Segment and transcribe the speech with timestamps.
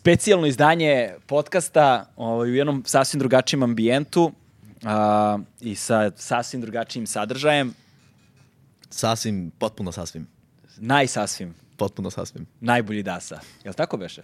[0.00, 4.32] specijalno izdanje podcasta ovaj, u jednom sasvim drugačijem ambijentu
[4.84, 7.74] a, i sa sasvim drugačijim sadržajem.
[8.90, 10.26] Sasvim, potpuno sasvim.
[10.76, 12.46] Najsasvim, Potpuno sasvim.
[12.60, 13.40] najbolji dasa.
[13.64, 14.22] Jel tako beše?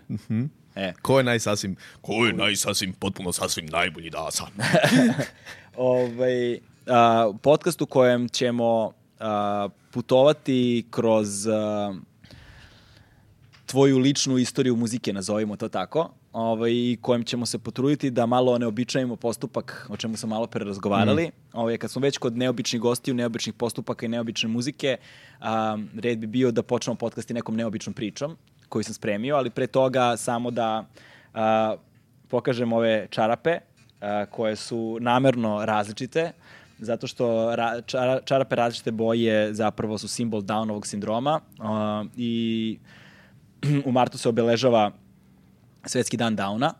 [0.75, 1.77] E, Ko je najsasvim?
[2.01, 4.47] Ko je najsasvim, potpuno sasvim najbolji dasa?
[5.77, 11.95] ovaj, a, podcast u kojem ćemo a, putovati kroz a,
[13.67, 18.59] tvoju ličnu istoriju muzike, nazovimo to tako, ovaj, i kojem ćemo se potruditi da malo
[18.59, 21.31] ne običajimo postupak, o čemu smo malo pre razgovarali.
[21.53, 24.97] Ovaj, kad smo već kod neobičnih gostiju, neobičnih postupaka i neobične muzike,
[25.41, 28.37] a, red bi bio da počnemo podcast i nekom neobičnom pričom
[28.69, 30.85] koju sam spremio, ali pre toga samo da
[31.35, 31.77] a,
[32.29, 33.59] pokažem ove čarape
[34.01, 36.33] a, koje su namerno različite,
[36.79, 42.79] zato što ra, čara, čarape različite boje zapravo su simbol Downovog sindroma a, i
[43.87, 44.93] u martu se obeležava
[45.87, 46.73] Svetski dan Downa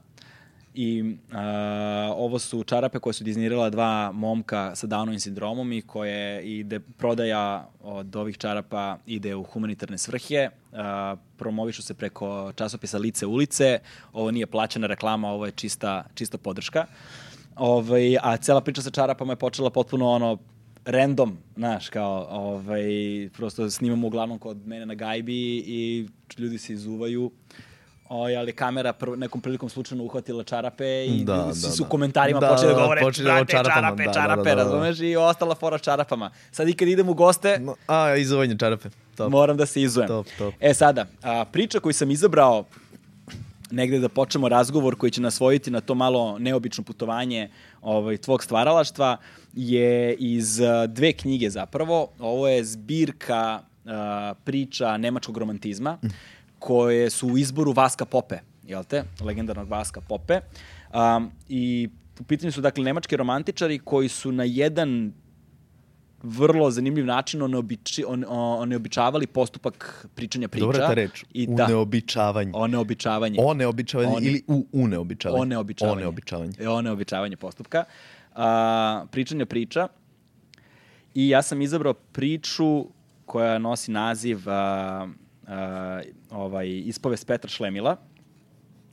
[0.75, 6.43] i a, ovo su čarape koje su diznirala dva momka sa Downovim sindromom i koje
[6.43, 13.27] ide, prodaja od ovih čarapa ide u humanitarne svrhe, a, promovišu se preko časopisa Lice
[13.27, 13.79] ulice,
[14.13, 16.87] ovo nije plaćena reklama, ovo je čista, čista podrška.
[17.57, 20.39] Ovaj, a cela priča sa čarapama je počela potpuno ono
[20.85, 22.85] random, znaš, kao, ovaj,
[23.37, 27.31] prosto snimamo uglavnom kod mene na gajbi i ljudi se izuvaju.
[28.09, 31.83] Oj, ali kamera prv, nekom prilikom slučajno uhvatila čarape i Da, da, svi da, su
[31.83, 31.89] da.
[31.89, 34.55] komentarima Da, počeli da da, govore počeli "Brate, čarapama, čarape, da, da, čarape, da, da,
[34.55, 34.63] da.
[34.63, 35.01] razumeš?
[35.01, 36.31] I ostala fora čarapama.
[36.53, 38.89] Sad i kad idem u goste, No, a, izuvanje čarape.
[39.17, 39.31] Top.
[39.31, 40.09] moram da se izujem.
[40.09, 40.55] Top, top.
[40.61, 42.65] E sada, a, priča koju sam izabrao
[43.71, 47.51] negde da počnemo razgovor koji će nas vojiti na to malo neobično putovanje
[47.83, 49.17] ovaj, tvog stvaralaštva
[49.55, 52.09] je iz dve knjige zapravo.
[52.19, 55.99] Ovo je zbirka a, priča nemačkog romantizma
[56.67, 59.05] koje su u izboru Vaska Pope, jel te?
[59.21, 60.41] Legendarnog Vaska Pope.
[60.95, 61.89] Um, I
[62.21, 65.13] u pitanju su dakle nemački romantičari koji su na jedan
[66.23, 70.67] vrlo zanimljiv način oneobiči, on, oneobičavali postupak pričanja priča.
[70.67, 71.25] Dobra ta reč.
[71.33, 72.51] I da, neobičavanje.
[72.55, 73.39] oneobičavanje.
[73.41, 75.43] O neobičavanje One- ili u uneobičavanje.
[75.43, 75.97] Oneobičavanje.
[75.97, 76.53] O neobičavanje.
[76.59, 77.85] E, Oneobičavanje postupka.
[78.35, 79.89] A, pričanja priča.
[81.15, 82.87] I ja sam izabrao priču
[83.27, 85.09] koja nosi naziv a,
[85.47, 87.97] a, ovaj, ispovest Petra Šlemila,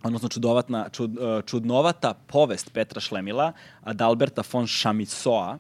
[0.04, 5.58] odnosno čudovatna, čud, a, čudnovata povest Petra Šlemila, Adalberta von Chamisoa.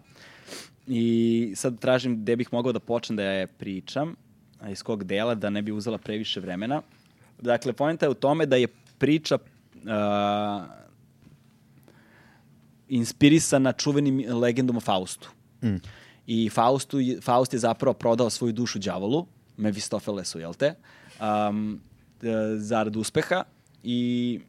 [0.87, 4.15] I sad tražim gde bih mogao da počnem da je pričam,
[4.59, 6.81] a iz kog dela, da ne bi uzela previše vremena.
[7.41, 8.67] Dakle, pojenta je u tome da je
[8.97, 9.37] priča
[9.87, 10.65] a,
[12.89, 15.29] inspirisana čuvenim legendom o Faustu.
[15.63, 15.75] Mm.
[16.27, 19.25] I Faustu, Faust je zapravo prodao svoju dušu đavolu,
[19.57, 20.73] Mefistofelesu, jel te,
[21.19, 21.81] um,
[22.57, 23.43] zarad uspeha
[23.83, 24.39] i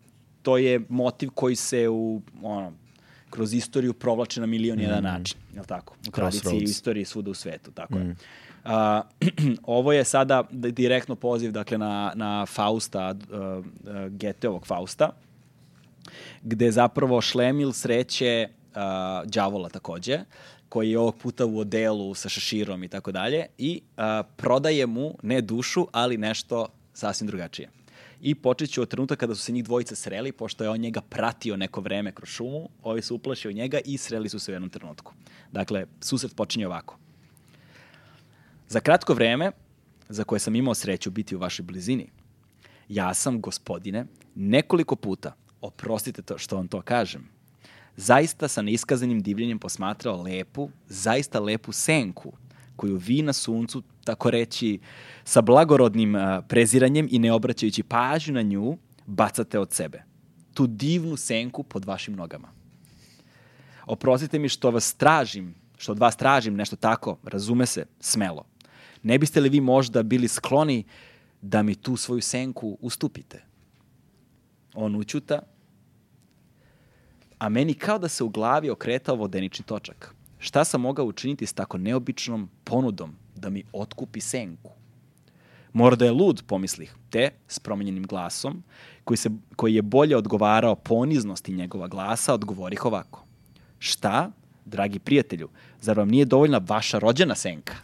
[0.43, 2.73] to je motiv koji se u, ono,
[3.31, 5.97] kroz istoriju provlači na milion i jedan način, jel tako?
[6.09, 8.17] U tradiciji i u istoriji svuda u svetu, tako je.
[8.65, 9.03] A,
[9.79, 13.65] ovo je sada direktno poziv dakle, na, na Fausta, uh, uh,
[14.09, 15.11] Geteovog Fausta,
[16.43, 20.21] gde zapravo Šlemil sreće uh, đavola takođe,
[20.75, 24.03] koji je ovog puta u odelu sa šeširom i tako dalje, i uh,
[24.37, 27.69] prodaje mu ne dušu, ali nešto sasvim drugačije.
[28.21, 31.01] I počet ću od trenutka kada su se njih dvojica sreli, pošto je on njega
[31.01, 34.71] pratio neko vreme kroz šumu, ovi su uplašio njega i sreli su se u jednom
[34.71, 35.13] trenutku.
[35.53, 36.99] Dakle, susret počinje ovako.
[38.69, 39.51] Za kratko vreme,
[40.09, 42.11] za koje sam imao sreću biti u vašoj blizini,
[42.89, 47.34] ja sam, gospodine, nekoliko puta, oprostite to što vam to kažem,
[47.97, 52.33] zaista sa neiskazanim divljenjem posmatrao lepu, zaista lepu senku,
[52.77, 54.79] koju vi na suncu, tako reći,
[55.25, 56.15] sa blagorodnim
[56.49, 58.77] preziranjem i ne obraćajući pažnju na nju,
[59.07, 60.03] bacate od sebe.
[60.55, 62.49] Tu divnu senku pod vašim nogama.
[63.87, 68.45] Oprostite mi što vas tražim, što od vas tražim nešto tako, razume se, smelo.
[69.03, 70.85] Ne biste li vi možda bili skloni
[71.43, 73.45] da mi tu svoju senku ustupite?
[74.75, 75.43] On učuta,
[77.39, 80.15] a meni kao da se u glavi okretao vodenični točak.
[80.39, 84.71] Šta sam mogao učiniti s tako neobičnom ponudom da mi otkupi senku?
[85.73, 88.63] Mora da je lud, pomislih, te s promenjenim glasom,
[89.05, 93.25] koji, se, koji je bolje odgovarao poniznosti njegova glasa, odgovorih ovako.
[93.79, 94.31] Šta?
[94.65, 95.49] dragi prijatelju,
[95.81, 97.75] zar vam nije dovoljna vaša rođena senka?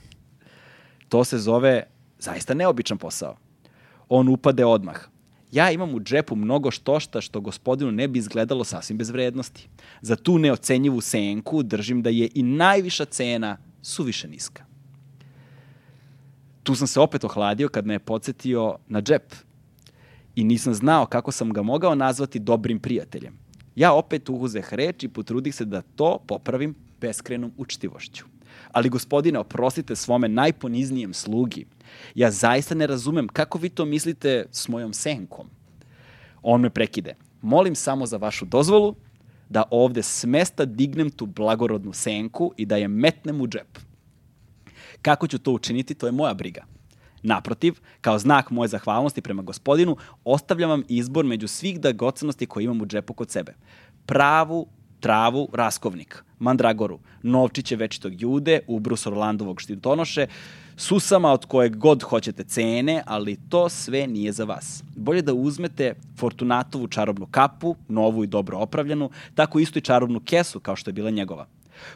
[1.09, 1.87] To se zove
[2.19, 3.37] zaista neobičan posao.
[4.09, 4.97] On upade odmah.
[5.53, 9.69] Ja imam u džepu mnogo štošta što gospodinu ne bi izgledalo sasvim bez vrednosti.
[10.01, 14.65] Za tu neocenjivu senku držim da je i najviša cena suviše niska.
[16.63, 19.35] Tu sam se opet ohladio kad me je podsjetio na džep
[20.37, 23.39] i nisam znao kako sam ga mogao nazvati dobrim prijateljem.
[23.75, 28.25] Ja opet uhuzeh reč i potrudih se da to popravim beskrenom učtivošću.
[28.73, 31.67] Ali gospodine, oprostite svome najponiznijem slugi.
[32.15, 35.51] Ja zaista ne razumem kako vi to mislite s mojom senkom.
[36.43, 37.15] On me prekide.
[37.43, 38.95] Molim samo za vašu dozvolu
[39.49, 43.79] da ovde s mesta dignem tu blagorodnu senku i da je metnem u džep.
[45.03, 46.65] Kako ću to učiniti, to je moja briga.
[47.23, 52.81] Naprotiv, kao znak moje zahvalnosti prema gospodinu, ostavljam vam izbor među svih dragocenosti koje imam
[52.81, 53.55] u džepu kod sebe.
[54.07, 54.69] Pravu
[55.01, 60.27] travu raskovnik, mandragoru, novčiće večitog jude, ubrus Orlandovog štitonoše,
[60.81, 64.83] susama od kojeg god hoćete cene, ali to sve nije za vas.
[64.97, 70.61] Bolje da uzmete Fortunatovu čarobnu kapu, novu i dobro opravljenu, tako isto i čarobnu kesu
[70.61, 71.47] kao što je bila njegova.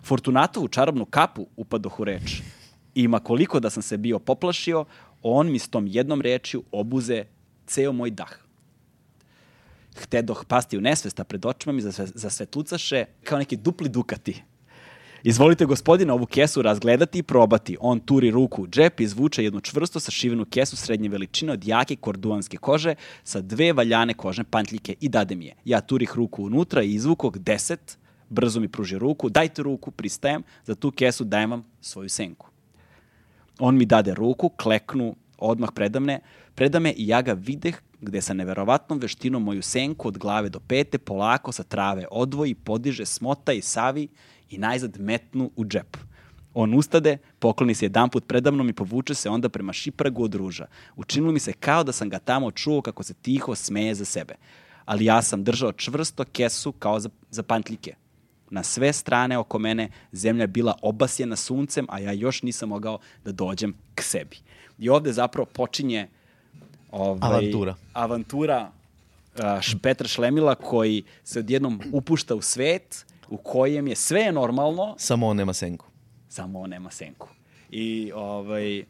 [0.03, 2.43] Fortunatovu čarobnu kapu upadoh u reč.
[2.95, 4.85] Ima koliko da sam se bio poplašio,
[5.23, 7.25] on mi s tom jednom rečju obuze
[7.67, 8.39] ceo moj dah.
[9.95, 11.83] Htedoh pasti u nesvesta pred očima mi
[12.15, 14.43] zasvetlucaše kao neki dupli dukati.
[15.27, 17.77] Izvolite gospodina ovu kesu razgledati i probati.
[17.81, 21.97] On turi ruku u džep i izvuče jednu čvrsto sašivenu kesu srednje veličine od jake
[21.97, 25.55] korduanske kože sa dve valjane kožne pantljike i dade mi je.
[25.65, 27.99] Ja turih ruku unutra i izvukog deset,
[28.29, 32.49] brzo mi pruži ruku, dajte ruku, pristajem, za tu kesu dajem vam svoju senku.
[33.59, 36.21] On mi dade ruku, kleknu odmah predamne,
[36.55, 40.99] predame i ja ga videh gde sa neverovatnom veštinom moju senku od glave do pete
[40.99, 44.09] polako sa trave odvoji, podiže, smota i savi
[44.51, 45.97] i najzad metnu u džep.
[46.55, 50.67] On ustade, pokloni se jedan put predamnom i povuče se onda prema šipragu od ruža.
[50.97, 54.35] Učinilo mi se kao da sam ga tamo čuo kako se tiho smeje za sebe.
[54.85, 57.95] Ali ja sam držao čvrsto kesu kao za, za pantljike.
[58.51, 62.99] Na sve strane oko mene zemlja je bila obasjena suncem, a ja još nisam mogao
[63.25, 64.37] da dođem k sebi.
[64.79, 66.09] I ovde zapravo počinje
[66.91, 67.75] ovaj, Avantura.
[67.93, 68.71] avantura
[69.35, 75.27] uh, Petra Šlemila koji se odjednom upušta u svet u kojem je sve normalno, Samo
[75.27, 75.87] on nema senku.
[76.29, 77.29] samo on nema senku.
[77.71, 78.85] I ovaj,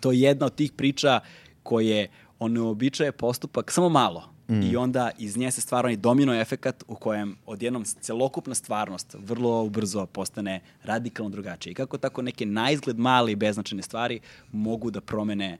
[0.00, 1.20] to je jedna od tih priča
[1.62, 2.08] koje
[2.38, 4.30] on neobičaje postupak samo malo.
[4.48, 4.62] Mm.
[4.62, 9.68] I onda iz nje se stvara onaj domino efekat u kojem odjednom celokupna stvarnost vrlo
[9.68, 11.70] brzo postane radikalno drugačija.
[11.70, 14.20] I kako tako neke naizgled male i beznačajne stvari
[14.52, 15.58] mogu da promene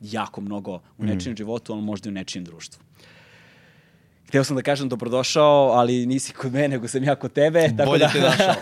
[0.00, 2.82] jako mnogo u nečijem životu, ali možda i u nečijem društvu.
[4.30, 7.68] Hteo sam da kažem dobrodošao, ali nisi kod mene, nego sam ja kod tebe.
[7.76, 8.54] Tako Bolje da, te našao.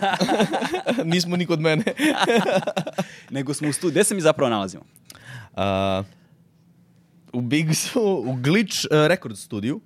[1.13, 1.83] Nismo ni kod mene.
[3.29, 3.91] nego smo u studiju.
[3.91, 4.83] Gde se mi zapravo nalazimo?
[5.55, 6.03] A,
[7.33, 9.81] u Bigsu, u Glitch uh, Record studiju,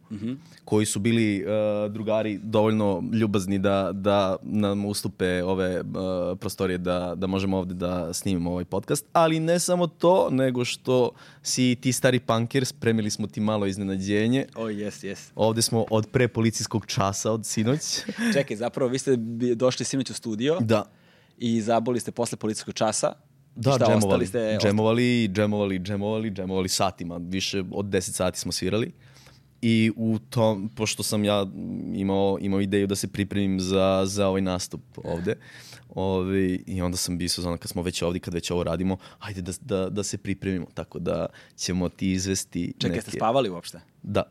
[0.66, 5.86] koji su bili uh, drugari dovoljno ljubazni da, da nam ustupe ove uh,
[6.40, 9.06] prostorije da, da možemo ovde da snimimo ovaj podcast.
[9.14, 11.12] Ali ne samo to, nego što
[11.42, 14.46] si ti stari punkir, spremili smo ti malo iznenađenje.
[14.56, 15.32] O, oh, jes, jes.
[15.36, 17.82] Ovde smo od pre policijskog časa, od sinoć.
[18.34, 19.16] Čekaj, zapravo vi ste
[19.56, 20.86] došli sinoć u studio da.
[21.38, 23.14] i zaboli ste posle policijskog časa.
[23.56, 28.52] Da, Šta, džemovali, ostali ste, džemovali, džemovali, džemovali, džemovali satima, više od 10 sati smo
[28.52, 28.92] svirali.
[29.62, 31.46] I u tom, pošto sam ja
[31.94, 35.36] imao, imao ideju da se pripremim za, za ovaj nastup ovde,
[35.96, 39.42] Ovi, I onda sam bio sezona kad smo već ovdje, kad već ovo radimo, ajde
[39.42, 41.26] da, da, da se pripremimo, tako da
[41.58, 43.80] ćemo ti izvesti Čekaj, ste spavali uopšte?
[44.04, 44.24] Da.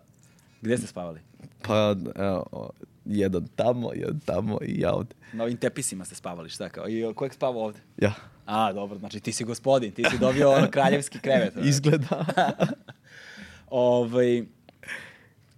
[0.60, 1.20] Gde ste spavali?
[1.62, 2.70] Pa, evo,
[3.04, 5.14] jedan tamo, jedan tamo i ja ovde.
[5.32, 6.88] Na ovim tepisima ste spavali, šta kao?
[6.88, 7.78] I ko je spavao ovde?
[7.96, 8.14] Ja.
[8.46, 11.54] A, dobro, znači ti si gospodin, ti si dobio ono kraljevski krevet.
[11.64, 12.24] Izgleda.
[13.70, 14.44] ovaj,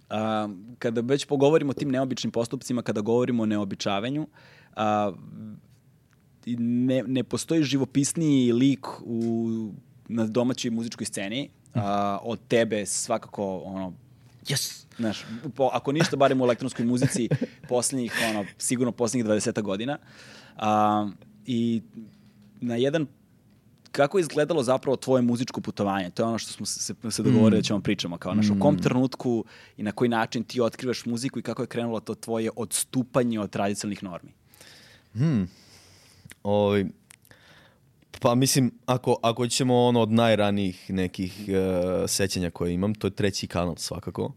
[0.09, 0.49] a,
[0.79, 4.27] kada već pogovorimo o tim neobičnim postupcima, kada govorimo o neobičavanju,
[4.75, 5.11] a,
[6.57, 9.71] ne, ne postoji živopisniji lik u,
[10.07, 13.93] na domaćoj muzičkoj sceni a, od tebe svakako ono
[14.45, 14.85] Yes!
[14.97, 15.25] Znaš,
[15.55, 17.29] po, ako ništa, barem u elektronskoj muzici
[17.69, 19.97] poslednjih, ono, sigurno poslednjih 20 godina.
[20.57, 21.09] A,
[21.45, 21.81] I
[22.65, 23.07] na jedan
[23.91, 26.09] kako je izgledalo zapravo tvoje muzičko putovanje?
[26.09, 28.17] To je ono što smo se, se dogovorili da ćemo pričamo.
[28.17, 29.45] Kao, znaš, u kom trenutku
[29.77, 33.49] i na koji način ti otkrivaš muziku i kako je krenulo to tvoje odstupanje od
[33.49, 34.31] tradicionalnih normi?
[36.43, 36.85] Ovaj,
[38.21, 43.11] pa mislim, ako, ako ćemo ono od najranijih nekih uh, sećanja koje imam, to je
[43.11, 44.33] treći kanal svakako.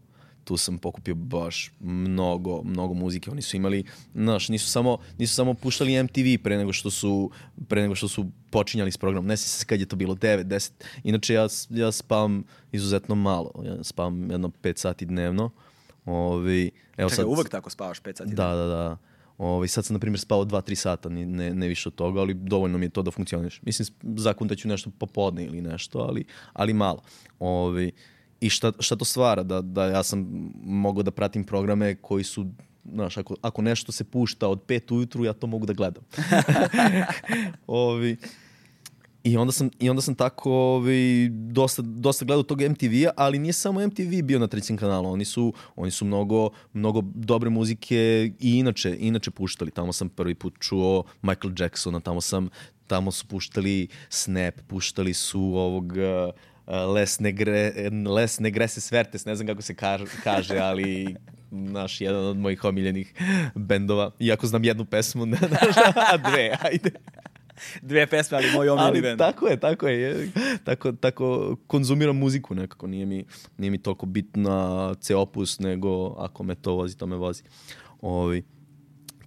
[0.49, 3.31] Tu sam pokupio baš mnogo, mnogo muzike.
[3.31, 3.83] Oni su imali,
[4.15, 7.31] znaš, nisu samo, nisu samo puštali MTV pre nego što su,
[7.67, 9.27] pre nego što su počinjali s programom.
[9.27, 10.71] Ne se kad je to bilo, 9, 10.
[11.03, 13.51] Inače, ja, ja spavam izuzetno malo.
[13.65, 15.49] Ja spavam jedno 5 sati dnevno.
[16.05, 18.33] Ovi, evo Čekaj, uvek tako spavaš 5 sati?
[18.35, 18.97] Da, da, da.
[19.37, 22.77] Ovaj, sad sam, na primjer, spao 2-3 sata, ne, ne više od toga, ali dovoljno
[22.77, 23.61] mi je to da funkcioniš.
[23.61, 27.03] Mislim, zakon da ću nešto popodne ili nešto, ali, ali malo.
[27.39, 27.91] Ovaj,
[28.41, 29.43] I šta, šta to stvara?
[29.43, 32.47] Da, da ja sam mogao da pratim programe koji su
[32.93, 36.03] Znaš, ako, ako nešto se pušta od 5 ujutru, ja to mogu da gledam.
[37.67, 38.17] Ovi,
[39.23, 43.53] I onda sam, i onda sam tako ovaj, dosta, dosta gledao tog MTV-a, ali nije
[43.53, 45.11] samo MTV bio na trećem kanalu.
[45.11, 49.71] Oni su, oni su mnogo, mnogo dobre muzike i inače, inače puštali.
[49.71, 52.49] Tamo sam prvi put čuo Michael Jacksona, tamo sam
[52.87, 56.33] tamo su puštali Snap, puštali su ovog uh,
[56.69, 57.73] Les, Negre,
[58.07, 61.15] Les Negrese Svertes, ne znam kako se kaže, kaže ali
[61.51, 63.13] naš jedan od mojih omiljenih
[63.55, 64.11] bendova.
[64.19, 66.91] Iako znam jednu pesmu, ne znaš, a dve, ajde.
[67.81, 69.19] Dve pesme, ali moj omiljeni Ali band.
[69.19, 70.01] tako je, tako je.
[70.01, 70.31] je.
[70.63, 72.87] Tako, tako konzumiram muziku nekako.
[72.87, 73.25] Nije mi,
[73.57, 77.43] nije mi toliko bitna ceo opus, nego ako me to vozi, to me vozi.
[78.01, 78.43] Ovi.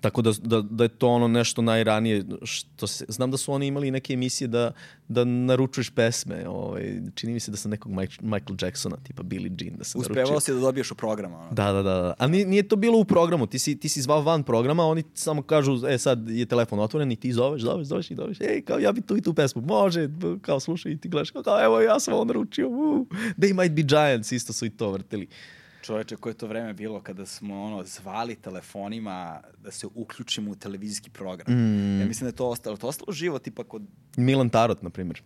[0.03, 2.25] Tako da, da, da je to ono nešto najranije.
[2.43, 4.73] Što se, znam da su oni imali neke emisije da,
[5.09, 6.49] da naručuješ pesme.
[6.49, 7.01] Ovaj.
[7.15, 10.23] Čini mi se da sam nekog Mike- Michael Jacksona, tipa Billie Jean, da sam Uspevao
[10.23, 10.41] naručio.
[10.41, 11.35] si da dobiješ u program.
[11.35, 11.51] Ono.
[11.51, 11.95] Da, da, da.
[11.95, 12.15] da.
[12.19, 13.47] A nije, nije to bilo u programu.
[13.47, 17.13] Ti si, ti si zvao van programa, oni samo kažu, e sad je telefon otvoren
[17.13, 18.41] i ti zoveš, zoveš, zoveš i zoveš.
[18.41, 19.63] Ej, kao ja bi tu i tu pesmu.
[19.63, 20.09] Može,
[20.41, 21.31] kao slušaj i ti gledaš.
[21.31, 22.69] Kao, evo ja sam ovo naručio.
[22.69, 23.07] Uh.
[23.39, 25.29] They might be giants, isto su i to vrteli.
[25.83, 30.55] Čoveče, koje je to vreme bilo kada smo ono zvali telefonima da se uključimo u
[30.55, 31.55] televizijski program.
[31.55, 32.01] Mm.
[32.01, 32.77] Ja mislim da je to ostalo.
[32.77, 33.83] To ostalo živo tipa kod...
[34.17, 35.23] Milan Tarot, na primjer.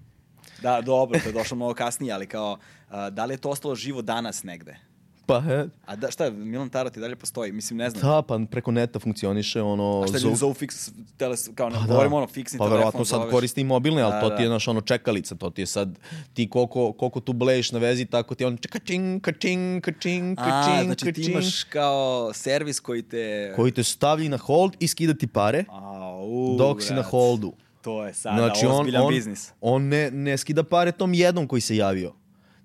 [0.63, 2.59] Da, dobro, to je došlo mnogo kasnije, ali kao,
[2.89, 4.77] a, da li je to ostalo živo danas negde?
[5.27, 7.53] Pa, he, A da, šta, Milan Tarot i dalje postoji?
[7.53, 8.03] Mislim, ne znam.
[8.03, 10.03] da, pa preko neta funkcioniše ono...
[10.05, 12.77] A šta zovu fiks, teles, kao ne Pa govorimo ono, fiksni pa telefon.
[12.79, 13.33] verovatno sad zoveš.
[13.33, 14.37] koristi i mobilne, ali Da, to da.
[14.37, 15.99] ti je naš ono čekalica, to ti je sad
[16.35, 20.45] ti koliko, koliko tu blejiš na vezi, tako ti je on kačing, kačing, kačing, A,
[20.45, 23.53] kačing, znači ti imaš kao servis koji te...
[23.57, 27.53] koji te stavlji na hold i skida ti pare Au, dok si na holdu.
[27.83, 29.53] To je sada Znači on, ozbiljan on, biznis.
[29.61, 32.15] on ne, ne skida pare tom jednom koji se javio,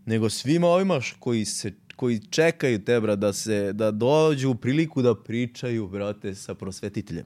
[0.05, 5.01] nego svima ovima koji se koji čekaju te, bra, da se da dođu u priliku
[5.01, 7.25] da pričaju, brate, sa prosvetiteljem.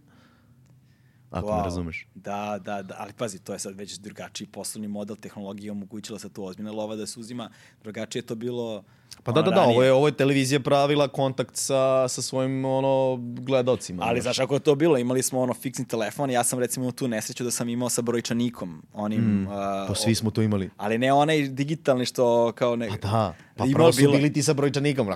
[1.36, 1.64] Ako me Wow.
[1.64, 2.08] razumeš.
[2.16, 6.30] Da, da, da, ali pazi, to je sad već drugačiji poslovni model, tehnologija omogućila sa
[6.30, 7.50] tu ozbiljna lova da se uzima,
[7.84, 8.84] drugačije je to bilo
[9.24, 9.74] Pa da, ono, da, da, ranije.
[9.74, 14.04] ovo je, ovo je televizija pravila kontakt sa, sa svojim ono, gledalcima.
[14.04, 14.38] Ali znaš.
[14.38, 17.44] kako je to bilo, imali smo ono fiksni telefon, ja sam recimo imao tu nesreću
[17.44, 19.22] da sam imao sa brojčanikom, onim...
[19.22, 19.48] Mm,
[19.88, 20.70] Pa svi smo to imali.
[20.78, 22.90] Ali ne onaj digitalni što kao ne...
[22.90, 25.08] Pa da, pa prvo su bilo- bili ti sa brojčanikom.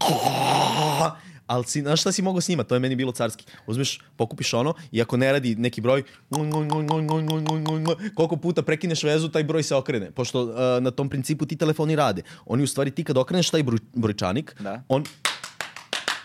[1.48, 2.64] Ali si, znaš šta si mogao s njima?
[2.64, 3.44] To je meni bilo carski.
[3.66, 6.02] Uzmeš, pokupiš ono i ako ne radi neki broj,
[8.14, 10.10] koliko puta prekineš vezu, taj broj se okrene.
[10.10, 10.50] Pošto uh,
[10.80, 12.22] na tom principu ti telefoni rade.
[12.46, 14.82] Oni u stvari ti kad okreneš taj broj, brojčanik, Da.
[14.88, 15.04] on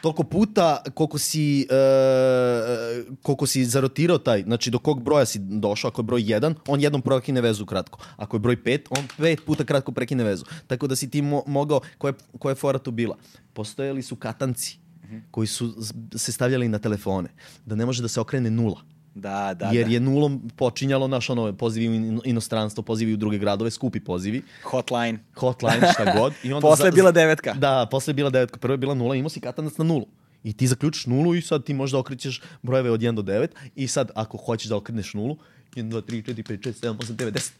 [0.02, 5.88] toliko puta koliko si, uh, koliko si zarotirao taj, znači do kog broja si došao,
[5.88, 8.00] ako je broj 1, on jednom prekine vezu kratko.
[8.18, 10.46] Ako je broj 5, on pet puta kratko prekine vezu.
[10.68, 13.18] Tako da si ti mo mogao, koja je, koja je fora tu bila?
[13.54, 14.83] Postojali su katanci
[15.32, 15.76] koji su
[16.16, 17.30] se stavljali na telefone,
[17.66, 18.82] da ne može da se okrene nula.
[19.16, 19.94] Da, da, jer da.
[19.94, 24.42] je nulom počinjalo naš ono pozivi u in- inostranstvo, pozivi u druge gradove, skupi pozivi
[24.64, 25.20] Hotline.
[25.36, 26.34] hotline, šta god.
[26.44, 27.54] I onda Posle je bila devetka.
[27.54, 28.58] Da, posle je bila devetka.
[28.60, 30.06] Prvo je bila nula, imao si katanac na nulu.
[30.44, 33.88] I ti zaključiš nulu i sad ti možda okrećeš brojeve od 1 do 9 i
[33.88, 35.38] sad ako hoćeš da okreneš nulu,
[35.76, 37.52] 1, 2, 3, 4, 5, 6, 7, 8, 9, 10.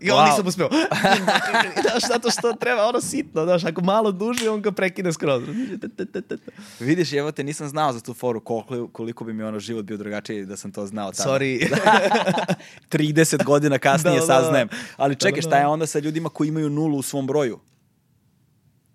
[0.00, 0.30] I on Wow.
[0.30, 0.68] nisam uspeo.
[1.82, 5.42] Znaš, zato što treba ono sitno, znaš, ako malo duže, on ga prekine skroz.
[6.80, 9.96] Vidiš, evo te, nisam znao za tu foru koliko, koliko bi mi ono život bio
[9.96, 11.30] drugačiji da sam to znao tada.
[11.30, 11.68] Sorry.
[12.92, 14.42] 30 godina kasnije Da, da, da.
[14.42, 14.68] saznajem.
[14.96, 15.68] Ali čekaj, Da, da, šta je da.
[15.68, 17.58] onda sa ljudima koji imaju nulu u svom broju?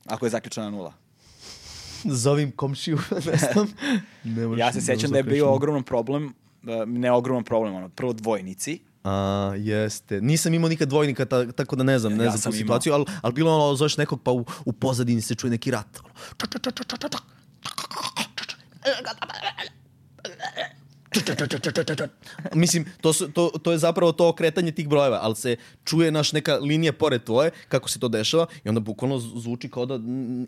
[0.06, 0.94] Ako je zaključena nula.
[2.04, 3.68] Zovim komšiju, ne znam.
[4.24, 6.34] Ne Ja se da sećam da je bio ogroman problem,
[6.86, 10.22] ne ogroman problem, ono, prvo dvojnici, A, jeste.
[10.22, 13.06] Nisam imao nikad dvojnika, ta, tako da ne znam, ne Ja znam tu situaciju, ali,
[13.22, 16.00] ali bilo ono, zoveš nekog pa u, u pozadini se čuje neki rat.
[16.04, 16.14] Ono.
[22.56, 26.34] Mislim, to, su, to, to je zapravo to okretanje tih brojeva, ali se čuje naš
[26.34, 30.00] neka linija pored tvoje, kako se to dešava, i onda bukvalno zvuči kao da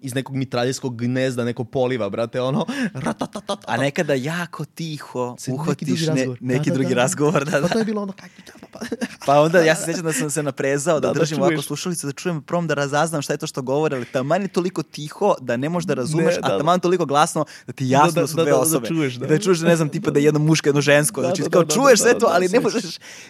[0.01, 2.65] iz nekog mitraljskog gnezda neko poliva, brate, ono,
[3.05, 3.59] ratatatat.
[3.67, 6.37] A nekada jako tiho Se- neki uhvatiš drugi ne- razgovor.
[6.41, 6.95] neki Da, da, drugi da.
[6.95, 7.45] razgovor.
[7.45, 7.67] Da, Pa da.
[7.67, 8.23] to je bilo ono, pa,
[8.71, 8.79] pa.
[9.25, 11.65] Pa onda ja se sjećam da sam se naprezao da, Da, da držim ovako čuješ.
[11.65, 14.83] slušalicu, da čujem prom da razaznam šta je to što govore, ali taman je toliko
[14.83, 16.57] tiho da ne možeš da razumeš, Ne, a da, da.
[16.57, 18.87] taman toliko glasno da ti jasno Da, da, su da, dve da, da osobe.
[18.87, 19.27] čuješ, da.
[19.27, 21.21] Da čuješ da ne znam tipa da je jedno muško, jedno žensko.
[21.21, 22.83] Da, znači da, kao da, da, čuješ da, sve da, to, da, ali ne možeš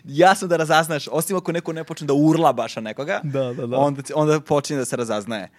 [0.06, 3.68] jasno da razaznaš, osim ako neko ne počne da urla baš na nekoga, Da, da,
[3.68, 3.78] da.
[3.78, 5.50] onda, onda počinje da se razaznaje.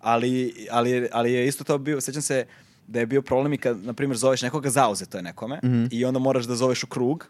[0.00, 0.32] Ali,
[0.70, 2.46] ali, ali je isto to bio, sećam se
[2.86, 5.84] da je bio problem i kad, na primjer, zoveš nekoga zauzeto je nekome Mhm.
[5.90, 7.26] i onda moraš da zoveš u krug,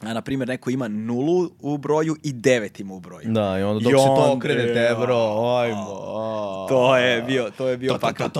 [0.00, 3.24] a na primjer neko ima nulu u broju i devet ima u broju.
[3.26, 5.16] Da, i onda dok I se to onda- okrenete, bro,
[5.54, 5.86] ajmo.
[6.68, 8.32] To je bio, to je bio fakat.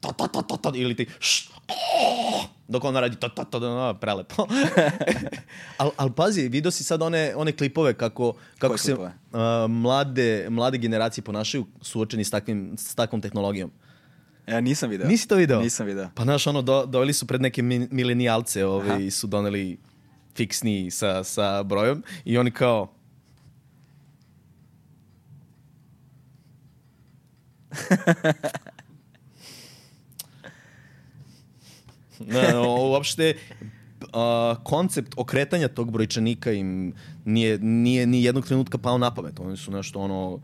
[0.00, 2.84] Ta, ta, ta, ta, ta, ta, ta, ta, ta, ta, ili ti šk, o, dok
[2.84, 4.46] ona radi ta, ta, ta, ta, prelepo.
[5.82, 8.96] al, al pazi, vidio si sad one, one klipove kako, kako Koje se
[9.32, 13.70] a, mlade, mlade generacije ponašaju suočeni s, takvim, s takvom tehnologijom.
[14.46, 15.08] Ja nisam video.
[15.08, 15.60] Nisi to video?
[15.60, 16.08] Nisam video.
[16.14, 18.70] Pa znaš, ono, do, doveli su pred neke mi- milenijalce, Aha.
[18.70, 19.78] ovaj, su doneli
[20.36, 22.92] fiksni sa, sa brojom i oni kao...
[27.80, 28.18] Ne, no,
[32.82, 33.34] uopšte
[34.12, 36.92] a, koncept okretanja tog brojčanika im
[37.24, 39.40] nije, nije ni jednog trenutka pao na pamet.
[39.40, 40.40] Oni su nešto ono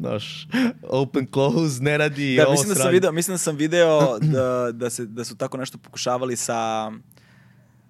[0.00, 0.48] Znaš,
[0.82, 4.00] open close, ne radi Da, ovo mislim da sam video, mislim da sam video
[4.34, 6.92] da, da, se, da su tako nešto pokušavali sa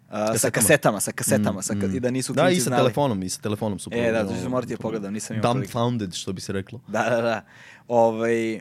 [0.08, 1.00] a, sa Kasetama.
[1.00, 2.80] sa kasetama, sa, ka- i da nisu Da, i sa znali.
[2.80, 5.54] telefonom, i sa telefonom su E, da, to ću ono, morati da pogledam, nisam imao.
[5.54, 6.80] Dumbfounded, što bi se reklo.
[6.88, 7.44] Da, da, da.
[7.88, 8.60] Ovaj,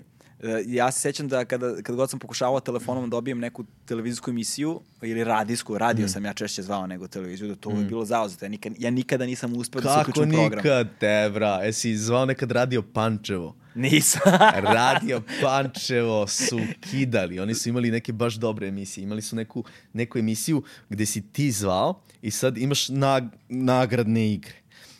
[0.65, 4.81] ja se sjećam da kada, kad god sam pokušavao telefonom da dobijem neku televizijsku emisiju
[5.01, 6.10] ili radijsku, radio Mm.
[6.10, 8.46] sam ja češće zvao nego televiziju, da to je bilo zauzeto.
[8.46, 10.58] Ja, nikad, ja nikada nisam uspeo da se Kako uključim program.
[10.58, 11.55] nikad, te, bra?
[11.55, 13.55] Jesi zvao nekad Radio Pančevo?
[13.75, 14.22] Nisam.
[14.75, 16.60] Radio Pančevo su
[16.91, 17.39] kidali.
[17.39, 19.03] Oni su imali neke baš dobre emisije.
[19.03, 24.55] Imali su neku, neku emisiju gde si ti zvao i sad imaš nag, nagradne igre.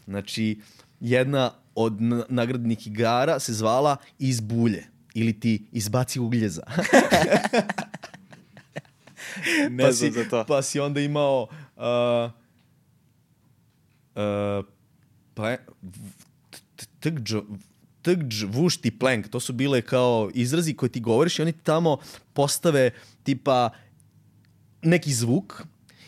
[0.06, 0.60] Znači,
[1.00, 1.94] jedna od
[2.30, 6.62] nagradnih igara se zvala Iz bulje ili ti izbaci ugljeza.
[9.70, 10.46] ne pa znam si, za to.
[10.48, 11.48] Pa si onda imao...
[11.76, 12.32] Uh,
[14.16, 14.66] uh,
[15.34, 15.66] pa je...
[17.00, 17.36] Tgđ,
[18.02, 21.98] tgđ, vušti, plenk, to su bile kao izrazi koje ti govoriš i oni ti tamo
[22.34, 22.92] postave
[23.24, 23.70] tipa
[24.82, 25.64] neki zvuk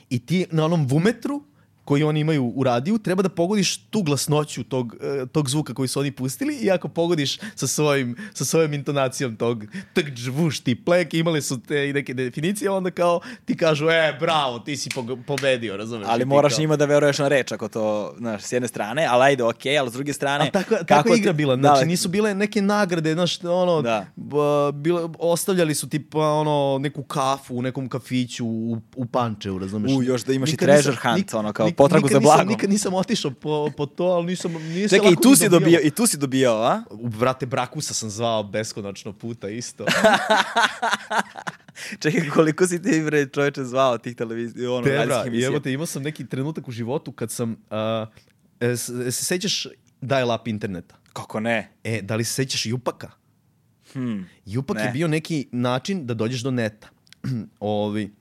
[0.10, 1.44] i ti na onom vumetru
[1.84, 5.88] koji oni imaju u radiju, treba da pogodiš tu glasnoću tog, eh, tog zvuka koji
[5.88, 9.64] su oni pustili i ako pogodiš sa, svojim, sa svojom intonacijom tog
[9.94, 14.60] tgđ, vušti, plenk, imali su te i neke definicije, onda kao ti kažu, e, bravo,
[14.60, 14.90] ti si
[15.28, 16.08] pobedio, razumeš?
[16.08, 17.82] I Ali ti moraš kao- njima da veruješ na reč ako to,
[18.18, 20.46] znaš, s jedne strane, ali ajde, okej, ali s druge strane...
[20.46, 23.14] A tako, tako kako je ti- igra bila, Da, znači ali- nisu bile neke nagrade,
[23.14, 24.06] znaš, ono, Da.
[24.16, 24.36] b-
[24.74, 29.92] bile, ostavljali su tipa ono, neku kafu u nekom kafiću u, u Pančevu, razumeš?
[29.92, 32.12] U, još da imaš i Nikad treasure nisam- hunt, nik- ono, kao nik- potragu nikad
[32.14, 32.48] za nisam- blagom.
[32.48, 35.92] Nikad nisam otišao po, po to, ali nisam, se Čekaj, i tu si dobio, i
[35.92, 36.84] tu si dobijao, a?
[36.92, 39.86] U, Brate, Brakusa sam zvao beskonačno puta isto.
[42.00, 45.48] Čekaj, koliko si ti, bre, čoveče, zvao tih televizija, ono, Te, radijskih bra, emisija?
[45.48, 47.52] evo te, imao sam neki trenutak u životu kad sam...
[47.52, 48.08] Uh,
[48.78, 49.68] se sećaš
[50.02, 50.96] dial-up interneta?
[51.14, 51.72] Kako ne?
[51.84, 53.12] E, da li se sećaš Jupaka?
[53.94, 54.30] Hmm.
[54.46, 54.84] Jupak Ne.
[54.84, 56.88] je bio neki način da dođeš do neta.
[57.60, 58.14] Ovi.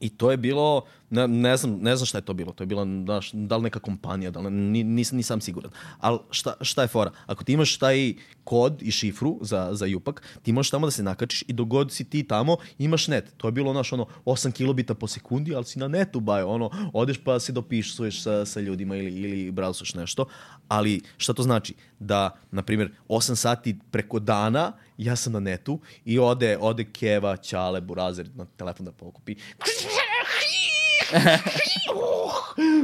[0.00, 2.66] I to je bilo, ne, ne, znam, ne znam šta je to bilo, to je
[2.66, 5.70] bila, znaš, da li neka kompanija, da li, ni, nis, nisam siguran.
[5.98, 7.10] Ali šta, šta je fora?
[7.26, 11.02] Ako ti imaš taj kod i šifru za, za Jupak, ti možeš tamo da se
[11.02, 13.32] nakačiš i dok god si ti tamo, imaš net.
[13.36, 16.70] To je bilo, znaš, ono, 8 kilobita po sekundi, ali si na netu, bajo, ono,
[16.92, 20.26] odeš pa se dopišuješ sa, sa ljudima ili, ili browsuješ nešto.
[20.68, 21.74] Ali šta to znači?
[21.98, 27.36] Da, na primjer, 8 sati preko dana ja sam na netu i ode, ode Keva,
[27.36, 29.34] Ćale, Burazer na telefon da pokupi.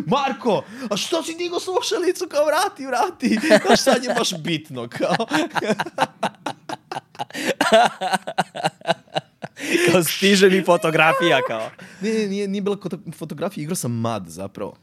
[0.07, 2.27] Marko, a što si digao slušalicu?
[2.31, 3.39] Kao vrati, vrati.
[3.67, 4.89] Znaš, sad je baš bitno.
[4.89, 5.17] Kao.
[9.93, 11.71] Kao stiže mi fotografija, kao.
[12.01, 12.77] Nije, nije, nije, nije bila
[13.19, 14.77] fotografija, igrao sam MAD zapravo.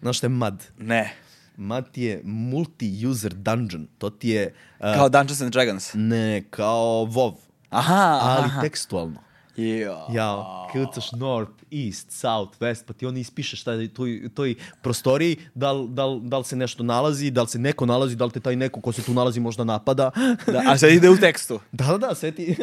[0.00, 0.64] Znaš šta je MAD?
[0.78, 1.14] Ne.
[1.56, 3.86] MAD ti je multi-user dungeon.
[3.98, 4.54] To ti je...
[4.78, 5.90] uh, Kao Dungeons and Dragons.
[5.94, 7.34] Ne, kao WoW.
[7.70, 8.60] Aha, Ali aha.
[8.60, 9.25] tekstualno.
[9.56, 10.06] Jo.
[10.12, 15.36] Jao, kucaš north, east, south, west, pa ti on ispiše šta je toj, toj prostoriji,
[15.54, 18.24] da li, da, li, da li se nešto nalazi, da li se neko nalazi, da
[18.24, 20.10] li te taj neko ko se tu nalazi možda napada.
[20.46, 21.60] Da, a sad ide u tekstu.
[21.72, 22.56] Da, da, da, sve ti...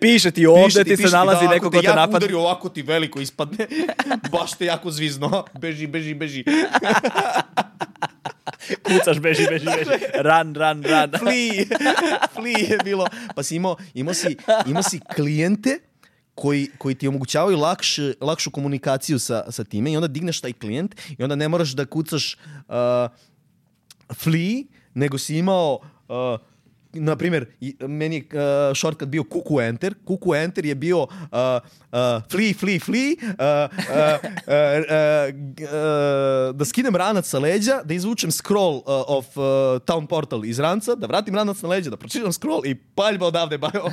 [0.00, 2.16] Piše ti ovde Piše ti, se piše nalazi da, neko ko te napada.
[2.16, 3.66] udari, ovako ti veliko ispadne.
[4.32, 5.44] Baš te jako zvizno.
[5.60, 6.44] Beži, beži, beži.
[8.82, 9.90] Kucaš, beži, beži, beži.
[10.22, 11.12] Run, run, run.
[11.20, 11.66] Flee,
[12.34, 13.06] flee je bilo.
[13.34, 15.78] Pa si imao, imao, si, imao si klijente
[16.34, 20.94] koji, koji ti omogućavaju lakš, lakšu komunikaciju sa, sa time i onda digneš taj klijent
[21.18, 22.36] i onda ne moraš da kucaš
[22.68, 22.74] uh,
[24.14, 26.40] flee, nego si imao uh,
[26.92, 27.46] na primjer,
[27.80, 29.94] meni je uh, shortcut bio kuku enter.
[30.04, 36.64] Kuku enter je bio uh, uh, flee, flee, flee, uh, uh, uh, uh, uh, da
[36.64, 39.44] skinem ranac sa leđa, da izvučem scroll uh, of uh,
[39.84, 43.58] town portal iz ranca, da vratim ranac na leđa, da pročitam scroll i paljba odavde
[43.64, 43.90] bajo.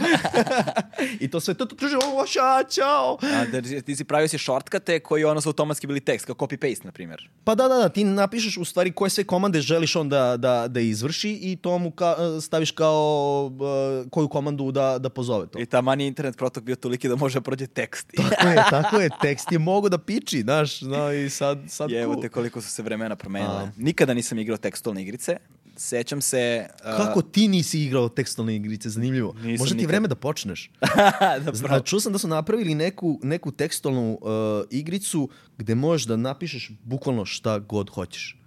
[1.19, 3.17] I to sve to, to kaže, o, ša, čao.
[3.21, 6.85] A, da, ti si pravio si shortcute koji ono su automatski bili tekst, kao copy-paste,
[6.85, 7.29] na primjer.
[7.43, 10.67] Pa da, da, da, ti napišeš u stvari koje sve komande želiš on da, da,
[10.67, 15.59] da izvrši i to mu ka, staviš kao uh, koju komandu da, da pozove to.
[15.59, 18.11] I taman je internet protok bio toliki da može prođe tekst.
[18.29, 22.21] Tako je, tako je, tekst je mogo da piči, znaš, no, i sad, sad cool.
[22.21, 23.63] te koliko su se vremena promenile.
[23.63, 23.71] A.
[23.77, 25.37] Nikada nisam igrao tekstualne igrice.
[25.77, 26.67] Sećam se...
[26.73, 29.33] uh, Kako ti nisi igrao tekstilne igrice, zanimljivo.
[29.33, 29.89] Nisam Možda ti je nikad.
[29.89, 30.71] vreme da počneš.
[31.45, 34.29] da, Zna, čuo sam da su napravili neku, neku tekstilnu uh,
[34.71, 38.37] igricu gde možeš da napišeš bukvalno šta god hoćeš.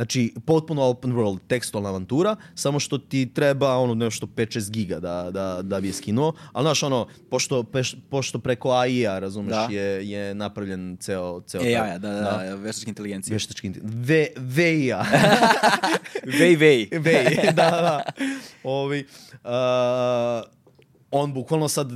[0.00, 5.30] Znači, potpuno open world, tekstualna avantura, samo što ti treba ono nešto 5-6 giga da,
[5.30, 6.32] da, da bi je skinuo.
[6.52, 9.68] Ali znaš, ono, pošto, peš, pošto preko AI-a, razumeš, Da.
[9.70, 11.40] je, je napravljen ceo...
[11.40, 13.34] ceo E, taj- ja, da, da, da, veštačka inteligencija.
[13.34, 15.04] Veštački inte- Ve, veja.
[16.40, 16.88] Vej, vej.
[17.06, 18.02] Vej, da, da.
[18.64, 19.04] Ovi,
[19.44, 19.50] uh,
[21.10, 21.88] on bukvalno sad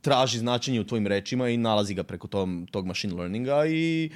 [0.00, 4.10] traži značenje u tvojim rečima i nalazi ga preko tom, tog machine learninga i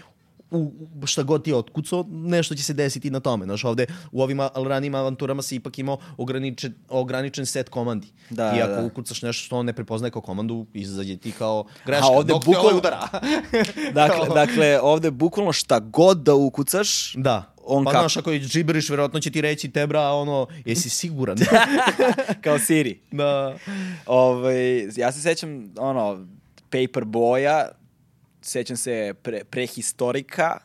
[0.50, 0.72] u,
[1.04, 3.44] šta god ti otkucao, nešto će se desiti na tome.
[3.44, 8.06] Znaš, ovde u ovim ranijim avanturama si ipak imao ograničen, ograničen set komandi.
[8.30, 8.84] Da, I ako da.
[8.84, 12.06] ukucaš nešto što on ne prepoznaje kao komandu, izađe ti kao greška.
[12.06, 13.08] A ovde dok te ovaj bukvalno- udara.
[14.00, 17.54] Dakle, dakle, ovde bukvalno šta god da ukucaš, Da.
[17.64, 21.36] On pa znaš, ako je džiberiš, verovatno će ti reći tebra, ono, jesi siguran?
[22.44, 23.00] kao Siri.
[23.12, 23.56] da.
[24.06, 26.26] Ovaj, ja se sećam, ono,
[26.70, 27.68] Paperboya,
[28.48, 30.58] sećam se pre, prehistorika,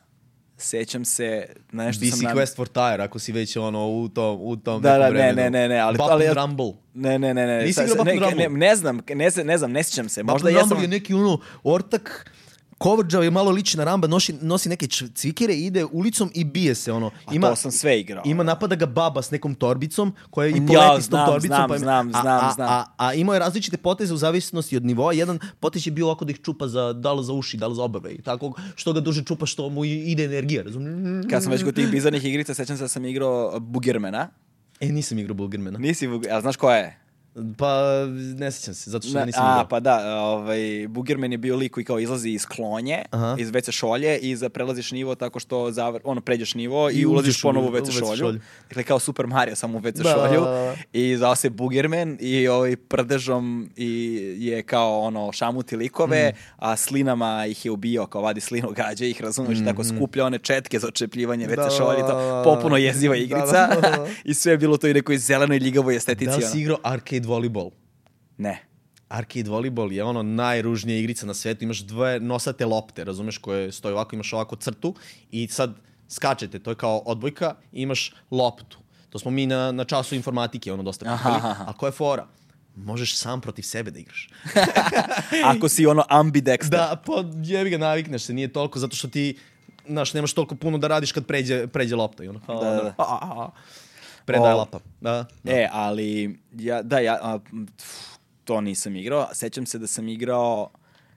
[0.58, 2.20] sećam se na nešto BC sam...
[2.22, 5.10] nam- Quest for Tire, ako si već ono u tom, u tom Da, nekom da,
[5.10, 5.36] ne, vremenu.
[5.42, 6.72] ne, ne, ne, ali- Button ali- Rumble.
[6.94, 7.58] Ne, ne, ne, ne.
[7.58, 8.36] Nisi igrao Button ne, Rumble?
[8.40, 8.76] ne, ne
[9.16, 10.24] ne, znam- ne znam, ne sjećam se.
[10.24, 12.32] Možda Button ja Rumble je neki ono ortak
[12.78, 17.12] Kovrđav je malo lična ramba, nosi, nosi neke cvikere, ide ulicom i bije se, ono.
[17.32, 18.24] Ima, to sam sve igrao.
[18.26, 21.48] Ima napada ga baba s nekom torbicom koja i Ja, poleti s tom znam, torbicom.
[21.50, 22.70] znam, pa im- znam, a, znam, a, znam.
[22.70, 25.14] A, a, imao je različite poteze u zavisnosti od nivoa.
[25.14, 27.76] Jedan potez je bio ovako da ih čupa za, da li za uši, da li
[27.76, 28.12] za obrve.
[28.12, 31.26] I tako što ga duže čupa, što mu i- ide energija, razumiješ?
[31.30, 34.30] Kad sam već kod tih bizarnih igrica, sećam se da sam igrao Bugermana.
[34.80, 35.80] E, nisam igrao Bulgermana.
[35.80, 37.03] Nisi, Bug- a znaš koja je?
[37.58, 37.82] Pa,
[38.36, 39.68] ne sjećam se, zato što Na- nisam a, igrao.
[39.68, 43.36] pa da, ovaj, Bugerman je bio lik koji kao izlazi iz klonje, Aha.
[43.40, 47.06] iz WC šolje i za prelaziš nivo tako što zavr, ono, pređeš nivo i, I
[47.06, 48.18] ulaziš ponovo u WC, šolju.
[48.18, 48.40] šolju.
[48.70, 50.42] Dakle, kao Super Mario, samo u WC Da, šolju.
[50.42, 50.76] da, da.
[50.94, 53.90] I zvao se Bugerman i ovaj prdežom i
[54.40, 56.38] je kao ono šamuti likove, Mm.
[56.58, 60.80] a slinama ih je ubio, kao vadi slinu, gađa ih, razumeš, tako skuplja one četke
[60.80, 61.64] za očepljivanje WC Mm-hmm.
[61.64, 62.44] Da, šolje, da, to da, da.
[62.46, 63.46] popuno jeziva Da, igrica.
[63.68, 64.08] da, da, da.
[64.24, 66.26] I sve je bilo to i nekoj zelenoj ljigavoj estetici.
[66.32, 67.72] Da si igrao arcade volleyball?
[68.38, 68.64] Ne.
[69.10, 71.64] Arcade volleyball je ono najružnija igrica na svetu.
[71.64, 74.96] Imaš dve nosate lopte, razumeš, koje stoje ovako, imaš ovako crtu
[75.32, 75.74] i sad
[76.10, 78.78] skačete, to je kao odbojka i imaš loptu.
[79.10, 81.42] To smo mi na, na času informatike ono dosta pitali.
[81.68, 82.28] A koja je fora?
[82.76, 84.30] Možeš sam protiv sebe da igraš.
[85.56, 86.70] Ako si ono ambidexter.
[86.70, 89.38] Da, pa jebi ga navikneš se, nije toliko zato što ti
[89.88, 92.24] znaš, nemaš toliko puno da radiš kad pređe, pređe lopta.
[92.24, 92.96] I ono, Da, da, da.
[92.98, 93.50] A, a, a.
[94.26, 94.58] Predaje O.
[94.58, 94.80] lapa.
[95.02, 95.52] Da, da.
[95.52, 97.40] E, ali, ja, da, ja, a,
[98.44, 99.28] to nisam igrao.
[99.34, 100.70] Sećam se da sam igrao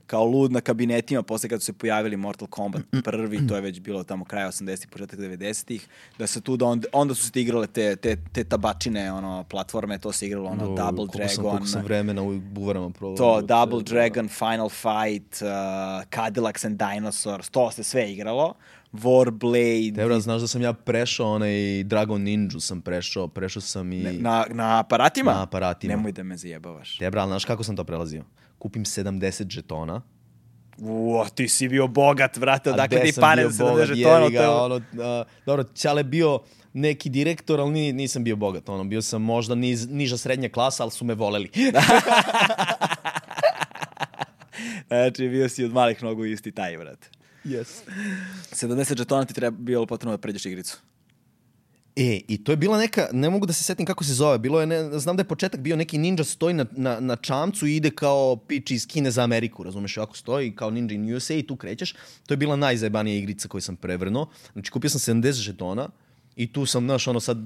[0.06, 3.80] kao lud na kabinetima posle kad su se pojavili Mortal Kombat prvi, to je već
[3.80, 5.88] bilo tamo kraja 80-ih, početak 90-ih,
[6.18, 9.44] da se tu, da onda, onda su se ti igrale te, te, te tabačine, ono,
[9.44, 12.90] platforme, to se igralo, ono, O, Double koliko Sam, Dragon, koliko sam vremena u buvarama
[12.90, 13.16] provao.
[13.16, 13.84] to, Da, Double da.
[13.84, 15.48] Dragon, Final Fight, uh,
[16.10, 18.54] Cadillacs and Dinosaurs, to se sve igralo.
[18.92, 24.02] Warblade, Tebra, znaš da sam ja prešao onaj Dragon Ninja sam prešao, prešao sam i...
[24.02, 25.32] na, na aparatima?
[25.32, 25.96] Na aparatima.
[25.96, 26.98] Nemoj da me zajebavaš.
[26.98, 28.24] Tebra, ali znaš kako sam to prelazio?
[28.58, 30.02] Kupim 70 žetona.
[30.78, 34.28] Uo, ti si bio bogat, vrate, odakle ti pare za bogat, 70 jebi žetona?
[34.28, 36.40] ga, ono, a, dobro, Ćale bio
[36.72, 38.68] neki direktor, ali ni, nisam bio bogat.
[38.68, 41.50] Ono, bio sam možda niz, niža srednja klasa, ali su me voleli.
[44.88, 47.08] Znači, bio si od malih nogu isti taj, brate.
[47.46, 47.82] Yes.
[48.52, 50.78] 70 žetona ti treba bilo potrebno da pređeš igricu.
[51.96, 54.60] E, i to je bila neka, ne mogu da se setim kako se zove, bilo
[54.60, 57.76] je, ne, znam da je početak bio neki ninja stoji na, na, na čamcu i
[57.76, 61.42] ide kao pič iz Kine za Ameriku, razumeš, ako stoji kao ninja in USA i
[61.42, 61.94] tu krećeš,
[62.26, 64.28] to je bila najzajebanija igrica koju sam prevrnuo.
[64.52, 65.88] Znači, kupio sam 70 žetona,
[66.36, 67.38] I tu sam, znaš, ono sad,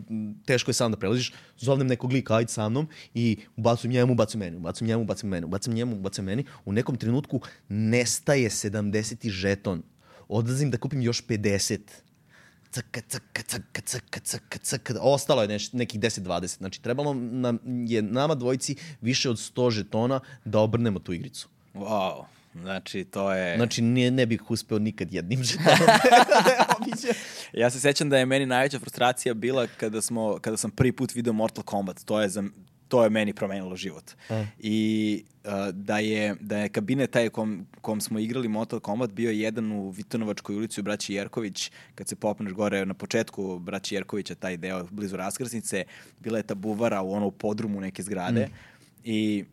[0.46, 4.40] teško je sam da prelaziš, zovnem nekog lika, ajde sa mnom i ubacujem njemu, ubacujem
[4.40, 6.44] meni, ubacujem njemu, ubacujem meni, ubacujem njemu, ubacujem meni.
[6.64, 9.28] U nekom trenutku nestaje 70.
[9.28, 9.82] žeton.
[10.28, 11.80] Odlazim da kupim još 50
[12.70, 14.94] caka, caka, caka, caka, caka, caka.
[15.00, 16.58] Ostalo je neš, nekih 10-20.
[16.58, 21.48] Znači, trebalo nam, je nama dvojici više od 100 žetona da obrnemo tu igricu.
[21.74, 22.24] Wow.
[22.54, 23.56] Znači, to je...
[23.56, 25.88] Znači, ne, ne bih uspeo nikad jednim žetonom.
[27.52, 31.14] Ja se sećam da je meni najveća frustracija bila kada, smo, kada sam prvi put
[31.14, 32.04] video Mortal Kombat.
[32.04, 32.44] To je, za,
[32.88, 34.10] to je meni promenilo život.
[34.28, 34.44] A.
[34.58, 39.30] I uh, da, je, da je kabinet taj kom, kom smo igrali Mortal Kombat bio
[39.30, 41.70] jedan u Vitonovačkoj ulici u Braći Jerković.
[41.94, 45.84] Kad se popneš gore na početku Braći Jerkovića, taj deo blizu raskrsnice,
[46.20, 48.46] bila je ta buvara u ono u podrumu neke zgrade.
[48.46, 48.50] Mm.
[49.04, 49.44] I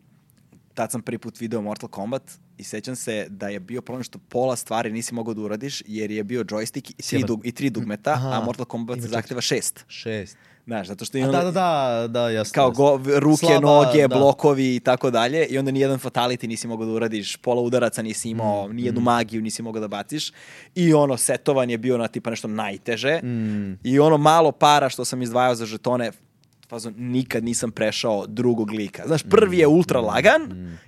[0.74, 2.22] tad sam prvi put video Mortal Kombat
[2.58, 6.10] i sećam se da je bio problem što pola stvari nisi mogao da uradiš jer
[6.10, 8.28] je bio joystick i tri, dug, i tri dugmeta, Aha.
[8.30, 9.84] a Mortal Kombat zahteva šest.
[9.88, 10.36] Šest.
[10.66, 12.52] Znaš, zato što A ima da, da, da, da, jasno.
[12.54, 14.08] kao go, ruke, Slaba, noge, da.
[14.08, 18.30] blokovi i tako dalje i onda nijedan fatality nisi mogao da uradiš, pola udaraca nisi
[18.30, 20.32] imao, Mm, nijednu magiju nisi mogao da baciš
[20.74, 23.78] i ono setovan je bio na tipa nešto najteže Mm.
[23.84, 26.12] i ono malo para što sam izdvajao za žetone
[26.68, 29.02] fazon, nikad nisam prešao drugog lika.
[29.06, 29.70] Znaš, prvi je Mm.
[29.70, 30.40] ultra lagan,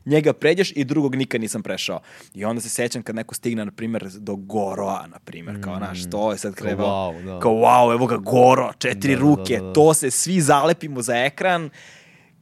[0.06, 2.00] njega pređeš i drugog nikad nisam prešao.
[2.34, 6.10] I onda se sećam kad neko stigne, na primjer, do Goroa, na primjer, kao, znaš,
[6.10, 6.54] to je sad Mm.
[6.54, 7.12] Kao krevao.
[7.12, 7.40] wow, da.
[7.40, 9.72] Kao, wow, evo ga Goro, četiri Da, da, ruke, da, da.
[9.72, 11.70] to se svi zalepimo za ekran,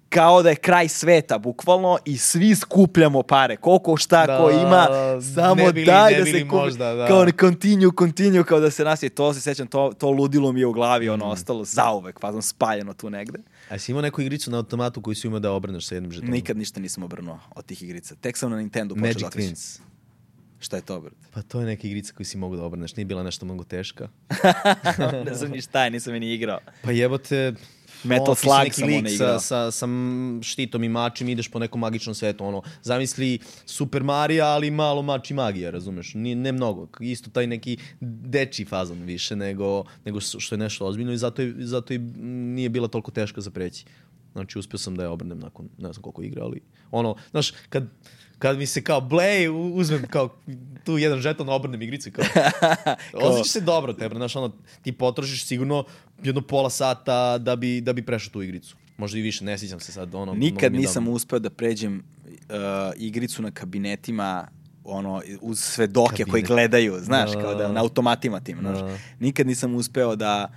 [0.09, 3.57] kao da je kraj sveta, bukvalno, i svi skupljamo pare.
[3.57, 4.87] Koliko šta Da, ko ima,
[5.35, 6.45] samo bili- daj da se kupi.
[6.47, 7.07] možda, da.
[7.07, 9.11] Kao ne continue, continue, kao da se nasije.
[9.11, 11.13] To se sećam, to, to ludilo mi je u glavi, Mm.
[11.13, 13.39] ono, ostalo zauvek, fazom spaljeno tu negde.
[13.69, 16.33] A si imao neku igricu na automatu koju si imao da obrneš sa jednim žetonom?
[16.33, 18.15] Nikad ništa nisam obrnuo od tih igrica.
[18.15, 19.29] Tek sam na Nintendo počeo Magic da.
[19.31, 19.81] Twins.
[20.61, 21.17] Šta je to, brate?
[21.33, 24.09] Pa to je neka igrica koju si mogu da obrneš, nije bila nešto mnogo teška.
[25.27, 26.59] ne znam ni šta je, nisam je ni igrao.
[26.83, 27.55] Pa jebote,
[28.05, 29.87] Metal Slug neki sam lik sa, sa, sa
[30.43, 35.31] štitom i mačem, ideš po nekom magičnom svetu, ono, zamisli Super Mario, ali malo mač
[35.31, 40.55] i magija, razumeš, nije, ne mnogo, isto taj neki deči fazon više nego, nego što
[40.55, 43.85] je nešto ozbiljno i zato, je, zato i nije bila toliko teška za preći.
[44.33, 47.87] Znači, uspio sam da je obrnem nakon, ne znam koliko igra, ali ono, znaš, kad,
[48.39, 50.29] kad mi se kao blej, uzmem kao
[50.85, 52.25] tu jedan žeton, obrnem igricu i kao,
[53.29, 55.85] osjećaš se dobro, tebe, znaš, ono, ti potrošiš sigurno
[56.23, 58.77] jedno pola sata da bi, da bi prešao tu igricu.
[58.97, 60.35] Možda i više, ne sjećam se sad, ono...
[60.35, 61.17] Nikad nisam davno.
[61.17, 62.35] uspeo da pređem uh,
[62.97, 64.49] igricu na kabinetima
[64.85, 66.31] ono, uz svedoke Kabinet.
[66.31, 67.41] koji gledaju, znaš, Da.
[67.41, 68.79] kao da na automatima tim, znaš.
[68.79, 68.99] Da.
[69.21, 70.53] Nikad nisam uspeo da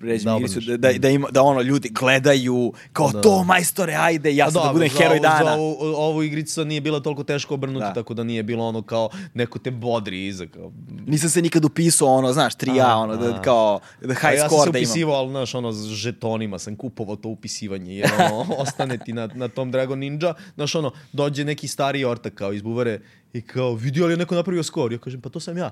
[0.00, 0.24] pređem
[0.66, 3.20] Da da, da, da, ima, da ono, ljudi gledaju, kao Da.
[3.20, 5.52] to, majstore, ajde, ja A sam da dobro, budem heroj ovu- Za dana.
[5.52, 7.92] ovu, ovu igricu nije bilo toliko teško obrnuti, Da.
[7.92, 10.46] tako da nije bilo ono kao neko te bodri iza.
[10.46, 10.72] Kao,
[11.06, 13.42] Nisam se nikad upisao, ono, znaš, 3A, A, ono, da, a.
[13.42, 14.82] kao, da A high ja sam score se da imam.
[14.82, 19.28] upisivao, ali znaš, ono, s žetonima sam kupovao to upisivanje, jer ono, ostane ti na,
[19.28, 23.00] na tom Dragon Ninja, znaš, ono, dođe neki stari ortak kao iz buvare
[23.32, 24.92] i kao, vidi li je neko napravio skor?
[24.92, 25.70] Ja kažem, pa to sam ja.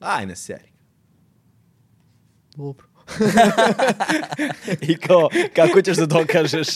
[0.00, 0.64] Aj, ne seri.
[2.56, 2.86] Dobro.
[4.82, 6.68] I kao, kako ćeš da dokažeš?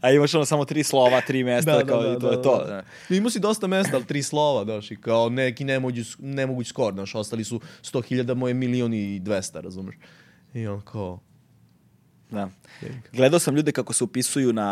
[0.00, 2.64] A imaš ono samo tri slova, tri mesta, kao i to je to.
[2.66, 2.82] da.
[3.10, 7.14] Imao si dosta mesta, ali tri slova, znaš, i kao neki nemoguć, nemoguć skor, znaš,
[7.14, 9.94] ostali su 100.000, moje milion i 200, razumeš?
[10.54, 11.20] I on kao,
[12.30, 12.48] Da.
[13.12, 14.68] Gledao sam ljude kako se upisuju na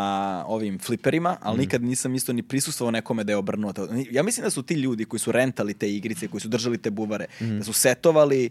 [0.47, 1.61] ovim fliperima, ali Mm.
[1.61, 3.73] nikad nisam isto ni prisustvovao nekome da je obrnuo.
[4.11, 6.91] Ja mislim da su ti ljudi koji su rentali te igrice, koji su držali te
[6.91, 7.59] buvare, Mm.
[7.59, 8.51] da su setovali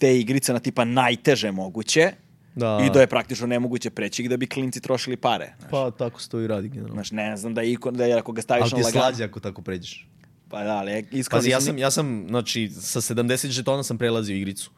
[0.00, 2.12] te igrice na tipa najteže moguće
[2.54, 2.82] Da.
[2.86, 5.52] i da je praktično nemoguće preći da bi klinci trošili pare.
[5.58, 6.94] Znaš, pa tako se to i radi generalno.
[6.94, 8.90] Znaš, ne znam da, je ikon, da je ako ga staviš Ali ti je na
[8.90, 10.06] slađe ako tako pređeš.
[10.48, 14.36] Pa da, ali iskreno Pazi, ja sam, ja sam, znači, sa 70 žetona sam prelazio
[14.36, 14.70] igricu.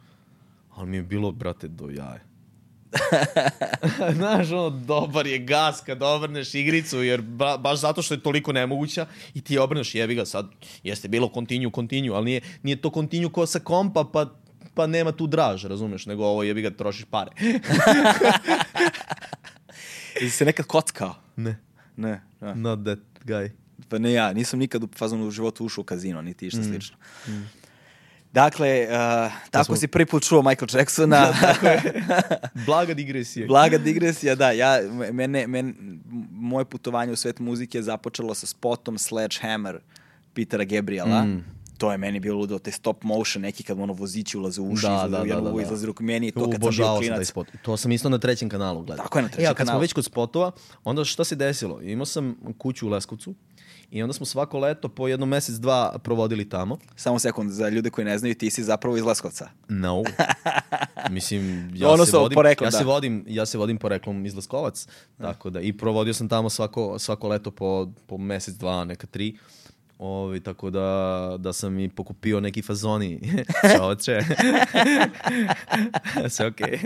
[0.74, 2.20] Ali mi je bilo, brate, do jaja.
[4.16, 8.52] Znaš, ono, dobar je gas kad obrneš igricu, jer ba, baš zato što je toliko
[8.52, 10.50] nemoguća i ti je obrneš, jebi ga sad,
[10.82, 14.41] jeste bilo continue, continue, ali nije, nije to continue ko sa kompa, pa
[14.74, 17.30] pa nema tu draž, razumeš, nego ovo jebi ga trošiš pare.
[20.14, 21.14] Jesi se nekad kockao?
[21.36, 21.58] ne,
[21.96, 22.54] Ne, ne.
[22.54, 23.50] not that guy.
[23.88, 26.48] Pa ne ja, nisam nikad u fazonu u životu ušao u kazino, niti Mm.
[26.48, 26.96] išta slično.
[28.32, 31.32] Dakle, uh, tako smo- si prvi put čuo Michael Jacksona.
[32.66, 33.46] Blaga digresija.
[33.46, 34.50] Blaga digresija, da.
[34.50, 34.78] Ja,
[35.12, 35.74] mene, men,
[36.30, 39.78] moje putovanje u svet muzike je započelo sa spotom Sledgehammer
[40.34, 41.22] Petera Gabriela.
[41.22, 41.44] Mm.
[41.82, 44.86] To je meni bilo ludo, te stop motion, neki kad ono vozići ulaze u uši,
[44.86, 45.62] Da, izlaze da, u da, jednu da, da.
[45.62, 46.02] izlaze ruku.
[46.02, 47.28] Meni je to kad sam bio taj klinac.
[47.28, 47.46] spot.
[47.62, 49.04] To sam isto na trećem kanalu gledao.
[49.04, 49.76] Tako je, na trećem e, a kad kanalu.
[49.76, 50.50] smo već kod spotova,
[50.84, 51.80] onda šta se desilo?
[51.80, 53.34] Imao sam kuću u Leskovcu
[53.90, 56.78] i onda smo svako leto po jedno mesec, dva provodili tamo.
[56.96, 59.48] Samo sekund, za ljude koji ne znaju, ti si zapravo iz Leskovca.
[59.68, 60.02] No.
[61.10, 62.78] Mislim, ja Ono se vodim, poreklom, ja da.
[62.78, 64.86] se vodim, ja se vodim poreklom iz Leskovac,
[65.18, 69.36] tako da i provodio sam tamo svako, svako leto po, po mesec, dva, neka tri.
[70.04, 73.20] Ovi, tako da, da sam i pokupio neki fazoni.
[73.76, 74.20] Čoče.
[76.34, 76.78] Sve okej.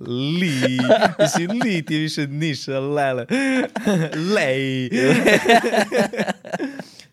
[0.00, 0.78] Li.
[1.18, 3.26] Mislim, li ti više niša, lele.
[4.34, 4.90] Lej.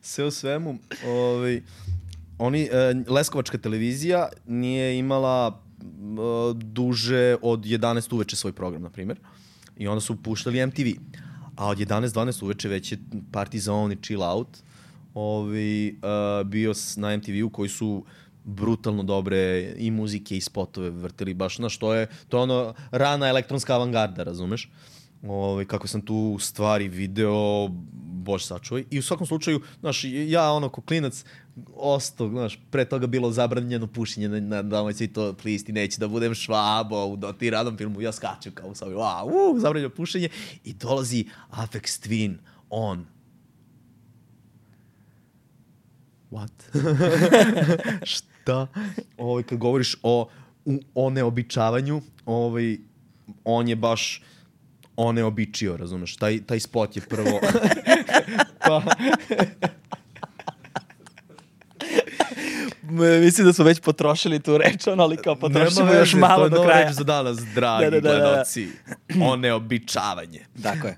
[0.02, 1.62] Sve u svemu, ovaj,
[2.38, 5.86] oni, e, Leskovačka televizija nije imala e,
[6.56, 9.20] duže od 11 uveče svoj program, na primjer.
[9.78, 10.88] I onda su puštali MTV.
[11.60, 12.98] A od 11-12 uveče već je
[13.32, 14.48] Party Zone i Chill Out
[15.14, 15.94] ovaj, e,
[16.46, 18.06] bio na MTV-u koji su
[18.44, 23.28] brutalno dobre i muzike i spotove vrtili baš na što je to je ono rana
[23.28, 24.70] elektronska avangarda, razumeš?
[25.28, 27.68] Ovaj kako sam tu stvari video
[28.30, 28.84] bož sačuvaj.
[28.92, 31.26] I u svakom slučaju, znaš, ja ono ko klinac
[31.76, 36.34] ostao, znaš, pre toga bilo zabranjeno pušenje na, na svi to plisti, neće da budem
[36.34, 40.30] švabo u dotiranom filmu, ja skačem kao sam, wow, uh, zabranjeno pušenje
[40.64, 42.36] i dolazi Apex Twin
[42.70, 43.06] on.
[46.32, 46.52] What?
[48.14, 48.68] Šta?
[49.18, 50.30] Ovaj, kad govoriš o,
[50.66, 52.78] u, o neobičavanju, ovaj,
[53.44, 54.24] on je baš
[54.96, 56.16] oneobičio, razumeš?
[56.16, 57.40] Taj, taj spot je prvo...
[58.68, 58.82] pa,
[63.22, 66.38] Mislim da smo već potrošili tu reč, ono, ali kao potrošimo nema još veze, malo
[66.38, 66.88] to je do nova kraja.
[66.88, 68.20] reč za danas, dragi Da, da, da, da.
[68.30, 68.68] gledoci.
[69.22, 70.46] Oneobičavanje.
[70.64, 70.98] Tako je.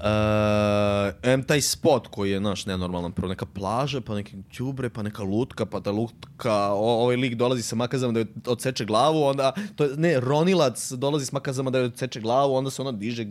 [0.00, 5.02] Uh, em taj spot koji je, znaš, nenormalan, prvo neka plaža, pa neke đubre, pa
[5.02, 9.22] neka lutka, pa ta lutka, o, ovaj lik dolazi sa makazama da joj odseče glavu,
[9.22, 12.92] onda, to je, ne, ronilac dolazi s makazama da joj odseče glavu, onda se ona
[12.92, 13.26] diže,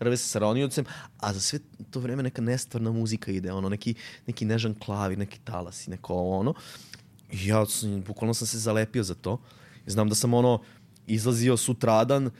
[0.00, 0.84] rve se sa roniocem,
[1.20, 1.58] a za sve
[1.90, 3.94] to vreme neka nestvarna muzika ide, ono, neki,
[4.26, 6.54] neki nežan klavi, neki talasi, neko ono.
[7.32, 7.64] I ja
[8.06, 9.38] bukvalno sam se zalepio za to.
[9.86, 10.62] Znam da sam ono
[11.06, 12.30] izlazio sutradan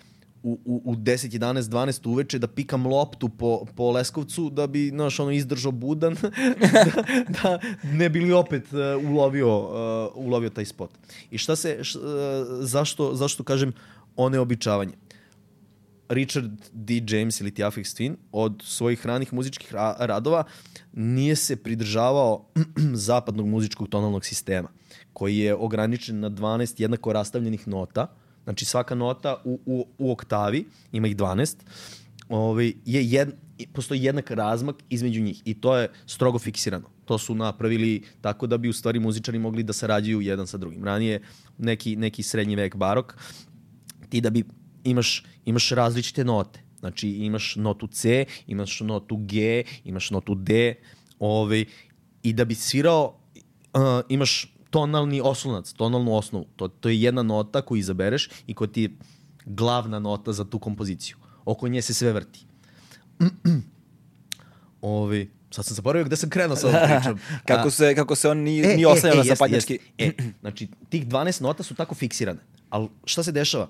[0.47, 4.89] u, u, u 10, 11, 12 uveče da pikam loptu po, po Leskovcu da bi,
[4.89, 6.15] znaš, ono izdržao budan
[6.63, 6.85] da,
[7.29, 10.91] da ne bili opet uh, ulovio, uh, ulovio taj spot.
[11.31, 12.05] I šta se, š, uh,
[12.61, 13.73] zašto, zašto kažem
[14.17, 14.93] oneobičavanje?
[16.09, 17.03] Richard D.
[17.09, 20.45] James ili ti Aphex Twin od svojih ranih muzičkih ra radova
[20.93, 22.47] nije se pridržavao
[23.09, 24.69] zapadnog muzičkog tonalnog sistema
[25.13, 28.07] koji je ograničen na 12 jednako rastavljenih nota.
[28.47, 31.57] Znači svaka nota u, u, u oktavi, ima ih 12,
[32.29, 33.29] ovaj, je jed,
[33.73, 36.91] postoji jednak razmak između njih i to je strogo fiksirano.
[37.05, 40.85] To su napravili tako da bi u stvari muzičari mogli da sarađuju jedan sa drugim.
[40.85, 41.23] Ranije
[41.59, 43.17] neki, neki srednji vek barok,
[44.09, 44.45] ti da bi
[44.85, 46.61] imaš, imaš različite note.
[46.79, 50.75] Znači imaš notu C, imaš notu G, imaš notu D,
[51.19, 51.65] ovaj,
[52.23, 53.19] i da bi svirao
[53.75, 56.47] uh, imaš tonalni oslonac, tonalnu osnovu.
[56.57, 58.91] To, to je jedna nota koju izabereš i koja ti je
[59.45, 61.17] glavna nota za tu kompoziciju.
[61.45, 62.47] Oko nje se sve vrti.
[64.81, 67.19] Ovi, sad sam zaboravio gde sam krenuo sa ovom pričom.
[67.45, 69.79] Kako se, kako se on nije, nije oslanjao na jeste, zapadnjački...
[69.99, 70.23] jeste.
[70.23, 72.41] E, znači, tih 12 nota su tako fiksirane.
[72.71, 73.69] Ali šta se dešava?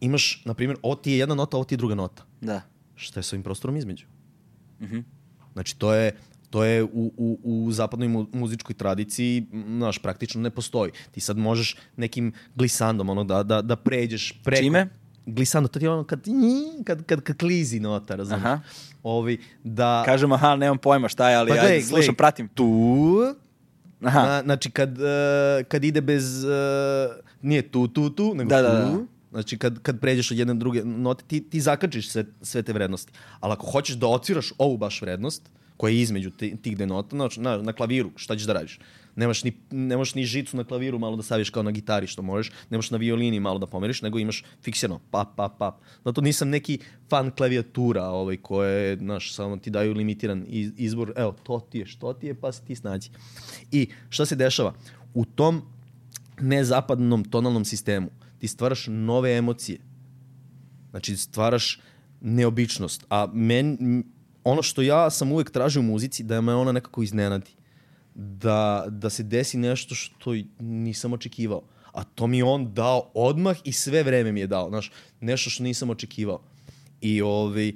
[0.00, 2.24] Imaš, na primjer, ovo ti je jedna nota, ovo ti je druga nota.
[2.40, 2.62] Da.
[2.94, 4.06] Šta je s ovim prostorom između?
[4.80, 4.98] Mhm.
[5.52, 6.16] Znači, to je,
[6.50, 10.92] to je u, u, u zapadnoj mu, muzičkoj tradiciji, znaš, praktično ne postoji.
[11.10, 14.62] Ti sad možeš nekim glisandom ono, da, da, da pređeš preko...
[14.62, 14.88] Čime?
[15.26, 16.20] Glisando, to ti je ono kad,
[16.84, 18.44] kad, kad, kad klizi nota, razumiješ?
[18.44, 18.60] Aha.
[19.02, 20.02] Ovi, da...
[20.06, 22.16] Kažem, aha, nemam pojma šta je, ali Pa ja gledaj, slušam, gledaj.
[22.16, 22.48] pratim.
[22.48, 23.14] tu,
[24.04, 24.26] Aha.
[24.26, 25.04] Na, znači, kad, uh,
[25.68, 26.44] kad ide bez...
[26.44, 26.50] Uh,
[27.42, 28.62] nije tu, tu, tu, nego Da, tu.
[28.62, 28.98] da, da.
[29.30, 33.12] Znači, kad, kad pređeš od jedne druge note, ti, ti zakačiš sve, sve te vrednosti.
[33.40, 37.16] Ali ako hoćeš da ociraš ovu baš vrednost, koja je između ti- tih dve nota,
[37.16, 38.78] znači, na, na klaviru, šta ćeš da radiš?
[39.16, 42.50] Nemaš ni, nemaš ni žicu na klaviru malo da staviš kao na gitari što možeš,
[42.70, 45.74] nemaš na violini malo da pomeriš, nego imaš fiksirano, pap, pap, pap.
[46.04, 51.36] Zato nisam neki fan klavijatura ovaj, koje, znaš, samo ti daju limitiran iz- izbor, evo,
[51.42, 53.10] to ti je, što ti je, pa se ti snađi.
[53.72, 54.74] I šta se dešava?
[55.14, 55.62] U tom
[56.40, 59.78] nezapadnom tonalnom sistemu ti stvaraš nove emocije.
[60.90, 61.80] Znači, stvaraš
[62.20, 63.06] neobičnost.
[63.10, 63.78] A men,
[64.48, 67.50] ono što ja sam uvek tražio u muzici, da me ona nekako iznenadi.
[68.14, 71.62] da, da se desi nešto što nisam očekivao.
[71.92, 74.90] A to mi on dao odmah i sve vreme mi je dao, znaš,
[75.20, 76.40] nešto što nisam očekivao.
[77.00, 77.72] I, ovaj,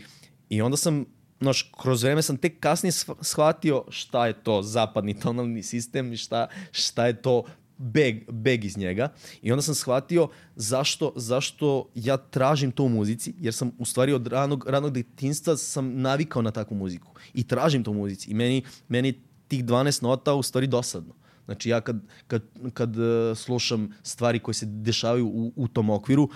[0.48, 1.04] I onda sam,
[1.40, 6.16] znaš, kroz vreme sam tek kasnije shva- shvatio šta je to zapadni tonalni sistem i
[6.16, 7.44] šta, šta je to
[7.82, 9.12] beg, beg iz njega.
[9.42, 14.12] I onda sam shvatio zašto, zašto ja tražim to u muzici, jer sam u stvari
[14.12, 17.12] od ranog, ranog detinstva sam navikao na takvu muziku.
[17.34, 18.30] I tražim to u muzici.
[18.30, 21.14] I meni, meni tih 12 nota u stvari dosadno.
[21.44, 22.42] Znači ja kad, kad,
[22.74, 26.28] kad uh, slušam stvari koje se dešavaju u, u tom okviru,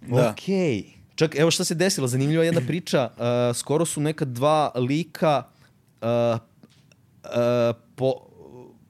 [0.00, 0.30] Da.
[0.30, 0.84] Okej.
[1.14, 3.10] Čak, evo šta se desilo, zanimljiva jedna priča.
[3.10, 5.42] Uh, skoro su neka dva lika
[6.00, 6.08] uh,
[7.24, 8.29] uh, po,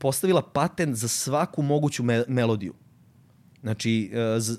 [0.00, 2.74] postavila patent za svaku moguću me melodiju.
[3.62, 4.58] Znači, uh, z-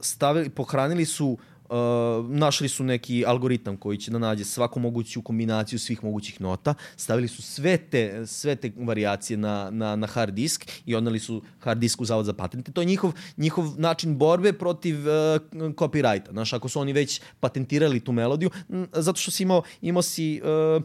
[0.00, 1.38] stavili, pohranili su
[1.72, 6.74] Uh, našli su neki algoritam koji će da nađe svaku moguću kombinaciju svih mogućih nota,
[6.96, 11.42] stavili su sve te, sve te varijacije na, na, na hard disk i odnali su
[11.60, 12.72] hard disk u zavod za patente.
[12.72, 15.40] To je njihov, njihov način borbe protiv uh,
[15.72, 16.30] copyrighta.
[16.30, 18.50] Znaš, ako su oni već patentirali tu melodiju,
[18.92, 20.42] zato što si imao, imao si...
[20.76, 20.82] Uh,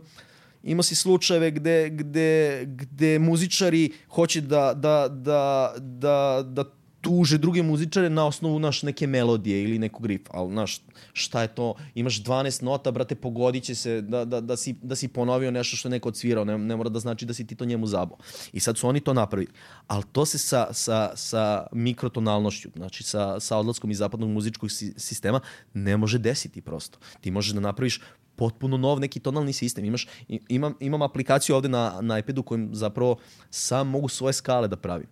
[0.68, 6.63] imao si slučajeve gde, gde, gde muzičari hoće da, da, da, da, da
[7.01, 10.82] tuže druge muzičare na osnovu naš neke melodije ili nekog rifa, ali znaš,
[11.13, 14.95] šta je to, imaš 12 nota, brate, pogodit će se da, da, da, si, da
[14.95, 17.55] si ponovio nešto što je neko odsvirao, ne, ne mora da znači da si ti
[17.55, 18.18] to njemu zabo.
[18.53, 19.51] I sad su oni to napravili.
[19.88, 24.93] Ali to se sa, sa, sa mikrotonalnošću, znači sa, sa odlaskom iz zapadnog muzičkog si,
[24.97, 25.39] sistema,
[25.74, 26.99] ne može desiti prosto.
[27.22, 28.01] Ti možeš da napraviš
[28.38, 29.85] potpuno nov neki tonalni sistem.
[29.85, 30.07] Imaš,
[30.49, 33.17] imam, imam aplikaciju ovde na, na iPadu kojim zapravo
[33.49, 35.07] sam mogu svoje skale da pravim.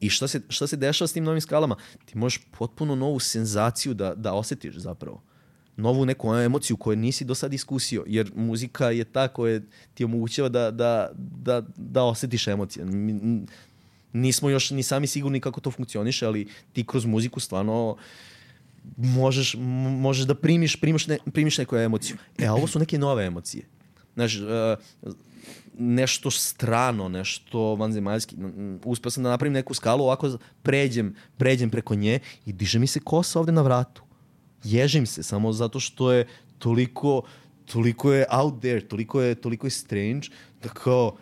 [0.00, 1.76] I šta se, šta se dešava s tim novim skalama?
[2.04, 5.22] Ti možeš potpuno novu senzaciju da, da osetiš zapravo.
[5.76, 9.60] Novu neku emociju koju nisi do sad iskusio, jer muzika je ta koja
[9.94, 12.86] ti omogućava da, da, da, da osetiš emocije.
[14.12, 17.96] Nismo još ni sami sigurni kako to funkcioniše, ali ti kroz muziku stvarno
[18.96, 19.54] možeš,
[20.00, 22.16] možeš da primiš, primiš, ne, primiš neku emociju.
[22.38, 23.64] E, a ovo su neke nove emocije.
[24.14, 25.14] Znaš, uh,
[25.78, 28.36] nešto strano, nešto vanzemaljski.
[28.84, 33.00] Uspeo sam da napravim neku skalu, ovako pređem, pređem preko nje i diže mi se
[33.00, 34.02] kosa ovde na vratu.
[34.64, 36.26] Ježim se, samo zato što je
[36.58, 37.22] toliko,
[37.64, 40.28] toliko je out there, toliko je, toliko je strange,
[40.62, 41.16] da kao,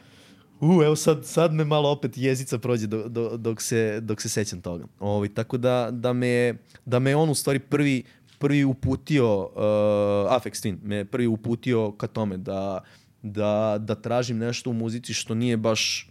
[0.61, 4.29] u, evo sad, sad me malo opet jezica prođe do, do, dok, se, dok se
[4.29, 4.85] sećam toga.
[5.01, 6.55] Ovi, tako da, da, me,
[6.85, 8.03] da me on u stvari prvi,
[8.39, 9.53] prvi uputio, uh,
[10.33, 12.81] Afex Twin, me prvi uputio ka tome da,
[13.23, 16.11] da, da tražim nešto u muzici što nije baš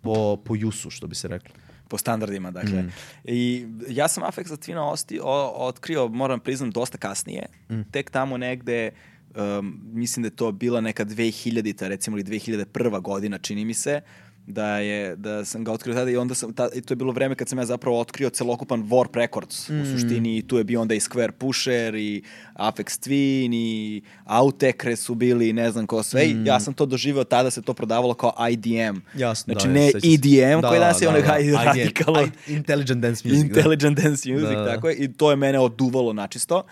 [0.00, 1.54] po, po jusu, što bi se reklo.
[1.90, 2.84] po standardima, dakle.
[3.24, 7.46] I ja sam Afex Twina osti, o, otkrio, moram priznam, dosta kasnije.
[7.90, 8.90] Tek tamo negde,
[9.36, 12.66] um, mislim da je to bila neka 2000-ta, recimo, ili 2001.
[13.00, 14.00] godina, čini mi se,
[14.46, 17.12] da je da sam ga otkrio tada i onda sam ta, i to je bilo
[17.12, 20.80] vreme kad sam ja zapravo otkrio celokupan Warp Records u suštini i tu je bio
[20.80, 22.22] onda i Square Pusher i
[22.54, 26.86] Afex Twin i Autekre su bili i ne znam ko sve i ja sam to
[26.86, 29.98] doživeo tada se to prodavalo kao IDM Jasno, znači da, ne se.
[30.04, 31.38] EDM Da, koji danas je da, onaj da.
[31.38, 33.42] IDM, radikalo I- Intelligent Dance Music.
[33.42, 33.48] da.
[33.48, 34.74] Intelligent Dance Music, Da, da.
[34.74, 34.96] tako je.
[34.96, 36.62] I to je mene oduvalo načisto.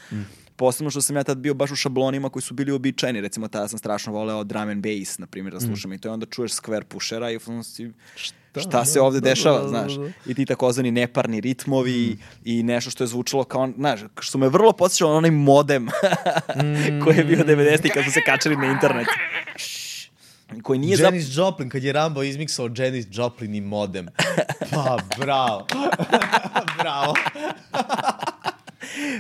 [0.59, 3.21] Posebno što sam ja tad bio baš u šablonima koji su bili uobičajeni.
[3.21, 5.93] Recimo, tada sam strašno voleo drum and bass, na primjer, da slušam.
[5.93, 7.93] I to je onda čuješ Square Pushera i si,
[8.57, 9.93] šta, se Da, ovde da, dešava, da, da, znaš.
[9.93, 10.11] da.
[10.27, 14.73] I ti takozvani neparni ritmovi i nešto što je zvučalo kao, znaš, što me vrlo
[14.73, 15.89] podsjećalo na onaj modem
[17.05, 17.95] koji je bio 90.
[17.95, 19.07] kad su se kačali na internet.
[20.63, 20.97] Koji nije.
[21.01, 24.09] Janis Joplin, kad je Rambo izmiksao Janis Joplin i modem.
[24.71, 25.67] Pa, bravo.
[26.79, 27.15] bravo.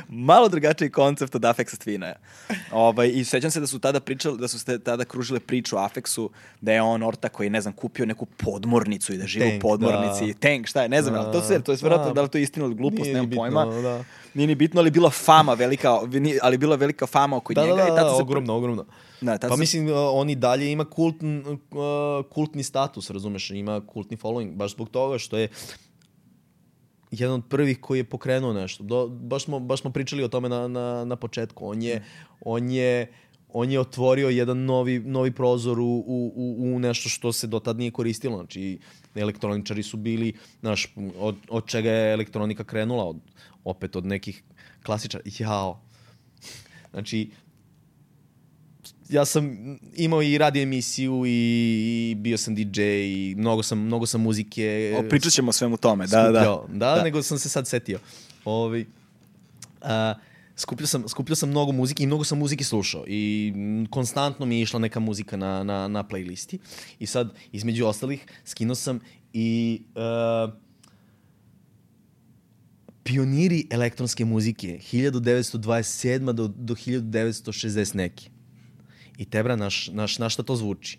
[0.09, 2.13] Malo drugačiji koncept od Afexa Twina.
[2.73, 5.81] Ovaj, I sećam se da su tada pričali, da su ste tada kružile priču o
[5.81, 6.29] Afexu,
[6.61, 10.27] da je on orta koji ne znam, kupio neku podmornicu i da živi u podmornici.
[10.27, 10.39] da.
[10.41, 12.15] Tank, šta je, ne znam, ali to, sve, to je vjerojatno Da.
[12.15, 13.65] da li to je istina ili glupost, nemam bitno, pojma.
[13.65, 14.05] da.
[14.35, 15.99] Nije ni bitno, ali bila fama velika,
[16.43, 17.77] ali bila velika fama oko Da, da, njega.
[17.77, 18.85] da, i tad da, se- ogromno, ogromno.
[19.21, 21.57] Da, Pa su- mislim, uh, on i dalje ima kultn, uh,
[22.27, 25.49] kultni status, razumeš, ima kultni following, baš zbog toga što je
[27.11, 28.85] jedan od prvih koji je pokrenuo nešto.
[28.85, 31.69] Do, baš, smo, baš smo pričali o tome na, na, na početku.
[31.69, 32.05] On je,
[32.41, 33.13] on je,
[33.49, 37.79] on je otvorio jedan novi, novi prozor u, u, u- nešto što se do tad
[37.79, 38.37] nije koristilo.
[38.37, 38.79] Znači,
[39.15, 43.17] elektroničari su bili, znaš, od, od čega je elektronika krenula, od,
[43.65, 44.43] opet od nekih
[44.83, 45.25] klasičara.
[45.39, 45.81] Jao.
[46.91, 47.31] Znači,
[49.09, 49.59] ja sam
[49.97, 51.31] imao i radio emisiju i,
[52.11, 55.77] i bio sam DJ i mnogo sam, mnogo sam muzike O, pričat ćemo o svemu
[55.77, 56.27] tome, da, da.
[56.29, 56.67] skupljao.
[56.73, 57.99] da, nego sam se sad setio.
[58.45, 58.87] Ovi,
[59.83, 60.15] a,
[60.57, 63.53] skupljao sam, skupljao sam mnogo muzike i mnogo sam muzike slušao i
[63.91, 66.59] konstantno mi je išla neka muzika na, na, na playlisti
[66.99, 69.01] i sad između ostalih skinuo sam
[69.33, 70.55] i uh,
[73.03, 76.33] pioniri elektronske muzike 1927.
[76.33, 78.31] do, do 1960 neki.
[79.19, 80.99] I tebra, naš, naš, naš šta to zvuči?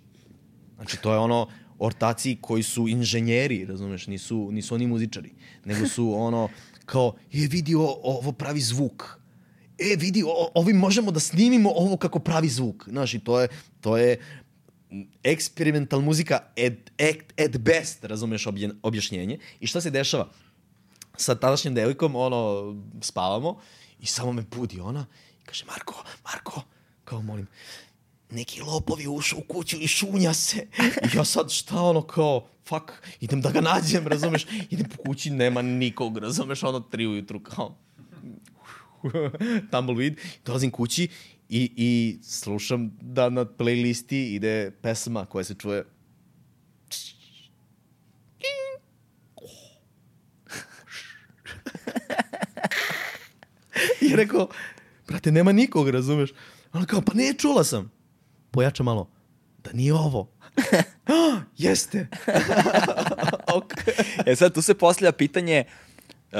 [0.76, 1.48] Znači, to je ono,
[1.80, 5.32] ortaci koji su inženjeri, razumeš, nisu, nisu oni muzičari,
[5.66, 6.50] nego su ono,
[6.86, 9.20] kao, je vidi o, ovo pravi zvuk.
[9.80, 12.90] E, vidi, o, ovim možemo da snimimo ovo kako pravi zvuk.
[12.90, 13.48] Znaš, i to je,
[13.82, 14.20] to je
[15.24, 18.48] eksperimental muzika at, at, at best, razumeš
[18.84, 19.38] objašnjenje.
[19.60, 20.30] I šta se dešava?
[21.18, 23.60] Sa tadašnjim devojkom, ono, spavamo
[24.00, 25.06] i samo me budi ona
[25.42, 26.62] i kaže, Marko, Marko,
[27.06, 27.48] kao molim,
[28.32, 30.68] neki lopovi ušao u kuću i šunja se.
[31.14, 34.46] I ja sad šta ono kao, fuck, idem da ga nađem, razumeš?
[34.70, 36.64] Idem po kući, nema nikog, razumeš?
[36.64, 37.78] Ono tri ujutru kao
[39.72, 40.16] tumbleweed.
[40.46, 41.08] Dolazim kući
[41.50, 45.86] i, i slušam da na playlisti ide pesma koja se čuje
[54.02, 54.48] I rekao,
[55.08, 56.34] brate, nema nikog, razumeš?
[56.74, 57.99] Ona kao, pa ne, čula sam.
[58.52, 59.10] Pojača malo,
[59.64, 60.32] da nije ovo.
[61.58, 62.08] Jeste.
[63.58, 64.04] okay.
[64.26, 65.64] E sad, tu se postavlja pitanje
[66.32, 66.40] uh,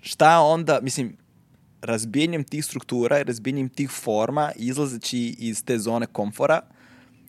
[0.00, 1.16] šta onda, mislim,
[1.82, 6.60] razbijanjem tih struktura i razbijanjem tih forma, izlazeći iz te zone komfora,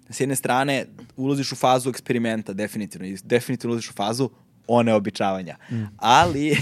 [0.10, 4.30] s jedne strane ulaziš u fazu eksperimenta, definitivno, i definitivno ulaziš u fazu
[4.68, 5.58] oneobičavanja.
[5.72, 5.84] Mm.
[5.98, 6.58] Ali,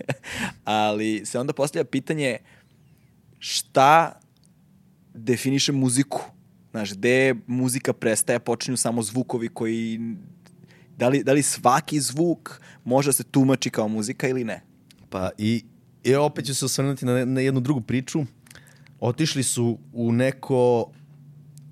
[0.64, 2.38] ali se onda postavlja pitanje
[3.38, 4.20] šta
[5.14, 6.20] definiše muziku?
[6.70, 10.00] Znaš, gde muzika prestaje, počinju samo zvukovi koji...
[10.96, 14.62] Da li, da li svaki zvuk može da se tumači kao muzika ili ne?
[15.10, 15.64] Pa i,
[16.04, 18.24] i opet ću se osvrnuti na, na jednu drugu priču.
[19.00, 20.90] Otišli su u neko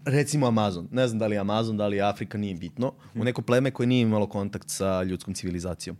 [0.04, 3.24] recimo Amazon, ne znam da li je Amazon, da li je Afrika, nije bitno, u
[3.24, 5.96] neko pleme koje nije imalo kontakt sa ljudskom civilizacijom.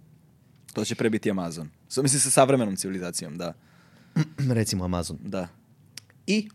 [0.72, 1.68] To će pre biti Amazon.
[1.88, 3.52] So, mislim sa savremenom civilizacijom, da.
[4.58, 5.18] recimo Amazon.
[5.24, 5.48] Da.
[6.26, 6.48] I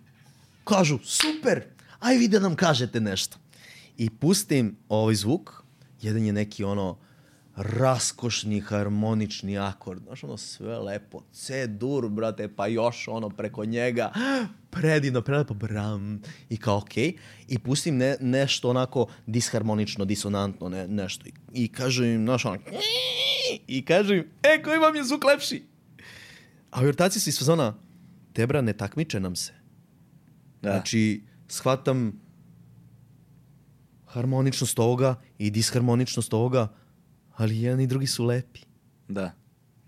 [0.64, 1.64] kažu, super,
[2.04, 3.38] aj vi da nam kažete nešto.
[3.98, 5.64] I pustim ovaj zvuk,
[6.02, 6.98] jedan je neki ono
[7.56, 14.12] raskošni harmonični akord, znaš ono sve lepo, C dur, brate, pa još ono preko njega,
[14.70, 17.18] predivno, prelepo, bram, i kao okej, okay.
[17.48, 22.58] i pustim ne, nešto onako disharmonično, disonantno, ne, nešto, i, i kažem im, znaš ono,
[23.68, 25.64] i kažem im, e, koji vam je zvuk lepši?
[26.72, 27.76] A ortaci su iz fazona,
[28.34, 29.54] tebra, ne takmiče nam se.
[30.62, 30.72] Da.
[30.72, 31.22] Znači,
[31.54, 32.20] shvatam
[34.06, 36.68] harmoničnost ovoga i disharmoničnost ovoga,
[37.36, 38.60] ali jedan i drugi su lepi.
[39.08, 39.32] Da.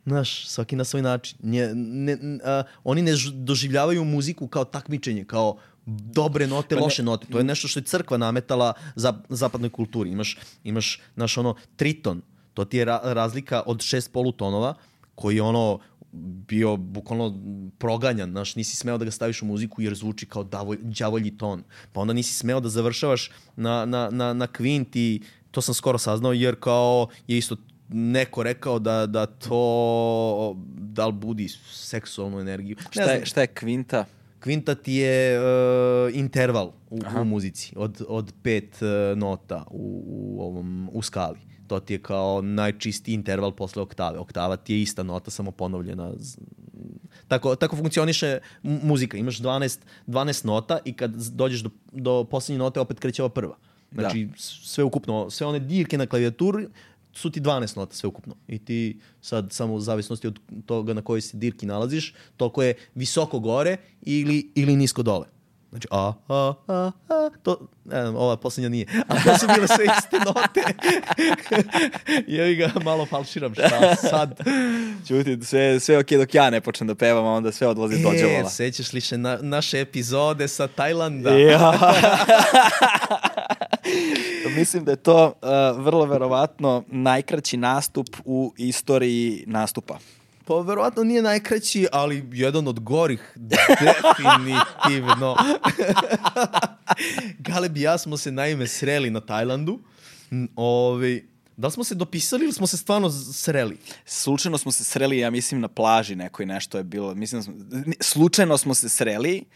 [0.06, 1.38] Znaš, svaki na svoj način.
[1.44, 7.06] Nje, ne, a, oni ne doživljavaju muziku kao takmičenje, kao dobre note, pa loše ne,
[7.06, 7.28] note.
[7.32, 10.12] To je nešto što je crkva nametala za zapadnoj kulturi.
[10.12, 12.22] Imaš, imaš naš ono triton,
[12.54, 14.76] to ti je ra razlika od šest polutonova,
[15.16, 15.80] koji ono
[16.48, 17.40] bio bukvalno
[17.78, 21.64] proganjan, znaš, nisi smeo da ga staviš u muziku jer zvuči kao davoj, đavolji ton.
[21.94, 25.98] Pa onda nisi smeo da završavaš na, na, na, na kvint i to sam skoro
[25.98, 27.56] saznao jer kao je isto
[27.90, 32.78] neko rekao da, da to da li budi seksualnu energiju.
[32.90, 34.06] Šta je, šta je kvinta?
[34.40, 40.42] Kvinta ti je uh, interval u, u muzici od, od pet uh, nota u, u,
[40.42, 44.20] ovom, u skali to ti je kao najčistiji interval posle oktave.
[44.20, 46.12] Oktava ti je ista nota, samo ponovljena.
[47.28, 49.18] Tako, tako funkcioniše muzika.
[49.18, 53.58] Imaš 12, 12 nota i kad dođeš do, do poslednje note, opet kreće ova prva.
[53.92, 54.34] Znači, da.
[54.38, 56.68] sve ukupno, sve one dirke na klavijaturi
[57.14, 58.36] su ti 12 nota sve ukupno.
[58.48, 62.74] I ti sad samo u zavisnosti od toga na kojoj se dirki nalaziš, toliko je
[62.96, 65.35] visoko gore ili, ili nisko dole.
[65.70, 68.86] Znači, a, a, a, a, to, ne, ova posljednja nije.
[69.08, 70.64] A to su bile sve iste note.
[72.52, 74.40] I ga malo falširam šta sad.
[75.08, 78.04] Čuti, sve, sve ok dok ja ne počnem da pevam, a onda sve odlazi e,
[78.04, 78.48] dođevala.
[78.48, 81.30] E, sećaš li se na, naše epizode sa Tajlanda?
[81.30, 81.74] Ja.
[84.58, 89.98] Mislim da je to uh, vrlo verovatno najkraći nastup u istoriji nastupa.
[90.46, 95.36] Pa verovatno nije najkraći, ali jedan od gorih, definitivno.
[97.48, 99.80] Galeb i ja smo se naime sreli na Tajlandu.
[100.56, 101.22] Ove,
[101.58, 103.78] da li smo se dopisali ili smo se stvarno sreli?
[104.06, 107.16] Slučajno smo se sreli, ja mislim, na plaži nekoj nešto je bilo.
[107.16, 107.54] Mislim, da smo,
[108.00, 109.48] slučajno smo se sreli uh,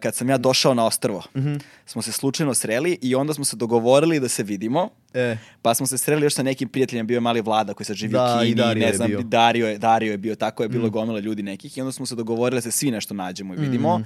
[0.00, 1.22] kad sam ja došao na ostrvo.
[1.34, 1.60] Mm -hmm.
[1.86, 5.36] Smo se slučajno sreli i onda smo se dogovorili da se vidimo E.
[5.62, 8.12] Pa smo se sreli još sa nekim prijateljem, bio je mali vlada koji sad živi
[8.12, 9.20] Da, u Kini, i Dario ne je znam, bio.
[9.20, 9.28] Mm.
[9.28, 12.14] Dario je, Dario je bio, tako je bilo gomila ljudi nekih i onda smo se
[12.14, 14.02] dogovorili da se svi nešto nađemo i vidimo.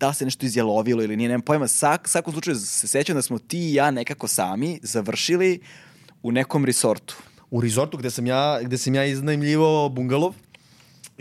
[0.00, 1.68] Da li se nešto izjelovilo ili nije, nemam pojma.
[1.68, 5.60] Sak, svakom slučaju se sećam da smo ti i ja nekako sami završili
[6.22, 7.16] u nekom resortu.
[7.50, 10.34] u resortu gde sam ja, gde sam ja iznajmljivao bungalov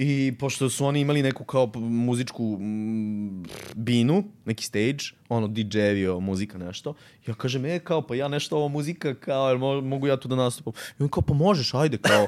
[0.01, 3.43] i pošto su oni imali neku kao muzičku mm,
[3.75, 4.97] binu, neki stage,
[5.29, 6.93] ono DJ-evio muzika nešto,
[7.27, 10.27] ja kažem, e, kao, pa ja nešto ovo muzika, kao, jel mo- mogu ja tu
[10.27, 10.73] da nastupam?
[10.99, 12.25] I on kao, pa možeš, ajde, kao,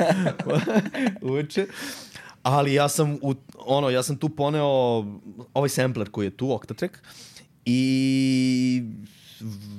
[1.32, 1.66] uveče.
[2.44, 4.66] Ali ja sam, u, ono, ja sam tu poneo
[5.54, 6.98] ovaj sampler koji je tu, Octatrack,
[7.66, 8.84] i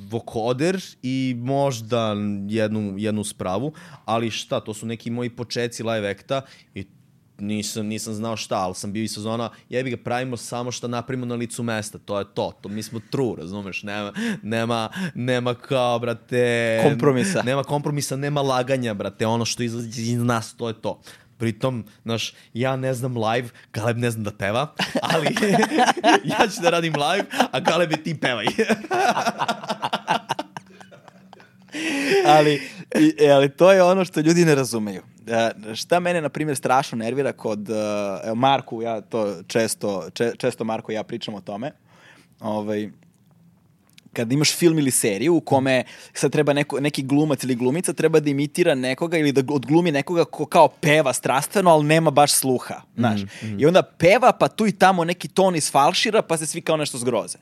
[0.08, 2.16] vokoder i možda
[2.48, 3.72] jednu, jednu spravu,
[4.04, 6.42] ali šta, to su neki moji počeci live acta
[6.74, 6.86] i
[7.42, 11.26] nisam, nisam znao šta, ali sam bio i sezona, jebi ga, pravimo samo šta napravimo
[11.26, 14.12] na licu mesta, to je to, to mi smo true, razumeš, nema,
[14.42, 16.80] nema, nema kao, brate...
[16.82, 17.42] Kompromisa.
[17.42, 21.00] Nema kompromisa, nema laganja, brate, ono što izlazi iz nas, to je to.
[21.38, 25.26] Pritom, znaš, ja ne znam live, Galeb ne znam da peva, ali
[26.38, 28.46] ja ću da radim live, a Galebe ti pevaj.
[32.36, 32.60] ali,
[33.00, 35.02] i, e, ali to je ono što ljudi ne razumeju.
[35.26, 37.72] E, šta mene, na primjer, strašno nervira kod, e,
[38.24, 41.72] evo, Marku, ja to često, če, često Marko i ja pričam o tome,
[42.40, 42.90] ovaj,
[44.12, 48.20] kad imaš film ili seriju u kome sad treba neko, neki glumac ili glumica treba
[48.20, 52.82] da imitira nekoga ili da odglumi nekoga ko kao peva strastveno, ali nema baš sluha,
[52.96, 53.20] znaš.
[53.58, 56.98] I onda peva, pa tu i tamo neki ton isfalšira, pa se svi kao nešto
[56.98, 57.38] zgroze.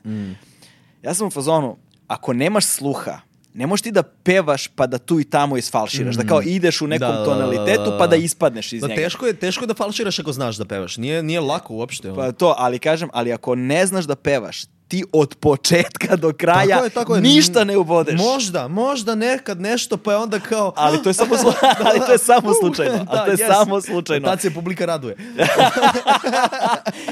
[1.03, 1.77] Ja sam u fazonu,
[2.07, 3.19] ako nemaš sluha,
[3.53, 6.87] ne možeš ti da pevaš pa da tu i tamo isfalširaš, da kao ideš u
[6.87, 9.01] nekom Da, da, da, tonalitetu da, pa da ispadneš iz Da, njega.
[9.01, 10.97] teško, je, teško je da falširaš ako znaš da pevaš.
[10.97, 12.13] Nije, nije lako uopšte.
[12.15, 16.67] Pa to, ali kažem, ali ako ne znaš da pevaš, ti od početka do kraja
[16.75, 17.21] Tako je, tako je.
[17.21, 18.19] ništa ne ubodeš.
[18.19, 20.73] Možda, možda nekad nešto, pa je onda kao...
[20.75, 21.51] Ali to je samo, slu...
[21.85, 23.05] ali to je samo slučajno.
[23.07, 23.53] ali to je yes.
[23.53, 24.27] samo slučajno.
[24.27, 25.15] Tad se publika raduje.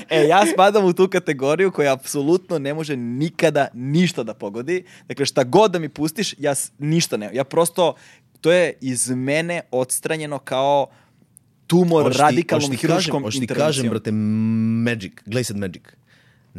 [0.09, 4.85] E, ja spadam u tu kategoriju koja apsolutno ne može nikada ništa da pogodi.
[5.07, 7.29] Dakle, šta god da mi pustiš, ja ništa ne.
[7.33, 7.93] Ja prosto,
[8.41, 10.87] to je iz mene odstranjeno kao
[11.67, 13.67] tumor radikalnom hiruškom kažem, hoćeš ti intervencijom.
[13.67, 15.83] kažem, brate, Magic, gledaj sad Magic.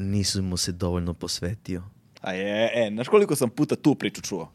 [0.00, 1.82] Nisam mu se dovoljno posvetio.
[2.20, 4.52] A je, e, znaš koliko sam puta tu priču čuo?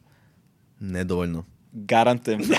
[0.80, 1.46] Nedovoljno.
[1.72, 2.42] Garantujem.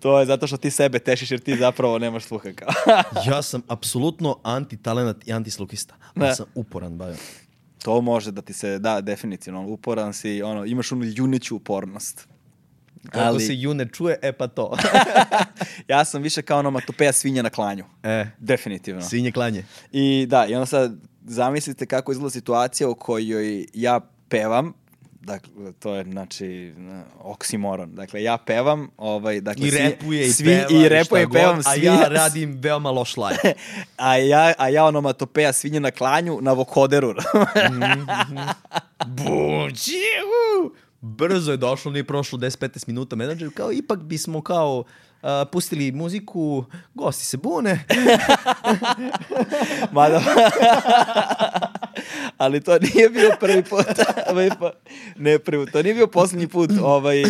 [0.00, 2.68] to je zato što ti sebe tešiš jer ti zapravo nemaš sluha kao.
[3.30, 5.94] Ja sam apsolutno anti-talenat i antislukista.
[6.14, 6.26] Ne.
[6.26, 7.16] Ja sam uporan, bavio.
[7.82, 12.28] to može da ti se, da, definitivno, uporan si, ono, imaš onu juneću upornost.
[13.02, 14.76] Kako Ali- se ju ne čuje, e pa to.
[15.88, 17.84] Ja sam više kao onomatopeja svinja na klanju.
[18.02, 19.02] e, Definitivno.
[19.02, 19.64] svinje klanje.
[19.92, 20.92] I da, i onda sad
[21.22, 24.72] zamislite kako izgleda situacija u kojoj ja pevam,
[25.20, 26.74] dakle, to je, znači,
[27.18, 27.94] oksimoron.
[27.94, 30.66] Dakle, ja pevam, ovaj, dakle, I svi- repuje i svi, peva.
[30.72, 33.54] i repuje i pevam god, A ja radim veoma loš live.
[33.96, 37.14] a ja, a ja onomatopeja svinja na klanju na vokoderu.
[39.06, 40.74] Buđiu!
[41.02, 44.84] Brzo je došlo, nije prošlo 10-15 minuta menadžer, kao ipak bismo kao
[45.22, 47.80] a, pustili muziku, gosti se bune.
[49.92, 50.22] Mada...
[52.38, 53.86] Ali to nije bio prvi put.
[54.30, 54.72] Ovaj pa-
[55.16, 57.22] ne prvi, to nije bio posljednji put ovaj,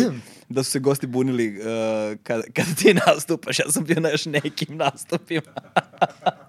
[0.49, 1.65] da su se gosti bunili uh,
[2.23, 3.59] kad, kad ti nastupaš.
[3.59, 5.41] Ja sam bio na još nekim nastupima.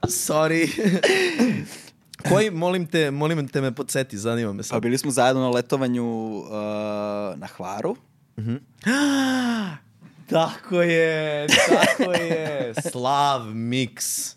[0.02, 0.68] Sorry.
[2.28, 4.82] Koji, molim te, molim te me podsjeti, zanima me Pa sad.
[4.82, 6.46] bili smo zajedno na letovanju uh,
[7.36, 7.96] na Hvaru.
[10.30, 12.74] Tako je, tako je.
[12.92, 14.30] Slav Mix.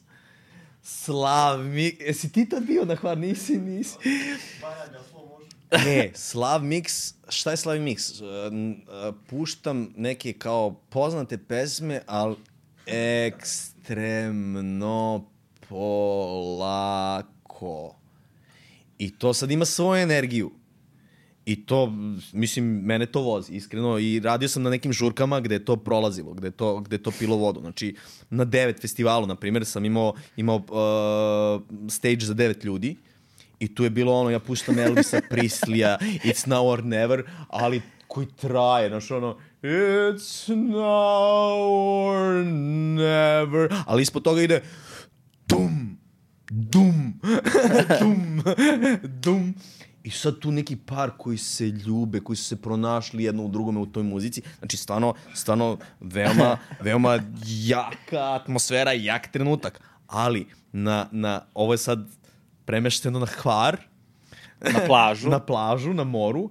[0.83, 2.01] Slav Mix.
[2.01, 3.17] Jesi ti tad bio na Hvar?
[3.17, 3.95] Nisi, nisi.
[5.85, 8.21] Ne, Slav Mix, šta je Slav Mix?
[8.21, 12.35] Uh, uh, Puštam neke kao poznate pesme, ali
[13.87, 15.25] ekstremno
[15.69, 17.15] polako.
[18.99, 20.51] I to sad ima svoju energiju.
[21.47, 21.93] I to,
[22.33, 23.99] mislim, mene to vozi, iskreno.
[23.99, 27.03] I radio sam na nekim žurkama gde je to prolazilo, gde je to, gde je
[27.03, 27.59] to pilo vodu.
[27.59, 27.95] Znači,
[28.29, 32.95] na devet festivalu, na primjer, sam imao, imao uh, stage za devet ljudi.
[33.59, 38.27] I tu je bilo ono, ja puštam Elvisa Prislija, It's Now or Never, ali koji
[38.27, 41.57] traje, znaš ono, It's Now
[42.07, 42.45] or
[42.95, 43.83] Never.
[43.85, 44.61] Ali ispod toga ide,
[46.49, 47.13] dum,
[47.99, 48.43] dum,
[49.03, 49.53] dum.
[50.03, 53.79] I sad tu neki par koji se ljube, koji su se pronašli jedno u drugome
[53.79, 54.41] u toj muzici.
[54.59, 59.81] Znači, stvarno, stvarno veoma, veoma jaka atmosfera, jak trenutak.
[60.07, 62.07] Ali, na, na, ovo je sad
[62.65, 63.77] premešteno na hvar,
[64.61, 65.29] Na plažu.
[65.35, 66.49] na plažu, na moru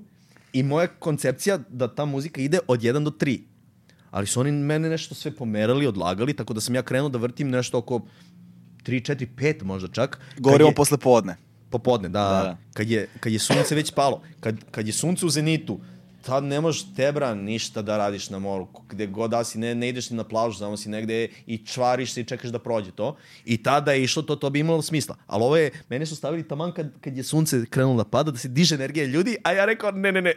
[0.53, 3.41] i moja koncepcija da ta muzika ide od 1 do 3.
[4.11, 7.51] Ali su oni mene nešto sve pomerali, odlagali, tako da sam ja krenuo da vrtim
[7.51, 8.01] nešto oko
[8.87, 10.21] 3, 4, 5 možda čak.
[10.39, 11.37] Govorimo je- posle podne.
[11.71, 12.09] Popodne.
[12.09, 12.43] Da, da.
[12.43, 12.57] da.
[12.75, 15.81] Kad, je, kad je sunce već palo, kad, kad je sunce u zenitu,
[16.27, 18.69] tad ne možeš tebra ništa da radiš na moru.
[18.89, 22.13] Gde god da si, ne, ne ideš ni na plažu, samo si negde i čvariš
[22.13, 23.17] se i čekaš da prođe to.
[23.45, 25.17] I tada je išlo to, to bi imalo smisla.
[25.27, 28.39] Ali ovo je, mene su stavili taman kad, kad je sunce krenulo da pada, da
[28.39, 30.35] se diže energija ljudi, a ja rekao, ne, ne, ne.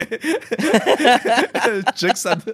[2.00, 2.44] Ček sad.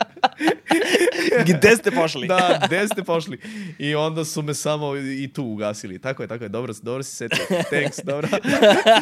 [1.46, 2.28] Gde ste pošli?
[2.28, 3.40] da, gde ste pošli?
[3.80, 6.00] I onda su me samo i tu ugasili.
[6.00, 7.46] Tako je, tako je, dobro, dobro si setio.
[7.70, 8.28] Thanks, dobro.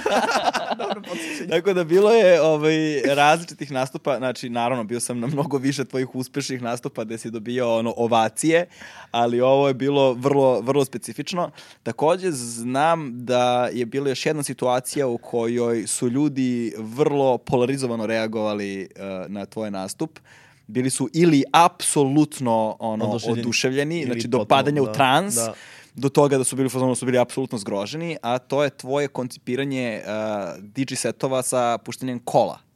[0.84, 1.49] dobro podsjećanje.
[1.49, 6.15] Tako da bilo je ovaj, različitih nastupa, znači naravno bio sam na mnogo više tvojih
[6.15, 8.65] uspešnih nastupa gde si dobio ono, ovacije,
[9.11, 11.51] ali ovo je bilo vrlo, vrlo specifično.
[11.84, 18.82] Takođe znam da je bila još jedna situacija u kojoj su ljudi vrlo polarizovano reagovali
[18.95, 20.19] uh, na tvoj nastup.
[20.67, 23.41] Bili su ili apsolutno ono, Oduševljeni.
[23.41, 25.53] oduševljeni, znači do padanja u da, trans, da.
[25.95, 28.69] do toga da su bili u fazonu da su bili apsolutno zgroženi, a to je
[28.69, 32.72] tvoje koncipiranje uh, DJ setova sa puštanjem kola.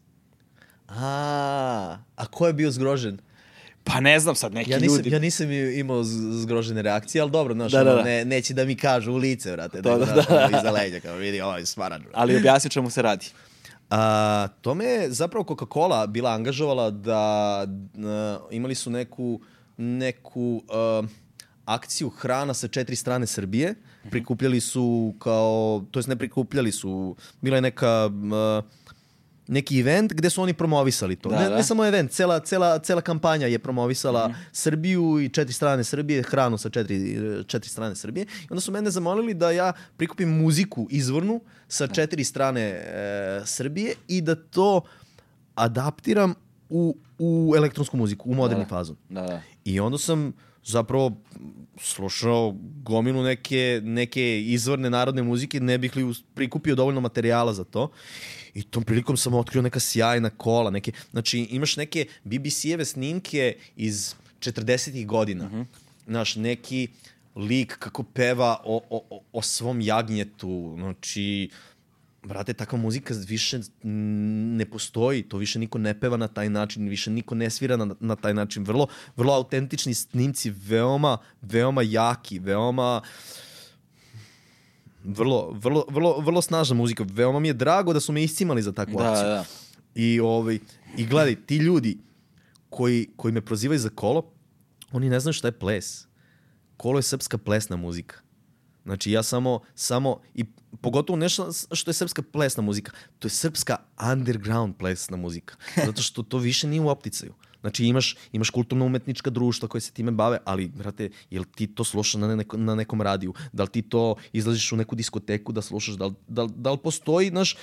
[0.88, 3.18] A, a ko je bio zgrožen?
[3.84, 5.10] Pa ne znam sad, neki Ja nisam, ljudi.
[5.10, 6.04] ja nisam imao
[6.42, 8.04] zgrožene reakcije, ali dobro, znaš, Da, da, da.
[8.04, 11.16] Ne, neće da mi kažu u lice, vrate, Da, da, da, da, iza leđa, kao
[11.16, 12.04] vidi, ovaj brate.
[12.14, 13.26] Ali objasni čemu se radi.
[13.90, 18.04] A, to me je zapravo Coca-Cola bila angažovala da uh,
[18.52, 19.42] imali su neku,
[19.78, 20.64] neku
[21.02, 21.10] uh,
[21.66, 23.76] akciju hrana sa četiri strane Srbije.
[24.10, 28.66] Prikupljali su kao, to jest ne prikupljali su, bila je neka uh,
[29.48, 31.30] neki event gde su oni promovisali to.
[31.30, 31.56] Da, ne, da.
[31.56, 36.58] ne samo event, cela, cela, cela kampanja je promovisala Srbiju i četiri strane Srbije, hranu
[36.58, 37.18] sa četiri,
[37.48, 38.24] četiri strane Srbije.
[38.24, 43.94] I onda su mene zamolili da ja prikupim muziku izvornu sa četiri strane e, Srbije
[44.08, 44.82] i da to
[45.56, 46.34] adaptiram
[46.70, 48.70] u, u elektronsku muziku, u moderni Da.
[48.70, 48.96] fazon.
[49.10, 49.42] Da, da.
[49.66, 50.34] I onda sam
[50.64, 51.12] zapravo
[51.80, 57.92] slušao gomilu neke, neke izvorne narodne muzike, ne bih li prikupio dovoljno materijala za to.
[58.58, 60.72] I tom prilikom sam otkrio neka sjajna kola.
[60.72, 65.66] Neke, znači, imaš neke BBC-eve snimke iz 40-ih godina.
[66.08, 66.88] Znaš, neki
[67.36, 70.74] lik kako peva o, o, o- svom jagnjetu.
[70.78, 71.50] Znači,
[72.24, 76.88] Brate, takva muzika više mm, ne postoji, to više niko ne peva na taj način,
[76.90, 78.64] više niko ne svira na, na taj način.
[78.64, 83.02] Vrlo, vrlo autentični snimci, veoma, veoma jaki, veoma
[85.08, 87.06] vrlo, vrlo, vrlo, vrlo snažna muzika.
[87.10, 89.26] Veoma mi je drago da su me iscimali za takvu Da, akciju.
[89.26, 89.46] da.
[89.96, 90.60] I, ovaj,
[90.98, 91.98] I gledaj, ti ljudi
[92.70, 94.32] koji, koji me prozivaju za kolo,
[94.92, 96.06] oni ne znaju šta je ples.
[96.78, 98.16] Kolo je srpska plesna muzika.
[98.84, 100.46] Znači ja samo, samo i
[100.82, 103.78] pogotovo nešto što je srpska plesna muzika, to je srpska
[104.12, 105.56] underground plesna muzika.
[105.86, 107.34] Zato što to više nije u opticaju.
[107.68, 112.14] Znači imaš, imaš kulturno-umetnička društva koje se time bave, ali, brate, jel ti to slušaš
[112.14, 113.34] na, neko, na nekom radiju?
[113.54, 115.96] Da li ti to izlaziš u neku diskoteku da slušaš?
[115.96, 117.58] Da li, da, li- da li postoji, znaš,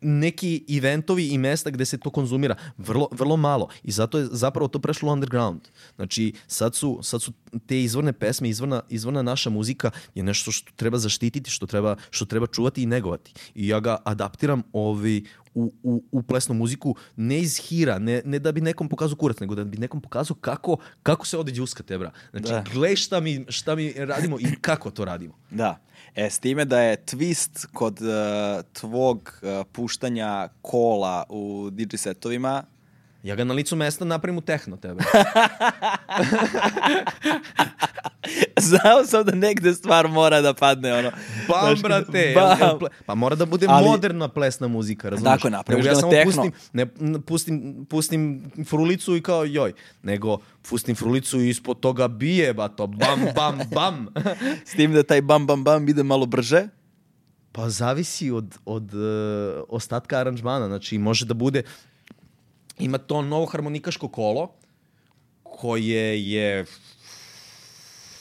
[0.00, 4.68] neki eventovi i mesta gde se to konzumira vrlo, vrlo malo i zato je zapravo
[4.68, 5.60] to prešlo underground.
[5.96, 7.32] Znači sad su, sad su
[7.66, 12.24] te izvorne pesme, izvorna, izvorna naša muzika je nešto što treba zaštititi, što treba, što
[12.24, 13.34] treba čuvati i negovati.
[13.54, 15.24] I ja ga adaptiram ovi,
[15.54, 19.40] u, u, u plesnu muziku ne iz hira, ne, ne da bi nekom pokazao kurac,
[19.40, 22.10] nego da bi nekom pokazao kako, kako se ode džuska tebra.
[22.30, 22.64] Znači, da.
[22.72, 25.34] gle šta mi, šta mi radimo i kako to radimo.
[25.50, 25.78] Da.
[26.14, 28.08] E, s time da je twist kod uh,
[28.72, 32.64] tvog uh, puštanja kola u DJ setovima
[33.22, 35.02] Ja ga na licu mesta napravim u tehno tebe.
[38.60, 41.10] Znao sam da negde stvar mora da padne, ono.
[41.48, 42.32] Bam, Znaš, brate.
[42.34, 42.58] bam.
[42.60, 45.32] jel Pa mora da bude Ali- moderna plesna muzika, razumiješ?
[45.32, 46.32] Tako je, napraviš ja samo tehno.
[46.32, 46.86] pustim, ne,
[47.20, 53.20] pustim, pustim frulicu i kao joj, nego pustim frulicu i ispod toga bije, bato, bam,
[53.34, 54.06] bam, bam.
[54.68, 56.68] S tim da taj bam bam bam ide malo brže.
[57.52, 59.00] pa zavisi od, od uh,
[59.68, 61.62] ostatka aranžmana, znači može da bude,
[62.78, 64.52] ima to novo harmonikaško kolo,
[65.42, 66.64] koje je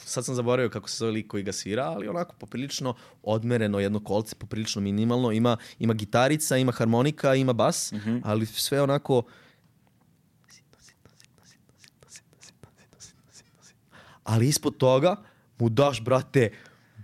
[0.05, 4.03] sad sam zaboravio kako se zove lik koji ga svira, ali onako poprilično odmereno jedno
[4.03, 7.93] kolce, poprilično minimalno, ima, ima gitarica, ima harmonika, ima bas,
[8.23, 9.23] ali sve onako
[14.23, 15.15] ali ispod toga
[15.59, 16.51] mu daš, brate,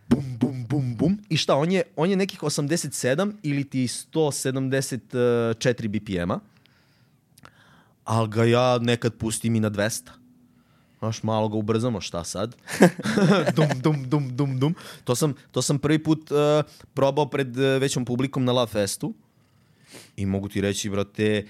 [0.08, 1.20] bum, bum, bum, bum.
[1.30, 6.40] I šta, on je, on je nekih 87 ili ti 174 BPM-a,
[8.08, 10.10] ali ga ja nekad pustim i na 200.
[11.00, 12.56] Znaš, malo ga ubrzamo, šta sad?
[13.56, 14.76] dum, dum, dum, dum, dum.
[15.04, 16.38] To sam, to sam prvi put uh,
[16.94, 19.14] probao pred uh, većom publikom na Love Festu.
[20.16, 21.46] I mogu ti reći, brate,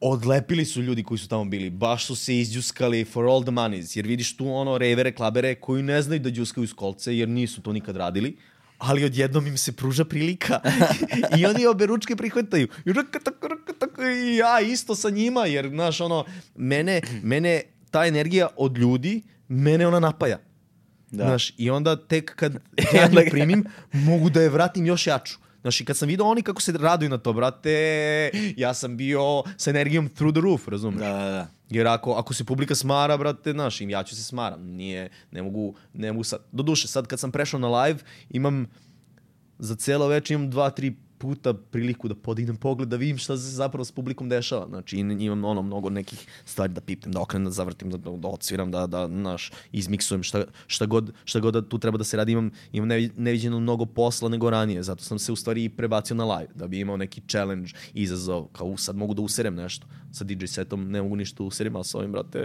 [0.00, 1.70] odlepili su ljudi koji su tamo bili.
[1.70, 3.96] Baš su se izđuskali for all the monies.
[3.96, 7.62] Jer vidiš tu ono revere, klabere koji ne znaju da đuskaju iz kolce jer nisu
[7.62, 8.36] to nikad radili
[8.78, 10.60] ali odjednom im se pruža prilika
[11.38, 12.68] i oni obe ručke prihvataju.
[12.84, 16.24] I raka, tako, raka, tako, i ja isto sa njima, jer, znaš, ono,
[16.54, 20.38] mene, mene ta energija od ljudi, mene ona napaja.
[21.10, 21.24] Da.
[21.24, 22.52] Znaš, i onda tek kad
[22.96, 25.38] ja nju primim, mogu da je vratim još jaču.
[25.60, 29.42] Znaš, i kad sam vidio oni kako se raduju na to, brate, ja sam bio
[29.56, 31.00] sa energijom through the roof, razumeš?
[31.00, 31.55] Da, da, da.
[31.70, 34.62] Jer ako, ako se publika smara, brate, znaš, ja ću se smaram.
[34.62, 36.40] Nije, ne mogu, ne mogu sad.
[36.52, 37.98] Doduše, sad kad sam prešao na live,
[38.30, 38.66] imam
[39.58, 43.42] za celo večer imam dva, tri puta priliku da podignem pogled da vidim šta se
[43.44, 44.66] zapravo s publikom dešava.
[44.68, 48.70] Znači imam ono mnogo nekih stvari da pipnem, da okrenem, da zavrtim, da, da odsviram,
[48.70, 52.32] da, da naš, izmiksujem šta, šta, god, šta god da tu treba da se radi.
[52.32, 56.16] Imam, imam nevi- neviđeno mnogo posla nego ranije, zato sam se u stvari i prebacio
[56.16, 59.86] na live, da bi imao neki challenge, izazov, kao "U, sad mogu da userem nešto.
[60.12, 62.38] Sa DJ setom ne mogu ništa userim, ali sa ovim, brate,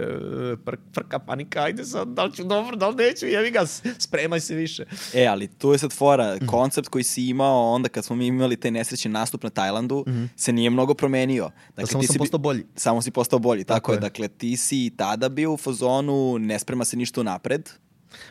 [0.56, 3.66] pr, frka panika, ajde sad, da li ću dobro, da li neću, jevi ga,
[3.98, 4.84] spremaj se više.
[5.14, 6.46] E, ali tu je sad fora, Mhm.
[6.46, 10.04] koncept koji si imao onda kad smo mi imali taj nesrećni nastup na Tajlandu,
[10.36, 11.50] se nije mnogo promenio.
[11.68, 11.86] Dakle, Mhm.
[11.86, 12.66] samo ti sam si postao bolji.
[12.76, 13.96] Samo si postao bolji, tako, Tako je.
[13.96, 14.00] je.
[14.00, 17.70] Dakle, ti si i tada bio u fazonu, ne sprema se ništa napred.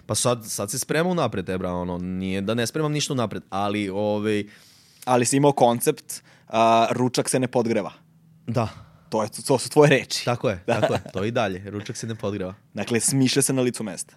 [0.06, 3.90] Pa sad, sad se spremam unapred, ebra, ono, nije da ne spremam ništa unapred, ali,
[3.90, 4.44] ovaj,
[5.06, 6.14] ali si imao koncept,
[6.48, 7.92] a, ručak se ne podgreva.
[8.48, 8.70] da,
[9.10, 10.26] To, je, to su tvoje reči.
[10.26, 12.54] tako je, tako je, to i dalje, ručak se ne podgreva.
[12.74, 14.16] Dakle, smišlja se na licu mesta.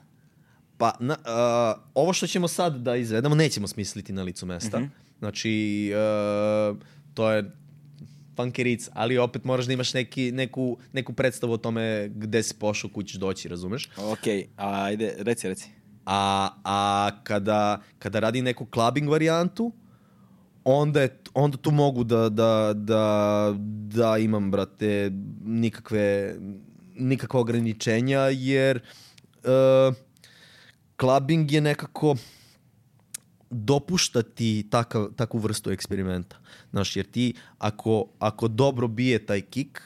[0.77, 4.81] Pa, na, uh, ovo što ćemo sad da izvedemo, nećemo smisliti na licu mesta.
[5.19, 6.77] Znači, uh,
[7.15, 7.51] to je
[8.37, 12.91] funkeric, ali opet moraš da imaš neki, neku, neku predstavu o tome gde si pošao,
[12.91, 13.89] kući ćeš doći, razumeš?
[13.97, 15.69] Ok, ajde, reci, reci.
[16.07, 19.73] A, a kada, kada radi neku clubbing varijantu,
[20.65, 23.55] onda, je, onda tu mogu da, da, da,
[23.89, 25.11] da imam, brate,
[25.45, 26.37] nikakve,
[26.95, 28.81] nikakva ograničenja, jer
[29.45, 29.95] uh,
[31.01, 32.17] clubbing je nekako
[33.55, 36.37] dopušta ti takav, takvu vrstu eksperimenta.
[36.71, 39.79] Znaš, jer ti ako, ako dobro bije taj kick,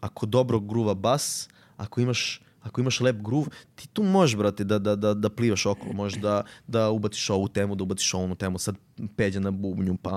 [0.00, 4.78] ako dobro gruva bas, ako imaš ako imaš lep groove, ti tu možeš, brate, da,
[4.78, 8.58] da, da, da plivaš okolo, možeš da, da ubaciš ovu temu, da ubaciš ovu temu,
[8.58, 8.76] sad
[9.16, 10.10] peđa na bubnju, pa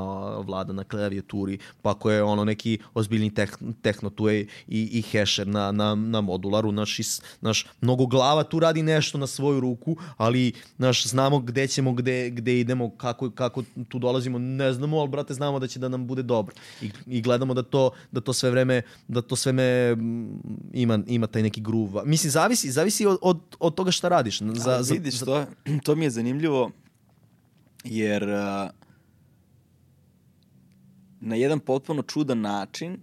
[0.45, 5.01] vlada na klavijaturi, pa ako je ono neki ozbiljni teh, tehno, tu je i, i
[5.01, 9.59] hesher na, na, na modularu, naš, is, naš, mnogo glava tu radi nešto na svoju
[9.59, 14.99] ruku, ali naš, znamo gde ćemo, gde, gde idemo, kako, kako tu dolazimo, ne znamo,
[14.99, 16.55] ali brate, znamo da će da nam bude dobro.
[16.81, 20.41] I, i gledamo da to, da to sve vreme, da to sve vreme mm,
[20.73, 22.01] ima, ima taj neki groove.
[22.05, 24.41] Mislim, zavisi, zavisi od, od, od toga šta radiš.
[24.41, 25.45] Za, za, vidiš, za, to,
[25.85, 26.71] to mi je zanimljivo,
[27.83, 28.69] jer uh,
[31.19, 32.97] na jedan potpuno čudan način,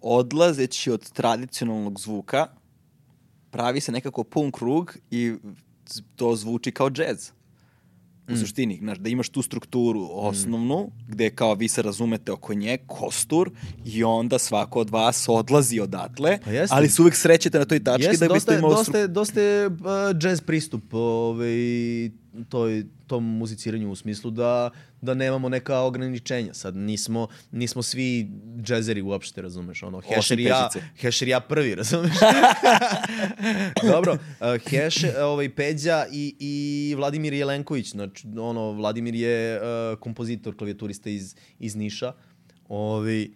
[0.00, 2.46] odlazeći od tradicionalnog zvuka,
[3.50, 5.34] pravi se nekako pun krug i
[6.16, 7.30] to zvuči kao džez.
[8.26, 8.36] U Mm.
[8.36, 13.50] suštini, znaš, da imaš tu strukturu osnovnu, gde kao vi se razumete oko nje, kostur,
[13.84, 16.76] i onda svako od vas odlazi odatle, Pa jeste.
[16.76, 19.40] ali se uvek srećete na toj tački Jeste, da biste dosta, imali dosta, je- dosta
[19.40, 19.74] je uh,
[20.20, 21.54] jazz pristup ovaj,
[22.48, 24.70] toj, tom muziciranju u smislu da,
[25.00, 26.54] da nemamo neka ograničenja.
[26.54, 28.30] Sad nismo, nismo svi
[28.62, 29.82] džezeri uopšte, razumeš?
[29.82, 30.02] Ono,
[30.38, 30.68] i ja,
[31.26, 32.12] i ja prvi, razumeš?
[33.92, 40.56] Dobro, uh, Heš, ovaj, Peđa i, i Vladimir Jelenković, znači, ono, Vladimir je uh, kompozitor,
[40.56, 42.12] klavijaturista iz, iz Niša.
[42.68, 43.28] Ovaj,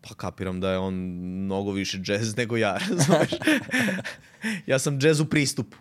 [0.00, 0.94] pa kapiram da je on
[1.44, 3.30] mnogo više džez nego ja, razumeš?
[4.66, 5.76] ja sam džez u pristupu,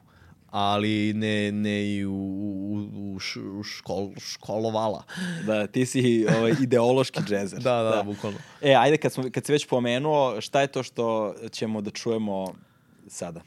[0.52, 3.18] ali ne, ne i u, u,
[3.60, 5.04] u, škol, školovala.
[5.46, 7.60] Da, ti si ovaj, ideološki džezer.
[7.70, 8.40] Da, da, bukvalno.
[8.62, 12.54] E, ajde, kad, smo, kad si već pomenuo, šta je to što ćemo da čujemo
[13.08, 13.42] sada?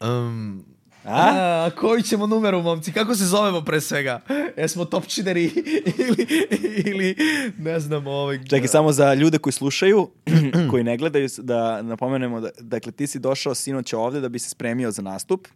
[0.00, 0.64] Um,
[1.04, 1.66] A?
[1.66, 2.92] a, koji ćemo numeru, momci?
[2.92, 4.20] Kako se zovemo pre svega?
[4.56, 5.44] Jesmo topčineri
[5.98, 6.26] ili,
[6.86, 7.16] ili
[7.58, 8.44] ne znam, ovaj...
[8.50, 10.10] Čekaj, samo za ljude koji slušaju,
[10.70, 14.48] koji ne gledaju, da napomenemo, da, dakle, ti si došao sinoć ovde da bi se
[14.48, 15.48] spremio za nastup,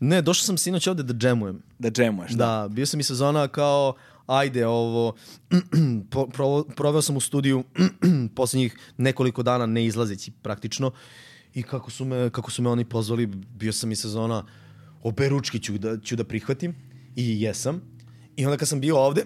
[0.00, 1.62] Ne, došao sam sinoć ovde da džemujem.
[1.78, 2.30] da džemuješ.
[2.30, 2.46] Da.
[2.46, 3.94] Da, bio sam i sezona kao,
[4.26, 5.14] ajde, ovo,
[6.32, 7.64] provo- proveo sam u studiju
[8.36, 10.90] posljednjih nekoliko dana ne izlazeći praktično
[11.54, 14.44] i kako su me, kako su me oni pozvali, bio sam i sezona,
[15.02, 16.74] obe ručke ću da, ću da prihvatim
[17.16, 17.80] i jesam.
[18.36, 19.24] I onda kad sam bio ovde,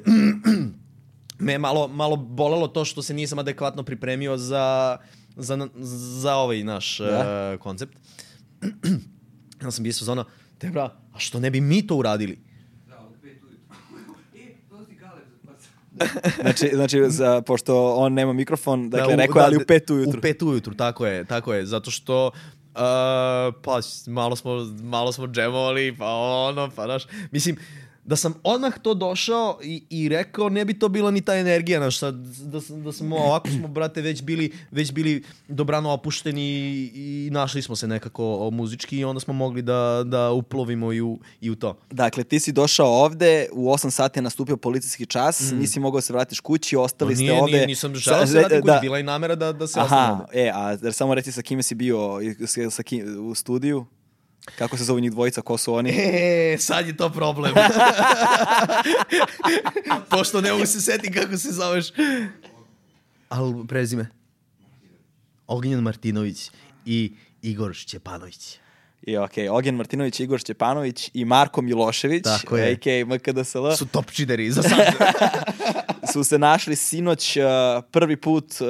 [1.39, 4.97] me je malo, malo bolelo to što se nisam adekvatno pripremio za,
[5.37, 7.53] za, za ovaj naš Da.
[7.55, 7.93] uh, koncept.
[9.63, 10.25] Ja sam bio sezona,
[10.61, 12.39] Debra, a što ne bi mi to uradili?
[16.43, 20.19] Znači, znači za, pošto on nema mikrofon, dakle, u- rekao je, ali u pet ujutru.
[20.19, 22.33] U pet ujutru, tako je, tako je, zato što uh,
[23.63, 24.53] pa malo smo,
[24.83, 27.57] malo smo džemovali, pa ono, pa znaš, mislim,
[28.07, 31.79] da sam odmah to došao i, i rekao, ne bi to bila ni ta energija,
[31.79, 35.13] znaš, sad, da, da smo, ovako smo, brate, već bili, već bili
[35.49, 36.93] dobrano opušteni i,
[37.27, 41.19] i našli smo se nekako muzički i onda smo mogli da, da uplovimo i u,
[41.41, 41.79] i u to.
[41.91, 46.03] Dakle, ti si došao ovde, u 8 sati je nastupio policijski čas, nisi mogao da
[46.03, 47.27] se vratiš kući, ostali No, ste Mm.
[47.27, 47.53] nije, ovde...
[47.53, 48.79] nije, nisam Sa- želeo da se da- vratim kući, da.
[48.81, 50.41] bila je namera da, da se Aha, ovde.
[50.41, 52.19] e, a samo reci sa kime si bio
[52.71, 53.87] sa kim, u studiju?
[54.59, 55.91] Kako se zove njih dvojica, ko su oni?
[56.53, 57.55] E, sad je to problem.
[60.11, 61.87] Pošto ne mogu se setiti kako se zoveš.
[63.29, 64.07] Al prezime.
[65.47, 66.51] Ognjen Martinović
[66.85, 67.13] i
[67.43, 68.59] Igor Šćepanović.
[69.03, 72.73] I okej, Ogen Martinović, Igor Šćepanović i Marko Milošević, Tako je.
[72.73, 73.05] a.k.a.
[73.05, 74.79] MKDSL, Su top čideri za sad.
[76.07, 77.45] su se našli sinoć uh,
[77.91, 78.67] prvi put uh,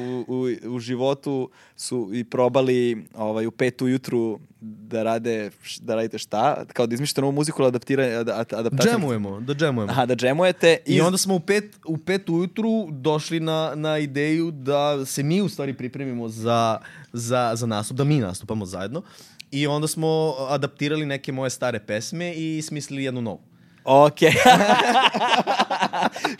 [0.00, 5.50] u, u, u životu su i probali ovaj, u pet ujutru da rade
[5.80, 6.64] da radite šta?
[6.72, 8.92] Kao da izmišljate novu muziku ili adaptiranje, ad, ad, adaptaciju?
[8.92, 9.92] džemujemo, da džemujemo.
[9.92, 10.76] Aha, da džemujete.
[10.86, 15.40] I onda smo u pet, u pet ujutru došli na, na ideju da se mi
[15.42, 16.78] u stvari pripremimo za,
[17.12, 19.02] za, za nastup, da mi nastupamo zajedno.
[19.50, 23.47] I onda smo adaptirali neke moje stare pesme i smislili jednu novu.
[23.90, 24.18] Ok.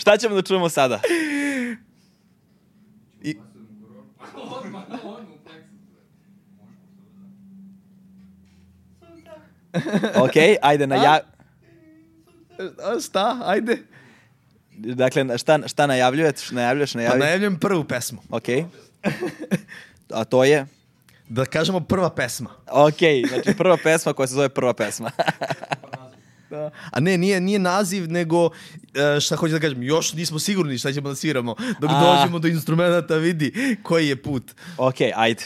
[0.01, 1.01] šta ćemo da čujemo sada?
[3.23, 3.37] I,
[10.17, 10.33] Ok,
[10.63, 11.21] ajde na ja...
[12.83, 13.41] a, šta?
[13.45, 13.79] Ajde.
[14.77, 16.51] Dakle, šta, šta najavljuješ?
[16.51, 17.25] Najavljuješ, Pa najavljuješ?
[17.25, 18.19] najavljam prvu pesmu.
[18.31, 18.45] Ok.
[20.13, 20.67] A to je?
[21.29, 22.51] Da kažemo prva pesma.
[22.71, 25.11] Ok, znači prva pesma koja se zove prva pesma.
[26.51, 26.71] Da.
[26.91, 28.51] A ne, nije, nije naziv, nego
[29.17, 31.55] e, šta hoću da kažem, još nismo sigurni šta ćemo da sviramo.
[31.81, 32.01] Dok A.
[32.01, 34.55] dođemo do instrumenta vidi koji je put.
[34.77, 35.45] ok, ajde.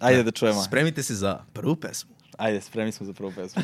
[0.00, 0.62] Ajde da čujemo.
[0.62, 2.10] Spremite se za prvu pesmu.
[2.38, 3.62] Ajde, spremni smo za prvu pesmu.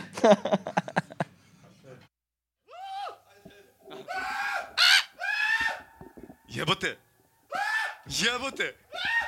[6.49, 6.97] Jebote!
[8.07, 8.74] Jebote!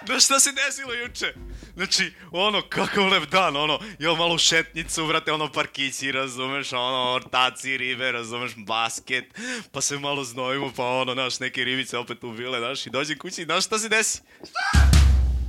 [0.07, 1.35] Znaš šta se desilo juče?
[1.77, 7.13] Znači, ono, kakav lep dan, ono, jel malo u šetnicu, vrate, ono, parkići, razumeš, ono,
[7.13, 9.25] ortaci, ribe, razumeš, basket,
[9.73, 13.45] pa se malo znojimo, pa ono, znaš, neke ribice opet ubile, znaš, i dođem kući,
[13.45, 14.21] znaš šta se desi?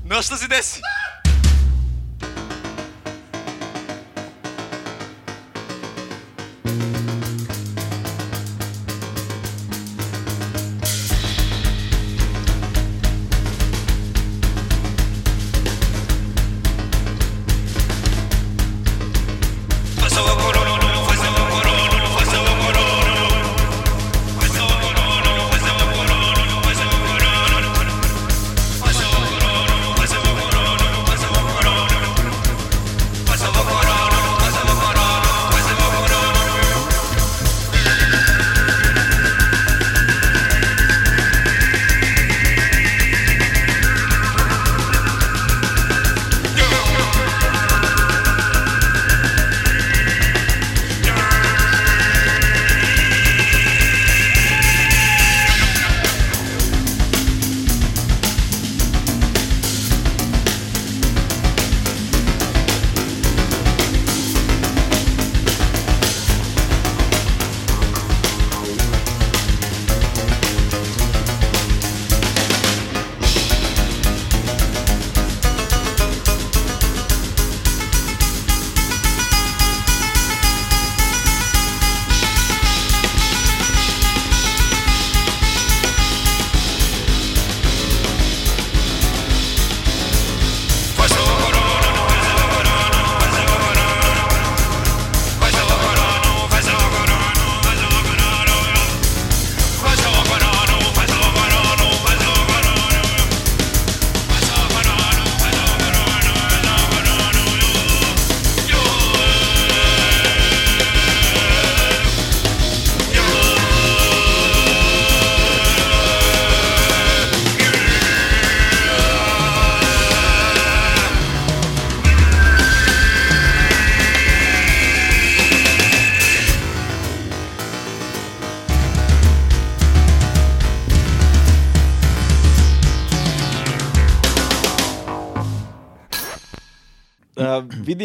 [0.05, 0.79] Znaš šta se desi?
[0.79, 1.24] Uh,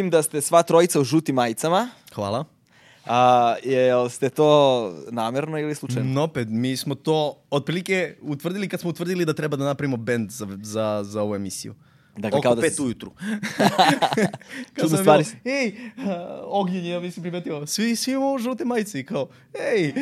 [0.01, 1.89] vidim da ste sva trojica u žutim majicama.
[2.15, 2.45] Hvala.
[3.07, 4.49] A, jel ste to
[5.11, 6.11] namjerno ili slučajno?
[6.11, 10.31] No, opet, mi smo to otprilike utvrdili kad smo utvrdili da treba da napravimo band
[10.31, 11.75] za, za, za ovu emisiju.
[12.17, 13.13] Dakle, Oko kao da pet si- ujutru.
[14.77, 16.05] Čudne sam stvari bio, Ej, uh,
[16.45, 19.29] Ognjen je, ja mislim, primetio, svi, svi imamo žute majice i kao,
[19.75, 19.93] ej,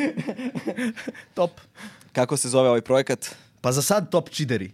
[1.35, 1.51] top.
[2.11, 3.35] Kako se zove ovaj projekat?
[3.61, 4.71] Pa za sad top čideri.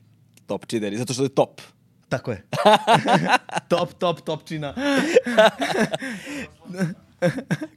[0.47, 1.61] Top Čideri, zato što je top.
[2.09, 2.43] Tako je.
[3.69, 4.73] top, top, topčina.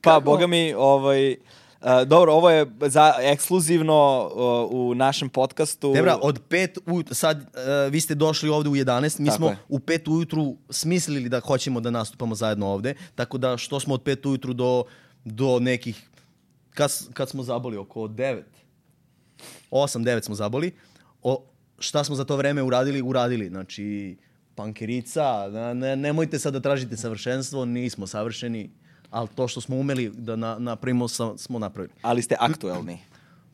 [0.03, 1.37] Pa, boga mi, ovaj...
[1.81, 5.93] a, dobro, ovo je za ekskluzivno o, u našem podcastu.
[5.93, 7.45] Debra, od pet ujutru, sad uh,
[7.93, 9.57] vi ste došli ovde u 11, mi Tako smo je.
[9.69, 14.03] u pet ujutru smislili da hoćemo da nastupamo zajedno ovde, tako da što smo od
[14.03, 14.85] pet ujutru do,
[15.25, 16.09] do nekih,
[16.75, 18.43] kad, kad smo zaboli, oko 9,
[19.71, 20.73] 8, 9 smo zaboli,
[21.79, 24.17] šta smo za to vreme uradili, uradili, znači
[24.55, 28.71] pankerica, ne, ne, nemojte sad da tražite savršenstvo, nismo savršeni,
[29.11, 31.95] ali to što smo umeli da na, napravimo sa, smo napravili.
[32.03, 32.99] Ali ste aktuelni.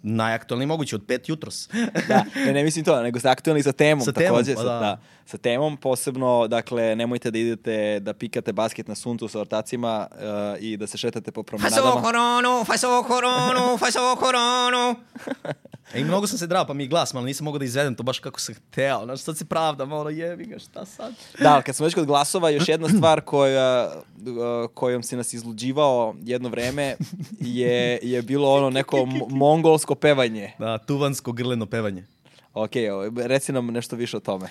[0.02, 1.68] Najaktualniji moguće, od pet jutros.
[2.08, 4.54] da, ne, ne mislim to, nego ste aktuelni sa temom Sa temom, takođe.
[4.54, 4.78] pa sa, da.
[4.78, 10.06] da, sa temom posebno, dakle, nemojte da idete da pikate basket na suncu sa ortacima
[10.10, 12.02] uh, i da se šetate po promenadama.
[12.02, 14.94] koronu, faso koronu, faso koronu.
[15.92, 17.94] E, i mnogo sam se drao, pa mi je glas, malo nisam mogao da izvedem
[17.94, 19.04] to baš kako sam hteo.
[19.04, 21.14] Znaš, sad se pravdam, ono, jebi ga, šta sad?
[21.40, 25.32] Da, ali kad smo već kod glasova, još jedna stvar koja, uh, kojom si nas
[25.32, 26.96] izluđivao jedno vreme
[27.40, 30.52] je, je bilo ono neko mo- mongolsko pevanje.
[30.58, 32.06] Da, tuvansko grleno pevanje.
[32.54, 32.72] Ok,
[33.16, 34.48] reci nam nešto više o tome.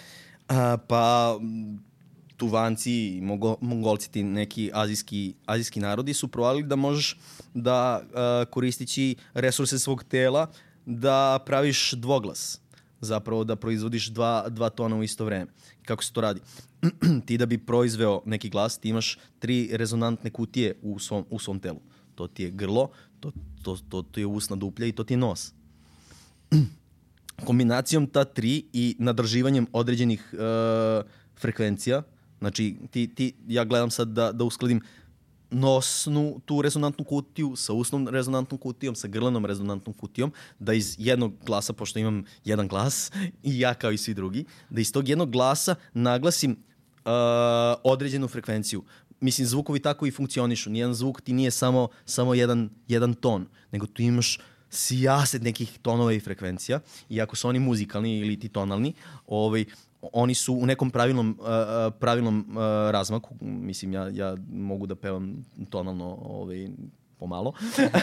[0.48, 1.38] A, pa,
[2.38, 7.18] Tuvanci i Mongo, Mongolci, ti neki azijski, azijski narodi su provalili da možeš
[7.54, 10.48] da a, koristići resurse svog tela
[10.86, 12.60] da praviš dvoglas.
[13.02, 15.52] Zapravo da proizvodiš dva, dva tona u isto vreme.
[15.86, 16.42] Kako se to radi?
[17.26, 21.60] ti da bi proizveo neki glas, ti imaš tri rezonantne kutije u svom, u svom
[21.60, 21.80] telu.
[22.16, 23.32] To ti je grlo, to,
[23.64, 25.54] to, to, to je usna duplja i to ti je nos
[27.46, 31.06] kombinacijom ta tri i nadrživanjem određenih uh,
[31.38, 32.04] frekvencija,
[32.40, 34.82] znači ti, ti, ja gledam sad da, da uskladim
[35.54, 41.34] nosnu tu rezonantnu kutiju sa usnom rezonantnom kutijom, sa grlenom rezonantnom kutijom, da iz jednog
[41.46, 43.12] glasa, pošto imam jedan glas
[43.44, 47.12] i ja kao i svi drugi, da iz tog jednog glasa naglasim uh,
[47.84, 48.84] određenu frekvenciju.
[49.20, 50.70] Mislim, zvukovi tako i funkcionišu.
[50.70, 54.40] Nijedan zvuk ti nije samo, samo jedan, jedan ton, nego tu imaš
[54.70, 56.80] sijaset nekih tonova i frekvencija
[57.10, 58.94] i ako su oni muzikalni ili ti tonalni,
[59.28, 59.66] ovaj,
[60.14, 61.46] oni su u nekom pravilnom, uh,
[62.00, 62.56] pravilnom uh,
[62.92, 63.36] razmaku.
[63.42, 66.68] Mislim, ja, ja mogu da pevam tonalno ovaj,
[67.18, 67.54] pomalo.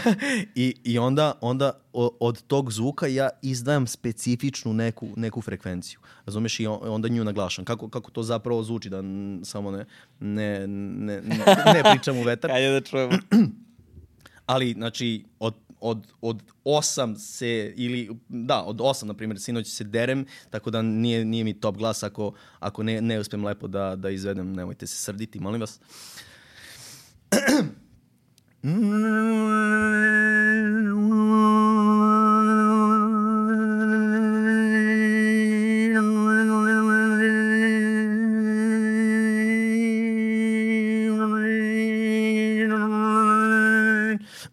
[0.54, 1.72] I, I onda, onda
[2.20, 6.00] od tog zvuka ja izdajam specifičnu neku, neku frekvenciju.
[6.26, 6.60] Razumeš?
[6.60, 7.64] I on- onda nju naglašam.
[7.64, 9.02] Kako, kako to zapravo zvuči, da
[9.44, 9.84] samo ne,
[10.20, 11.38] ne, ne, ne,
[11.74, 12.50] ne pričam u vetar.
[12.54, 13.12] Ajde da čujemo.
[14.46, 19.84] Ali, znači, od, od, od osam se, ili, da, od osam, na primjer, sinoć se
[19.84, 23.96] derem, tako da nije, nije mi top glas ako, ako ne, ne uspem lepo da,
[23.96, 25.80] da izvedem, nemojte se srditi, molim vas.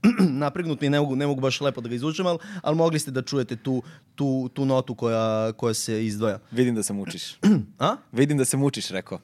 [0.43, 3.11] napregnut mi, ne mogu, ne mogu baš lepo da ga izvučem, ali, ali mogli ste
[3.11, 3.83] da čujete tu,
[4.15, 6.39] tu, tu notu koja, koja se izdvaja.
[6.51, 7.37] Vidim da se mučiš.
[7.79, 7.95] A?
[8.11, 9.19] Vidim da se mučiš, rekao.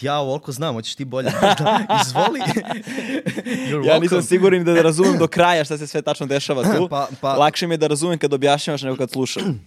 [0.00, 1.30] Ja ovoliko znam, hoćeš ti bolje.
[1.58, 2.40] Da, izvoli.
[3.88, 6.88] Ja nisam siguran da razumem do kraja šta se sve tačno dešava tu.
[6.88, 9.60] Pa- pa- Lakše mi je da razumem kad objašnjavaš nego kad slušam.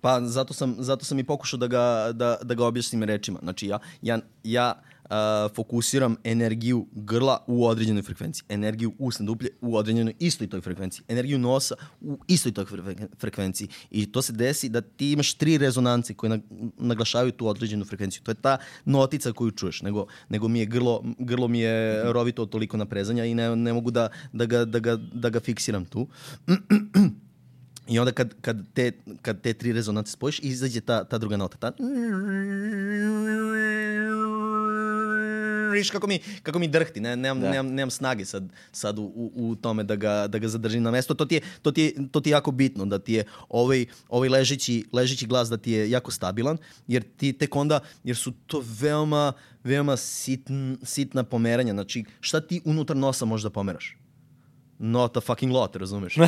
[0.00, 3.38] Pa zato sam, zato sam i pokušao da ga, da, da ga objasnim rečima.
[3.42, 4.82] Znači ja, ja, ja
[5.12, 11.04] a, fokusiram energiju grla u određenoj frekvenciji, energiju usne duplje u određenoj istoj toj frekvenciji,
[11.08, 13.68] energiju nosa u istoj toj fre- frekvenciji.
[13.90, 18.22] I to se desi da ti imaš tri rezonance koje nag- naglašavaju tu određenu frekvenciju.
[18.22, 22.42] To je ta notica koju čuješ, nego, nego mi je grlo, grlo mi je rovito
[22.42, 25.84] od toliko naprezanja i ne, ne mogu da, da, ga, da, ga, da ga fiksiram
[25.84, 26.08] tu.
[27.88, 31.56] I onda kad, kad, te, kad te tri rezonance spojiš, izađe ta, ta druga nota.
[31.56, 31.72] Ta...
[35.72, 37.50] Viš kako mi, kako mi drhti, ne, nemam, Da.
[37.50, 40.90] nemam, nemam snage sad, sad u, u, u tome da ga, da ga zadržim na
[40.90, 41.14] mesto.
[41.14, 43.86] To ti, je, to, ti je, to ti je jako bitno, da ti je ovaj,
[44.08, 48.32] ovaj ležeći, ležeći glas da ti je jako stabilan, jer ti tek onda, jer su
[48.46, 49.32] to veoma,
[49.64, 51.72] veoma sitn, sitna pomeranja.
[51.72, 53.96] Znači, šta ti unutar nosa možeš da pomeraš?
[54.82, 56.14] Not a fucking lot, razumeš?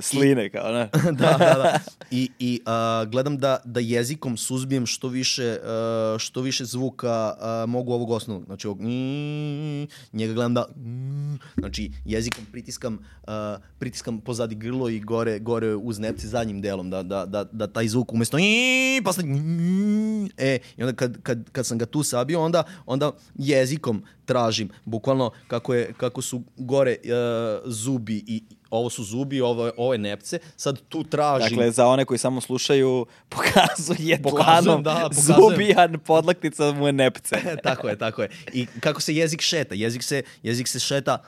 [0.00, 0.88] Sline kao, ne?
[1.20, 1.78] da, da, da.
[2.10, 7.64] I, i a, gledam da, da jezikom suzbijem što više, a, što više zvuka a,
[7.68, 8.46] mogu ovog osnovnog.
[8.46, 9.82] Znači, ovog, mm,
[10.12, 10.66] njega gledam da...
[10.76, 16.90] Mm, znači, jezikom pritiskam, a, pritiskam pozadi grlo i gore, gore uz nepce zadnjim delom,
[16.90, 21.50] da, da, da, da taj zvuk umesto i posle mm, e, i onda kad, kad,
[21.50, 26.96] kad sam ga tu sabio, onda, onda jezikom tražim, bukvalno kako, je, kako su gore
[27.04, 31.56] uh, zubi i ovo su zubi, ovo, ovo je nepce, sad tu tražim...
[31.56, 35.40] Dakle, za one koji samo slušaju, pokazuje dlanom da, pokazujem.
[35.40, 37.36] zubijan podlaktica mu je nepce.
[37.64, 38.28] tako je, tako je.
[38.52, 39.74] I kako se jezik šeta?
[39.74, 41.18] Jezik se, jezik se šeta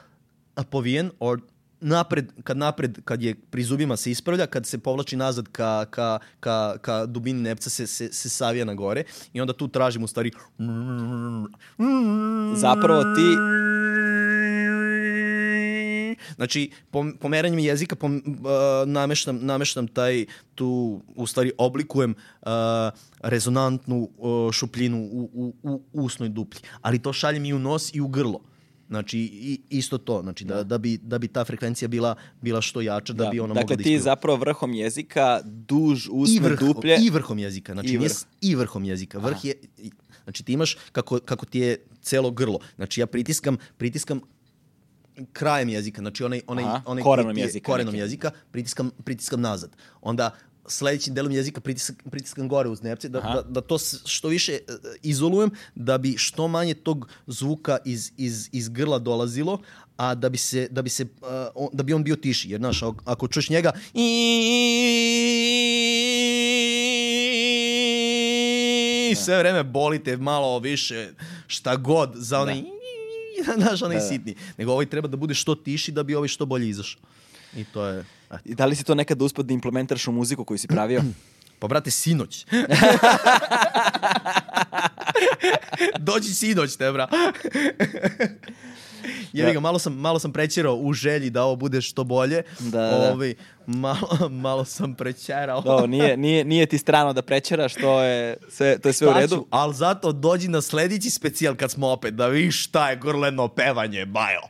[0.70, 1.40] povijen, or
[1.84, 6.18] napred, kad napred, kad je pri zubima se ispravlja, kad se povlači nazad ka, ka,
[6.40, 10.06] ka, ka dubini nepca se, se, se savija na gore i onda tu tražim u
[10.06, 10.30] stvari
[12.56, 13.36] Zapravo ti,
[16.36, 22.48] Znači, pom, pomeranjem jezika pom, uh, nameštam, nameštam taj, tu, u stvari, oblikujem uh,
[23.22, 26.60] rezonantnu uh, šupljinu u, u, u usnoj duplji.
[26.82, 28.40] Ali to šaljem i u nos i u grlo.
[28.88, 30.20] Znači, i, isto to.
[30.22, 33.48] Znači, da, da, bi, da bi ta frekvencija bila, bila što jača, da, bi ona
[33.48, 34.04] dakle, mogla da ti ispeva.
[34.04, 36.98] zapravo vrhom jezika duž I, usne vrh, duplje.
[36.98, 37.72] I vrhom jezika.
[37.72, 38.12] Znači, I I, vrh.
[38.42, 39.18] I vrhom jezika.
[39.18, 39.90] Vrh je, i-
[40.24, 41.70] znači, ti imaš kako, kako ti je
[42.02, 42.58] celo grlo.
[42.76, 44.20] Znači, ja pritiskam, pritiskam
[45.32, 48.02] krajem jezika, znači onaj, onaj, Aha, onaj korenom ti je- jezika korenom neki.
[48.02, 49.70] jezika pritiskam, pritiskam nazad.
[50.02, 50.30] Onda
[50.66, 53.34] sledećim delom jezika pritiskam, pritiskam gore uz nepce, da, Aha.
[53.34, 54.58] da, da to što više e,
[55.02, 59.58] izolujem, da bi što manje tog zvuka iz, iz, iz grla dolazilo,
[59.96, 61.08] a da bi se da bi se uh,
[61.54, 63.72] on- da bi on bio tiši jer znaš ako- čuješ njega
[69.04, 71.08] i sve vreme bolite malo više
[71.46, 72.62] šta god za onaj
[73.56, 74.08] znaš onaj Da, da.
[74.08, 77.00] sitni nego ovaj treba da bude što tiši da bi ovaj što bolje izašao
[77.56, 78.38] i to je eto.
[78.44, 81.02] I Da li si to nekad uspio da implementiraš u muziku koju si pravio?
[81.58, 82.46] Pa brate, sinoć.
[85.98, 87.08] Dođi sinoć, te bra.
[89.32, 92.42] Jebi ga, malo sam, malo sam prećerao u želji da ovo bude što bolje.
[92.58, 93.12] Da, da, da.
[93.12, 93.34] Ovaj,
[93.66, 95.60] malo, malo sam prećerao.
[95.60, 99.12] Do, nije, nije, nije ti strano da prećeraš, to je sve, to je sve u
[99.12, 99.46] redu.
[99.50, 104.06] Ali zato dođi na sljedeći specijal kad smo opet, da vidiš šta je grleno pevanje,
[104.06, 104.40] bajo.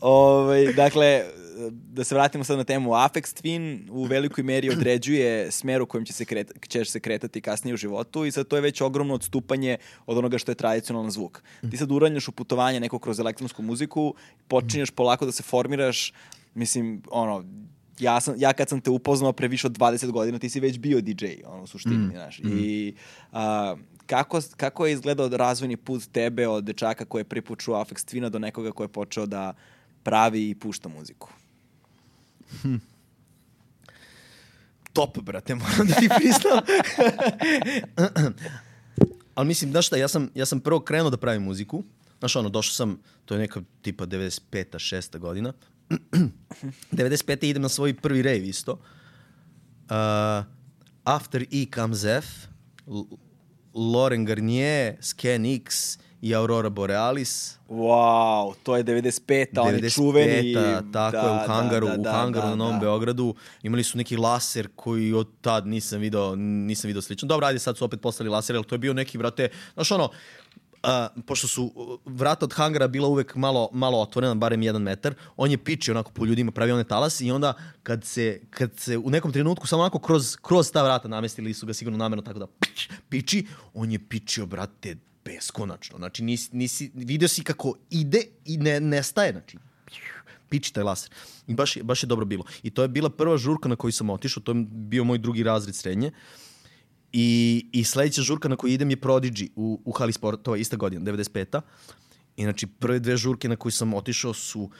[0.00, 1.24] Ovaj, dakle,
[1.70, 6.04] da se vratimo sad na temu, Apex Twin u velikoj meri određuje smer u kojem
[6.04, 9.14] će se kret, ćeš se kretati kasnije u životu i sad to je već ogromno
[9.14, 9.76] odstupanje
[10.06, 11.42] od onoga što je tradicionalan zvuk.
[11.70, 14.14] Ti sad uranjaš u putovanje neko kroz elektronsku muziku,
[14.48, 16.12] počinješ polako da se formiraš,
[16.54, 17.44] mislim, ono,
[17.98, 20.78] ja, sam, ja kad sam te upoznao pre više od 20 godina, ti si već
[20.78, 22.38] bio DJ, ono, u suštini, znaš.
[22.38, 22.94] I
[23.32, 23.76] a,
[24.12, 28.04] kako, kako je izgledao razvojni put tebe od dečaka koji je prvi put čuo Apex
[28.12, 29.54] Twina do nekoga koji je počeo da
[30.02, 31.28] pravi i pušta muziku?
[34.92, 36.58] top, brate, moram da ti priznam.
[39.34, 41.82] Ali mislim, znaš šta, ja sam, ja sam prvo krenuo da pravim muziku.
[42.18, 44.40] Znaš, ono, došao sam, to je neka tipa 95.
[44.50, 45.18] 6.
[45.18, 45.52] godina.
[46.92, 47.44] 95.
[47.44, 48.72] idem na svoj prvi rave isto.
[48.72, 48.78] Uh,
[51.04, 52.26] after E comes F,
[53.74, 57.58] L- Lauren Garnier, Scan X i Aurora Borealis.
[57.68, 60.54] Wow, to je 95-a, oni čuveni.
[60.54, 62.80] 95-a, tako da, je, u hangaru, da, da, u hangaru da, na Novom da.
[62.80, 63.34] Beogradu.
[63.62, 67.26] Imali su neki laser koji od tad nisam video, nisam video slično.
[67.28, 70.10] Dobro, ajde, sad su opet postali laser, ali to je bio neki, vrate, znaš ono,
[70.82, 75.14] a, pošto su uh, vrata od hangara bila uvek malo, malo otvorena, barem jedan metar,
[75.36, 78.98] on je pičio onako po ljudima, pravio one talasi i onda kad se, kad se
[78.98, 82.38] u nekom trenutku samo onako kroz, kroz ta vrata namestili su ga sigurno namerno tako
[82.38, 85.98] da pič, piči, on je pičio, brate, beskonačno.
[85.98, 89.58] Znači, nisi, nisi, video si kako ide i ne nestaje, znači,
[90.48, 91.10] piči taj laser.
[91.46, 92.44] I baš, baš je dobro bilo.
[92.62, 95.42] I to je bila prva žurka na koju sam otišao, to je bio moj drugi
[95.42, 96.12] razred srednje.
[97.12, 100.60] I, I sledeća žurka na koju idem je Prodigy u, u Hali Sport, to je
[100.60, 101.60] ista godina, 95.
[102.36, 104.70] I znači prve dve žurke na koje sam otišao su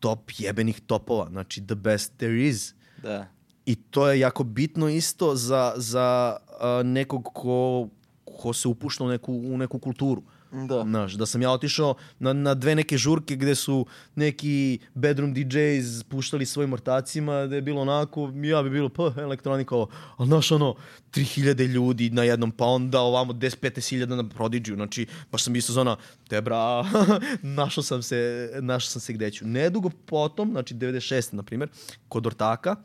[0.00, 2.74] top jebenih topova, znači the best there is.
[3.02, 3.26] Da.
[3.66, 7.88] I to je jako bitno isto za, za a, nekog ko,
[8.24, 10.22] ko se upušta u neku, u neku kulturu.
[10.52, 10.82] Da.
[10.82, 16.02] Znaš, da sam ja otišao na, na dve neke žurke gde su neki bedroom DJs
[16.08, 19.88] puštali svojim ortacima, da je bilo onako, ja bi bilo, pa, elektronika ovo.
[20.16, 20.74] Ali znaš, ono,
[21.10, 25.96] 3000 ljudi na jednom, pa onda ovamo 10-15 na Prodigy, znači, baš sam isto zona,
[26.28, 26.84] te bra,
[27.42, 29.46] našao sam se, našao sam se gde ću.
[29.46, 31.34] Nedugo potom, znači 96.
[31.34, 31.68] na primjer,
[32.08, 32.76] kod ortaka,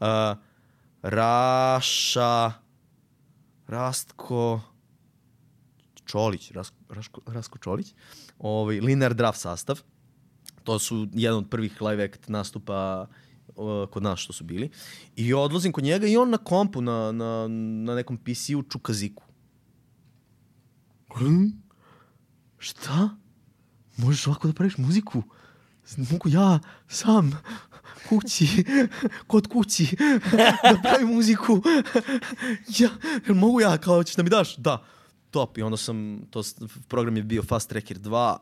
[0.00, 0.06] uh,
[1.02, 2.52] Raša,
[3.66, 4.60] Rastko,
[6.06, 7.94] Čolić, Rasko, Rasko, Rasko Čolić,
[8.38, 9.80] ovaj, linear draft sastav.
[10.64, 13.06] To su jedan od prvih live act nastupa
[13.90, 14.70] kod nas što su bili.
[15.16, 19.22] I odlazim kod njega i on na kompu, na, na, na nekom PC-u čuka ziku.
[21.18, 21.46] Hm?
[22.58, 23.08] Šta?
[23.96, 25.22] Možeš ovako da praviš muziku?
[25.96, 26.58] Mogu ja
[26.88, 27.42] sam
[28.08, 28.64] kući,
[29.26, 29.96] kod kući
[30.62, 31.62] da pravim muziku.
[32.78, 32.88] ja,
[33.28, 34.56] mogu ja, kao ćeš da mi daš?
[34.56, 34.84] Da.
[35.34, 35.58] Top.
[35.58, 36.42] I onda sam, to
[36.88, 38.36] program je bio Fast Tracker 2.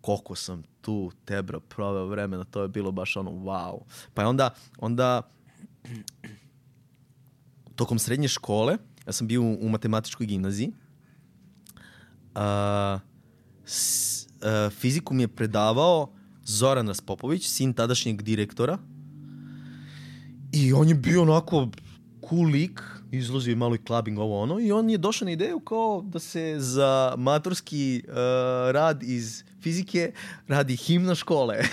[0.00, 3.80] Koliko sam tu tebra proveo vremena, to je bilo baš ono wow.
[4.14, 5.22] Pa onda, onda
[7.74, 10.72] tokom srednje škole, ja sam bio u, matematičkoj gimnaziji,
[12.34, 12.98] a,
[13.64, 16.12] s, a, fiziku mi je predavao
[16.44, 18.78] Zoran Raspopović, sin tadašnjeg direktora.
[20.52, 21.68] I on je bio onako
[22.28, 22.82] cool lik,
[23.12, 26.18] izlazio je malo i clubbing ovo ono i on je došao na ideju kao da
[26.18, 28.14] se za maturski uh,
[28.70, 30.12] rad iz fizike
[30.48, 31.58] radi himna škole.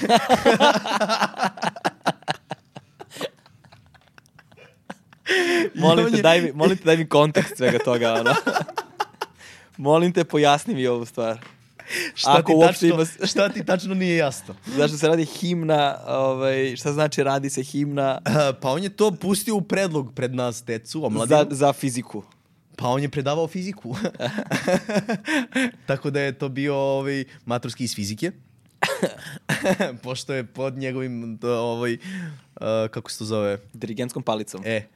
[5.76, 8.36] Molim te, je- daj mi, molim te, daj mi kontekst svega toga, ono.
[9.80, 11.40] molim te, pojasni mi ovu stvar.
[12.16, 14.56] šta, Ako ti tačno, ima- šta ti tačno nije jasno?
[14.68, 19.12] Zašto se radi himna, ovaj, šta znači radi se himna Uh, pa on je to
[19.12, 21.38] pustio u predlog pred nas, decu, omladinu.
[21.40, 22.24] za, za fiziku?
[22.76, 23.96] Pa on je predavao fiziku.
[25.86, 28.32] Tako da je to bio ovaj, maturski iz fizike.
[30.04, 32.00] Pošto je pod njegovim, ovaj, uh,
[32.92, 34.62] kako se to zove, Dirigentskom palicom.
[34.66, 34.88] e,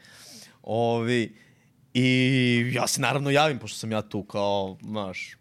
[0.63, 1.35] ovi,
[1.99, 5.37] i ja se naravno javim, pošto sam ja tu kao, znaš,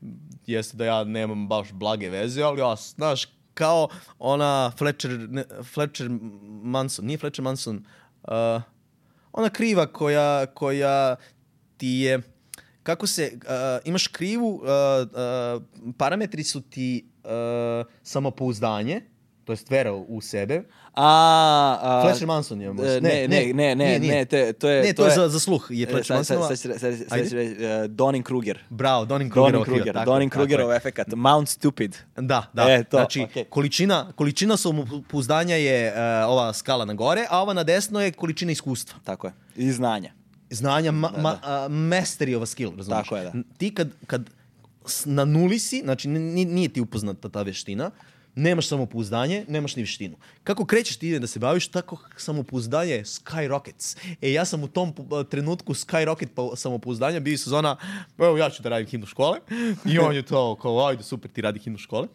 [0.46, 3.88] jeste da ja nemam baš blage veze, ali ja, znaš, kao
[4.18, 6.08] ona Fletcher, ne, Fletcher
[6.62, 7.84] Manson, nije Fletcher Manson,
[8.22, 8.62] uh,
[9.32, 11.16] ona kriva koja, koja
[11.76, 12.22] ti je,
[12.82, 13.40] kako se, uh,
[13.84, 15.62] imaš krivu, uh, uh,
[15.98, 17.30] parametri su ti uh,
[18.02, 19.00] samopouzdanje,
[19.46, 20.62] to jest vera u sebe.
[20.94, 21.08] A,
[21.82, 22.68] a, Fletcher Manson je.
[22.68, 24.82] e, Ne, ne, ne, ne, ne, te- to je...
[24.82, 25.66] Ne, to, je za, za sluh.
[25.70, 28.56] Je e, Fletcher sad- sad- sad sad- sad reći, e, Donning-Kruger.
[28.70, 29.52] Bravo, Donning tako je,
[29.92, 30.76] tako Donning-Krugerov je.
[30.76, 31.06] efekat.
[31.08, 31.96] Mount Stupid.
[32.16, 32.62] Da, da.
[32.64, 33.44] E, to, znači, okej.
[33.44, 35.98] količina, količina samopouzdanja je uh,
[36.28, 38.98] ova skala na gore, a ova na desno je količina iskustva.
[39.04, 39.32] Tako je.
[39.56, 40.12] I znanja.
[40.50, 43.04] Znanja, ma, ma, uh, mastery of a skill, razumiješ?
[43.04, 43.32] Tako je, da.
[43.58, 44.30] Ti kad, kad
[45.04, 47.90] na nuli si, znači ni- nije ti upoznata ta veština,
[48.36, 50.16] nemaš samopouzdanje, nemaš ni veštinu.
[50.44, 53.96] Kako krećeš ti da se baviš, tako samopouzdanje skyrockets.
[54.22, 57.76] E, ja sam u tom pu- trenutku skyrocket pa- samopouzdanja bio iz sezona,
[58.18, 59.38] evo ja ću da radim himnu škole.
[59.84, 62.08] I on je to kao, ajde super, ti radi himnu škole.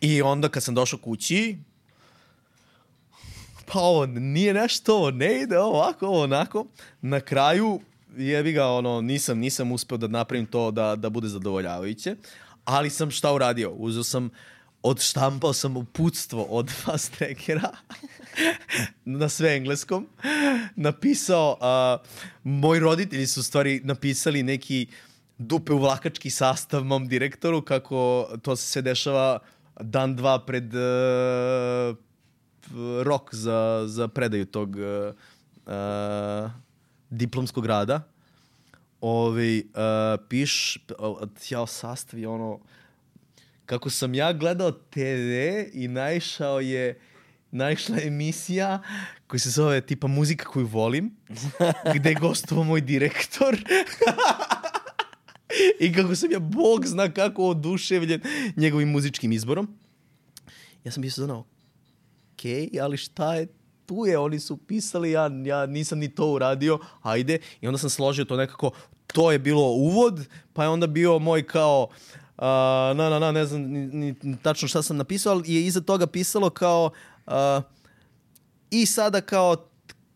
[0.00, 1.56] I onda kad sam došao kući,
[3.66, 6.66] pa ovo nije nešto, ovo ne ide, ovako, ovo onako.
[7.00, 7.80] Na kraju,
[8.16, 12.16] jebi ga, ono, nisam, nisam uspeo da napravim to da, da bude zadovoljavajuće,
[12.64, 13.70] ali sam šta uradio?
[13.70, 14.30] Uzeo sam,
[14.82, 17.70] odštampao sam uputstvo od fast trackera
[19.04, 20.08] na sve engleskom,
[20.76, 21.98] napisao, a,
[22.44, 24.86] moji roditelji su u stvari napisali neki
[25.38, 29.38] dupe uvlakački sastav mom direktoru, kako to se dešava
[29.80, 31.94] dan, dva pred e,
[33.02, 35.14] rok za, za predaju tog uh,
[35.66, 36.50] uh,
[37.10, 38.02] diplomskog rada.
[39.00, 42.58] Ovi, uh, piš, o- ja sastav je ono,
[43.72, 45.30] kako sam ja gledao TV
[45.72, 47.00] i naišao je
[47.50, 48.82] naišla emisija
[49.26, 51.16] koja se zove tipa muzika koju volim,
[51.94, 53.56] gde je gostovao moj direktor.
[55.80, 58.20] I kako sam ja, bog zna kako oduševljen
[58.56, 59.78] njegovim muzičkim izborom.
[60.84, 61.38] Ja sam bio znao,
[62.32, 62.42] ok,
[62.82, 63.46] ali šta je
[63.86, 67.38] tu je, oni su pisali, ja, ja nisam ni to uradio, ajde.
[67.60, 68.70] I onda sam složio to nekako,
[69.06, 72.21] to je bilo uvod, pa je onda bio moj kao, uh,
[72.94, 76.06] na, na, na, ne znam ni, ni tačno šta sam napisao, ali je iza toga
[76.06, 76.90] pisalo kao,
[77.26, 77.32] uh,
[78.70, 79.56] i sada kao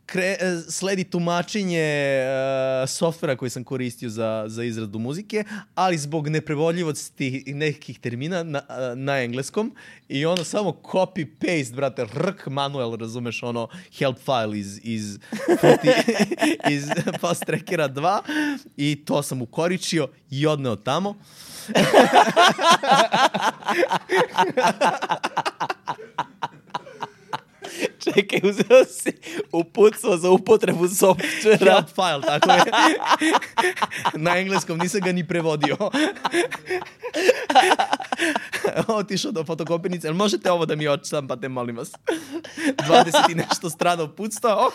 [0.07, 6.29] kre, e, sledi tumačenje uh, softvera koji sam koristio za, za izradu muzike, ali zbog
[6.29, 9.75] neprevodljivosti nekih termina na, a, na engleskom
[10.09, 13.69] i ono samo copy paste, brate, rk manuel, razumeš, ono
[13.99, 15.19] help file iz, iz,
[15.61, 15.93] footy,
[16.75, 16.85] iz
[17.21, 18.21] Fast Trackera 2
[18.77, 21.15] i to sam ukoričio i odneo tamo.
[28.05, 29.13] Čekaj, uzeo si
[29.53, 31.73] uputstvo za upotrebu softvera.
[31.73, 32.65] Help file, tako je.
[34.25, 35.77] Na engleskom nisam ga ni prevodio.
[38.89, 40.13] Otišao do fotokopirnice.
[40.13, 41.93] Možete ovo da mi odštampate, molim vas.
[42.89, 44.57] 20 i nešto strana uputstva.
[44.57, 44.73] Oh,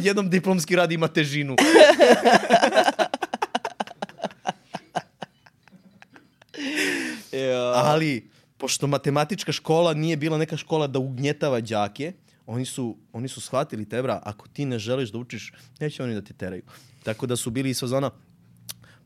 [0.00, 1.56] jednom diplomski rad ima težinu.
[7.74, 8.30] Ali,
[8.60, 12.12] pošto matematička škola nije bila neka škola da ugnjetava đake,
[12.46, 16.22] oni su, oni su shvatili tebra, ako ti ne želiš da učiš, neće oni da
[16.22, 16.62] ti teraju.
[17.02, 18.10] Tako da su bili iz fazona,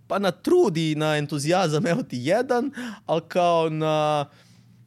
[0.07, 2.71] pa na trud i na entuzijazam, evo ti jedan,
[3.07, 4.27] ali kao na,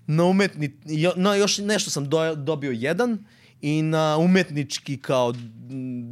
[0.08, 3.26] na umetni, jo- na još nešto sam do, dobio jedan
[3.62, 5.34] i na umetnički kao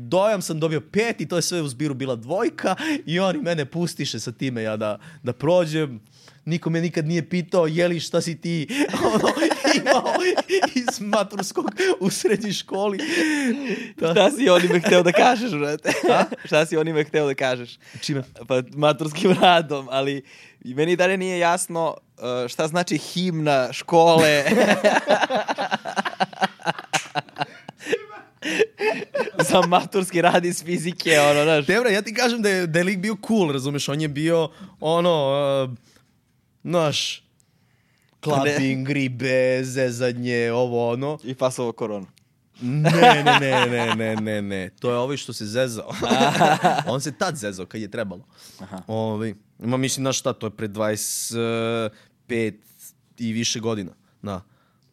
[0.08, 2.76] dojam sam dobio pet i to je sve u zbiru bila dvojka
[3.06, 6.00] i oni mene pustiše sa time ja da, da prođem.
[6.46, 8.68] Niko me nikad nije pitao je li šta si ti
[9.14, 9.30] ono,
[9.76, 10.14] imao
[10.76, 11.66] iz maturskog
[12.00, 13.00] u srednjoj školi.
[13.98, 14.12] Da.
[14.12, 15.92] Šta si onime hteo da kažeš, brate?
[16.46, 17.78] Šta si onime hteo da kažeš?
[18.02, 18.24] Čime?
[18.48, 20.24] Pa maturskim radom, ali
[20.64, 24.44] meni i dalje nije jasno uh, šta znači himna škole.
[29.50, 31.66] za maturski rad iz fizike, ono, znaš.
[31.66, 34.50] Debra, ja ti kažem da je, da je lik bio cool, razumeš, on je bio
[34.80, 35.32] ono,
[35.64, 35.78] uh,
[36.66, 37.24] naš,
[38.24, 41.18] clubbing, ribe, zezanje, ovo ono.
[41.24, 42.08] I pasovo koronu.
[42.62, 44.70] Ne, ne, ne, ne, ne, ne, ne.
[44.80, 45.92] To je ovaj što se zezao.
[46.94, 48.26] On se tad zezao kad je trebalo.
[48.88, 52.54] Ovaj, ma mislim, znaš šta, to je pre 25
[53.18, 53.92] i više godina.
[54.22, 54.42] Da.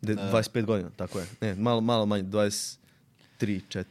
[0.03, 1.27] De, 25 godina, tako je.
[1.40, 2.77] Ne, malo, malo manje, 23,
[3.40, 3.85] 4.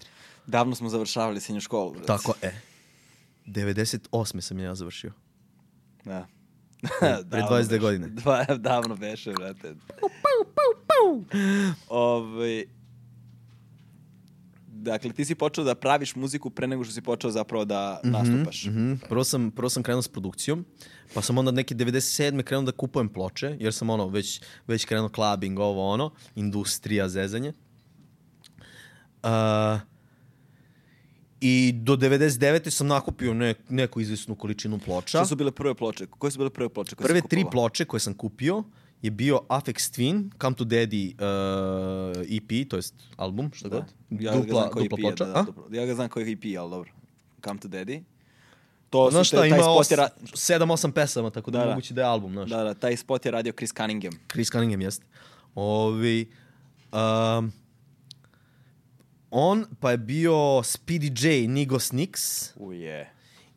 [0.47, 1.95] Davno smo završavali srednju školu.
[2.07, 2.51] Tako, e.
[3.45, 4.41] 98.
[4.41, 5.11] sam ja završio.
[6.05, 6.27] Da.
[7.29, 8.07] Pre 22 godine.
[8.23, 9.75] Dva, davno beše, brate.
[11.89, 12.65] Ovaj,
[14.67, 18.65] dakle, ti si počeo da praviš muziku pre nego što si počeo zapravo da nastupaš.
[18.65, 18.93] Mhm.
[19.09, 20.65] Prvo, sam, prvo sam krenuo s produkcijom,
[21.13, 22.43] pa sam onda neke 97.
[22.43, 27.53] krenuo da kupujem ploče, jer sam ono, već, već krenuo clubbing, ovo ono, industrija, zezanje.
[29.23, 29.90] Uh,
[31.41, 32.69] I do 99.
[32.69, 35.07] sam nakupio ne, neku izvisnu količinu ploča.
[35.07, 36.05] Šta su bile prve ploče?
[36.05, 36.95] Koje su bile prve ploče?
[36.95, 38.63] Koje Prve tri ploče koje sam kupio
[39.01, 43.76] je bio Afex Twin, Come to Daddy uh, EP, to jest album, šta Da.
[43.76, 43.85] god.
[44.22, 45.26] Ja ga dupla, koji dupla EP je, ploča.
[45.26, 45.80] da, da.
[45.80, 46.91] Ja ga znam koji je EP, ali dobro.
[47.43, 48.01] Come to Daddy.
[48.89, 50.09] To Znaš su, šta, ima taj spot je, ra...
[50.23, 51.76] 7-8 pesama, tako da, Da, da da.
[51.76, 52.49] moguće da je album, znaš.
[52.49, 54.13] da, da, taj spot je radio Chris Cunningham.
[54.31, 55.05] Chris Cunningham jeste.
[55.55, 56.30] Ovi,
[56.91, 57.51] um,
[59.31, 60.33] on pa je bio
[60.63, 63.09] Speedy J, Nigo Snicks Uje.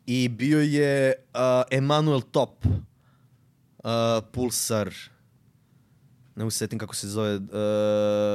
[0.05, 1.39] i bio je uh,
[1.71, 3.91] Emanuel Top, uh,
[4.31, 4.93] Pulsar,
[6.35, 7.41] ne usetim kako se zove uh,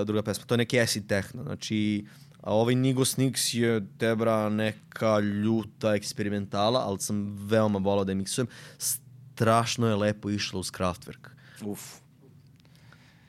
[0.07, 2.07] druga pesma, to je neki acid techno, znači
[2.43, 8.17] a ovaj Nigo Snicks je tebra neka ljuta eksperimentala, ali sam veoma volao da je
[8.17, 8.49] miksujem.
[8.79, 11.29] Strašno je lepo išlo uz Kraftwerk
[11.65, 12.00] Uf.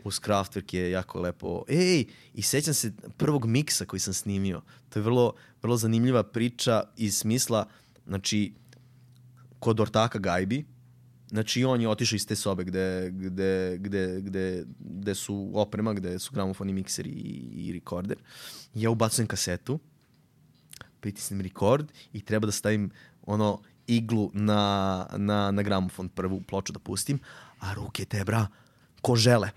[0.04, 1.64] Uz Kraftwerk je jako lepo.
[1.68, 4.62] Ej, i sećam se prvog miksa koji sam snimio.
[4.90, 7.66] To je vrlo, vrlo zanimljiva priča iz smisla,
[8.06, 8.54] znači,
[9.60, 10.66] kod ortaka Gajbi,
[11.30, 16.20] znači on je otišao iz te sobe gde, gde, gde, gde, gde su oprema, gde
[16.20, 18.18] su gramofoni, mikseri i, i rekorder.
[18.74, 19.80] Ja ubacujem kasetu,
[21.00, 22.92] pritisnem rekord i treba da stavim
[23.22, 27.20] ono iglu na, na, na gramofon, prvu ploču da pustim,
[27.60, 28.48] a ruke te, bra,
[29.02, 29.50] ko žele.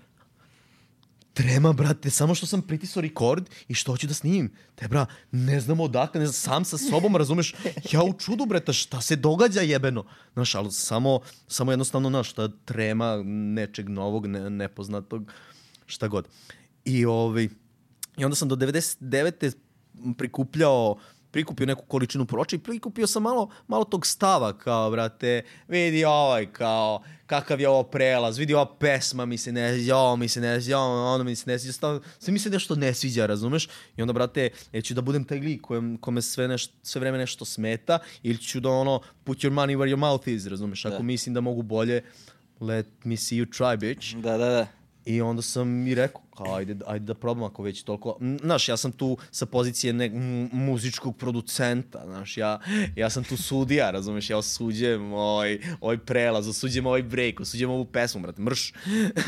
[1.35, 4.53] Trema, brate, samo što sam pritisao rekord i što hoću da snimim.
[4.75, 7.53] Te, bra, ne znam odakle, ne znam, sam sa sobom, razumeš,
[7.91, 10.05] ja u čudu, brate, šta se događa jebeno.
[10.33, 15.31] Znaš, ali samo, samo jednostavno, znaš, ta trema nečeg novog, ne, nepoznatog,
[15.85, 16.27] šta god.
[16.85, 17.49] I, ovaj,
[18.17, 19.55] I onda sam do 99.
[20.17, 20.97] prikupljao
[21.35, 26.45] prikupio neku količinu ploča i prikupio sam malo, malo tog stava, kao, brate, vidi ovaj,
[26.51, 30.41] kao, kakav je ovo prelaz, vidi ova pesma mi se ne sviđa, ovo mi se
[30.41, 33.67] ne sviđa, ono mi se ne sviđa, stavno, sve mi se nešto ne sviđa, razumeš?
[33.97, 37.17] I onda, brate, ja ću da budem taj lik kojem, kome sve, neš, sve vreme
[37.17, 40.85] nešto smeta, ili ću da, ono, put your money where your mouth is, razumeš?
[40.85, 41.03] Ako Da.
[41.03, 42.01] mislim da mogu bolje,
[42.59, 44.15] let me see you try, bitch.
[44.15, 44.67] Da, da, da.
[45.05, 48.17] I onda sam i rekao, kao, ajde, ajde da probam ako već toliko...
[48.41, 50.09] Znaš, ja sam tu sa pozicije ne,
[50.51, 52.59] muzičkog producenta, znaš, ja,
[52.95, 57.85] ja sam tu sudija, razumeš, ja osuđujem ovaj, ovaj prelaz, osuđujem ovaj break, osuđujem ovu
[57.85, 58.73] pesmu, brate, mrš.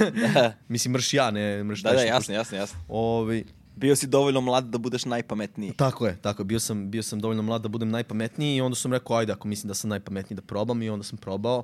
[0.68, 2.80] Mislim, mrš ja, ne mrš Da, da, jasno, jasno, jasno.
[2.88, 3.44] Ovaj,
[3.76, 5.74] Bio si dovoljno mlad da budeš najpametniji.
[5.74, 8.76] tako je, tako je, bio sam, bio sam dovoljno mlad da budem najpametniji i onda
[8.76, 11.64] sam rekao, ajde, ako mislim da sam najpametniji da probam i onda sam probao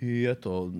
[0.00, 0.70] i eto,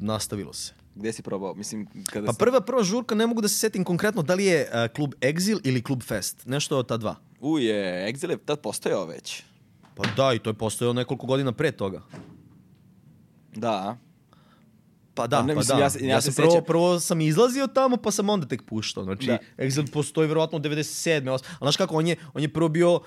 [0.00, 0.79] nastavilo se.
[0.94, 1.54] Gde si probao?
[1.54, 4.62] Mislim, kada Pa prva, prva žurka, ne mogu da se setim konkretno da li je
[4.64, 6.46] uh, klub Exil ili klub Fest.
[6.46, 7.16] Nešto od ta dva.
[7.40, 7.74] Uje,
[8.06, 9.42] Exile je tad postojao već.
[9.94, 12.02] Pa da, i to je postojalo nekoliko godina pre toga.
[13.52, 13.96] Da.
[15.14, 15.84] Pa da, Pa ne, pa mislim, da.
[15.84, 16.64] ja se- ja Ja, se sam prvo, sećam.
[16.64, 19.04] prvo sam izlazio tamo, pa sam onda tek puštao.
[19.04, 19.38] Znači, Da.
[19.58, 20.84] Exil postoji verovatno od 97.
[21.30, 23.00] osam- A znaš kako, on je, on je prvo bio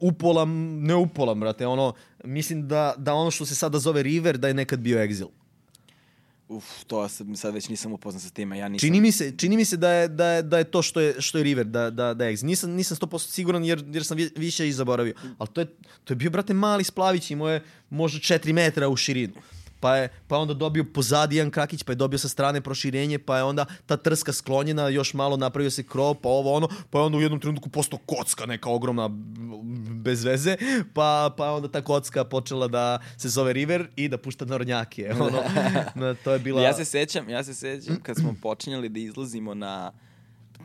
[0.00, 0.44] upola,
[0.78, 1.92] ne upola, brate, ono,
[2.24, 5.26] mislim da, da ono što se sada zove River, da je nekad bio Exil.
[6.48, 8.58] Uf, to sam, sad već nisam upoznat sa time.
[8.58, 8.86] Ja nisam...
[8.86, 11.20] Čini mi se, čini mi se da je, da je, da je to što je,
[11.20, 12.42] što je River, da, da, da je Exit.
[12.44, 15.14] Nisam, nisam 100% siguran jer, jer sam vi- više i zaboravio.
[15.38, 15.66] Ali to je,
[16.04, 19.34] to je bio, brate, mali splavić, imao je možda 4 metra u širinu.
[19.80, 23.36] Pa je, pa onda dobio pozadi jedan krakić, pa je dobio sa strane proširenje, pa
[23.36, 27.04] je onda ta trska sklonjena, još malo napravio se krov, pa ovo ono, pa je
[27.04, 29.10] onda u jednom trenutku postao kocka neka ogromna
[30.02, 30.56] bez veze,
[30.94, 35.12] pa, pa je onda ta kocka počela da se zove River i da pušta narodnjake.
[35.20, 35.42] Ono,
[35.94, 36.62] no, to je bila...
[36.62, 39.92] Ja se sećam, ja se sećam kad smo počinjali da izlazimo na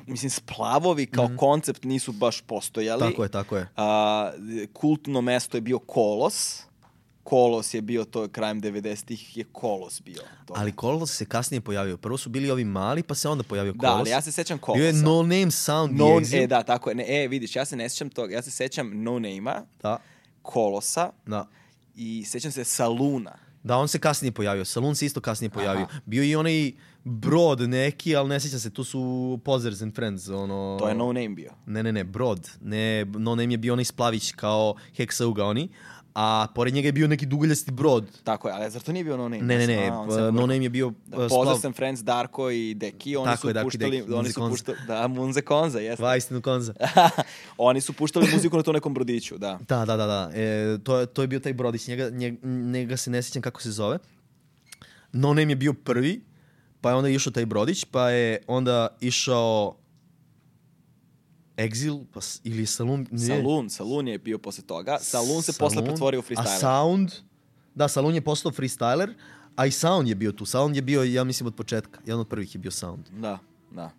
[0.08, 3.00] mislim splavovi kao koncept nisu baš postojali.
[3.00, 3.68] Tako je, tako je.
[3.76, 4.32] A,
[4.74, 6.64] kultno mesto je bio Kolos.
[7.24, 10.22] Kolos je bio to krajem 90-ih je Kolos bio.
[10.46, 10.54] To.
[10.58, 11.98] Ali Kolos se kasnije pojavio.
[11.98, 14.00] Prvo su bili ovi mali, pa se onda pojavio da, Kolos.
[14.00, 14.78] ali ja se sećam Kolosa.
[14.80, 16.96] Bio je No Name Sound no, e, da, tako je.
[16.96, 18.34] Ne, e, vidiš, ja se ne sećam toga.
[18.34, 19.98] Ja se sećam No Name-a, Da,
[20.42, 21.48] Kolosa da.
[21.96, 23.38] i sećam se Saluna.
[23.64, 24.66] Da, on se kasnije pojavio.
[24.66, 25.86] Salon se isto kasnije pojavio.
[25.90, 26.00] Aha.
[26.06, 26.72] Bio i onaj
[27.04, 30.30] brod neki, ali ne sjećam se, tu su Pozers and Friends.
[30.30, 30.78] Ono...
[30.80, 31.52] To je No Name bio.
[31.66, 32.50] Ne, ne, ne, brod.
[32.62, 35.70] Ne, no name je bio onaj splavić kao Heksauga oni,
[36.16, 38.22] a pored njega je bio neki dugoljasti brod.
[38.24, 39.44] Tako je, ali zar to nije bio No Name?
[39.44, 41.30] Ne, ne, ne, A, pa, no name je bio Da, splav.
[41.30, 44.40] Pozdrav sam Friends, Darko i Deki, oni Tako su je, Darko puštali, Deki, oni su
[44.40, 44.52] Konza.
[44.54, 46.02] puštali, da, Munze Konza, jeste.
[46.02, 46.74] Dva istinu konza.
[47.58, 49.60] oni su puštali muziku na tom nekom brodiću, da.
[49.70, 50.32] Da, da, da, da.
[50.36, 53.72] E, to, to je bio taj brodić, njega, njega, njega se ne sjećam kako se
[53.72, 53.98] zove.
[55.12, 56.22] No Name je bio prvi,
[56.82, 59.76] pa je onda išao taj brodić, pa je onda išao
[61.58, 63.08] Exil, pa, ili Saloon.
[63.12, 63.18] ne.
[63.20, 64.98] Saloon, Saloon je bio posle toga.
[65.00, 66.60] Saloon se posle pretvorio u A freestyler.
[66.60, 67.12] Sound,
[67.76, 69.14] da, Saloon je postao freestyler,
[69.56, 70.46] a i Sound je bio tu.
[70.46, 72.00] Sound je bio, ja mislim, od početka.
[72.00, 73.10] Jedan od prvih je bio Sound.
[73.12, 73.40] Da,
[73.72, 73.92] da.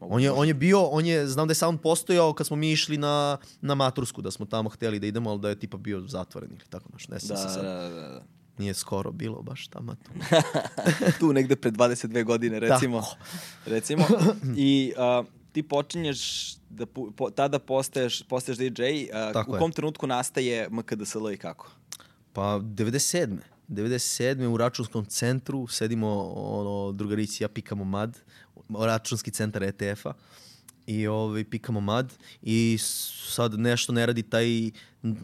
[0.00, 2.56] Mogu- On je, on je bio, on je, znam da je Sound postojao kad smo
[2.56, 5.76] mi išli na, na Matursku, da smo tamo hteli da idemo, ali da je tipa
[5.76, 7.12] bio zatvoren ili tako nešto.
[7.12, 7.64] Ne Da, se da, sad.
[7.64, 8.22] da, da, da.
[8.58, 9.94] Nije skoro bilo baš tamo.
[9.94, 10.10] Tu.
[11.20, 13.00] tu negde pred 22 godine, recimo.
[13.00, 13.16] Tako.
[13.66, 14.04] recimo.
[14.56, 18.82] I uh, ti počinješ da po, tada postaješ, postaješ DJ.
[19.32, 19.58] Tako u je.
[19.58, 21.70] kom trenutku nastaje MKDSL i kako?
[22.32, 23.38] Pa 97.
[23.68, 24.46] 97.
[24.46, 28.18] u računskom centru sedimo ono, drugarici ja pikamo mad,
[28.78, 30.12] računski centar ETF-a
[30.86, 32.12] i ovaj, pikamo mad
[32.42, 32.78] i
[33.28, 34.70] sad nešto ne radi taj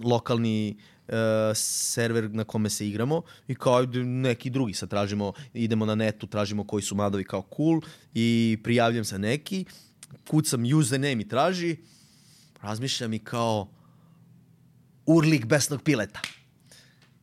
[0.05, 0.77] lokalni
[1.09, 1.15] e,
[1.55, 6.67] server na kome se igramo i kao neki drugi sad tražimo, idemo na netu, tražimo
[6.67, 7.81] koji su madovi kao cool
[8.15, 9.65] i prijavljam se neki,
[10.28, 11.76] kucam username i traži,
[12.62, 13.68] razmišljam i kao
[15.06, 16.20] urlik besnog pileta.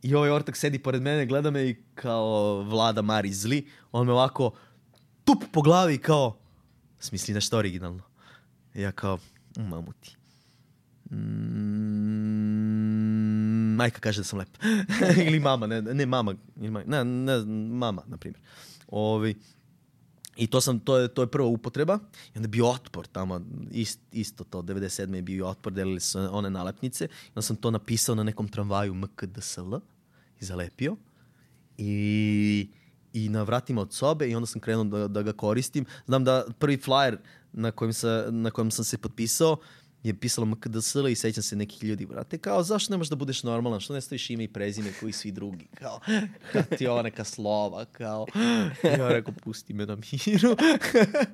[0.02, 3.68] I ovaj ortak sedi pored mene, gleda me i kao vlada Mari zli.
[3.92, 4.52] On me ovako
[5.24, 6.38] tup po glavi kao
[7.00, 8.04] smisli nešto originalno.
[8.74, 9.18] I ja kao,
[9.58, 10.16] "Mm, mamu ti.
[12.36, 14.50] Mm, majka kaže da sam lep.
[15.28, 17.46] ili mama, ne, ne mama, ili maj- ne, ne,
[17.76, 18.42] mama, na primjer.
[18.88, 19.36] Ovi,
[20.36, 22.00] I to sam to je to je prva upotreba.
[22.34, 23.42] I onda je bio otpor tamo
[23.72, 27.06] ist, isto to 97 je bio otpor delili su one nalepnice.
[27.06, 29.76] I onda sam to napisao na nekom tramvaju MKDSL
[30.40, 30.96] i zalepio.
[31.78, 32.70] I
[33.16, 35.86] i na vratima od sobe i onda sam krenuo da, da ga koristim.
[36.06, 37.18] Znam da prvi flyer
[37.54, 39.58] na kojem, sa, na kojem sam se potpisao
[40.08, 43.44] je pisalo MKDSL i sećam se nekih ljudi, brate, kao zašto ne možeš da budeš
[43.44, 46.00] normalan, što ne staviš ime i prezime koji svi drugi, kao,
[46.78, 48.26] ti ova neka slova, kao,
[49.00, 50.56] ja rekao, pusti me na miru.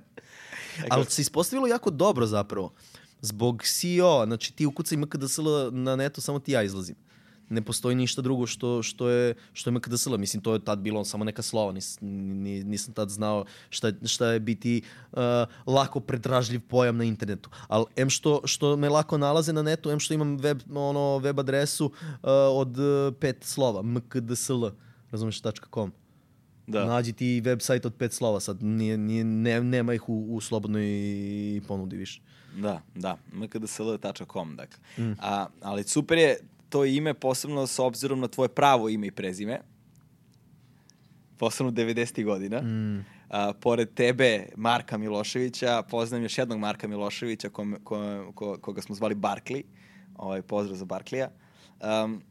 [0.89, 2.73] Ali se ispostavilo jako dobro zapravo,
[3.21, 6.95] zbog CEO, znači ti ukucaj MKDSL na netu, samo ti ja izlazim.
[7.51, 10.17] Ne postoji ništa drugo što, što je, što je MKDSL.
[10.17, 11.71] Mislim, to je tad bilo samo neka slova.
[11.71, 15.19] Nis, ni, nisam tad znao šta, je- šta je biti uh,
[15.67, 17.49] lako predražljiv pojam na internetu.
[17.67, 21.39] Ali em što, što me lako nalaze na netu, em što imam web, ono, web
[21.39, 21.91] adresu uh,
[22.53, 23.81] od uh, pet slova.
[23.81, 24.65] mkdsl.
[25.11, 25.41] Razumeš,
[25.73, 25.91] .com.
[26.67, 26.85] Da.
[26.85, 28.39] Nađi ti website od pet slova.
[28.39, 30.83] Sad nije, nije, ne, nema ih u, u slobodnoj
[31.67, 32.21] ponudi više.
[32.57, 34.79] Da, da, mkdsl.com, dakle.
[34.97, 35.11] Mm.
[35.19, 36.37] A, ali super je
[36.71, 39.61] to ime, posebno s obzirom na tvoje pravo ime i prezime.
[41.37, 42.23] Posebno 90.
[42.23, 42.61] godina.
[42.61, 43.05] Mm.
[43.29, 48.95] A, pored tebe, Marka Miloševića, poznam još jednog Marka Miloševića kome, ko, ko, koga smo
[48.95, 49.63] zvali Barkley.
[50.15, 51.29] Ovaj, pozdrav za Barklija.
[52.05, 52.21] Um,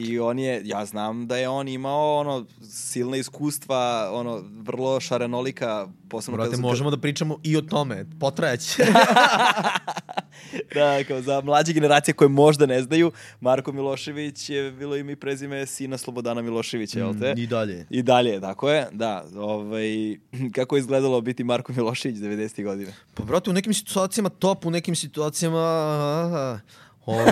[0.00, 5.88] I on je, ja znam da je on imao ono silne iskustva, ono vrlo šarenolika,
[6.08, 8.06] posebno Brate, možemo da pričamo i o tome.
[8.20, 8.82] Potrajaće.
[10.74, 15.16] Da, kao za mlađe generacije koje možda ne znaju, Marko Milošević je bilo ime i
[15.16, 17.34] prezime sina Slobodana Miloševića, jel te?
[17.34, 17.86] Mm, I dalje.
[17.90, 19.24] I dalje, tako je, da.
[19.36, 20.18] Ovaj,
[20.56, 22.64] kako je izgledalo biti Marko Milošević 90.
[22.64, 22.92] godine?
[23.14, 25.58] Pa, brate, u nekim situacijama top, u nekim situacijama...
[25.58, 26.60] aha,
[27.06, 27.30] Ovi.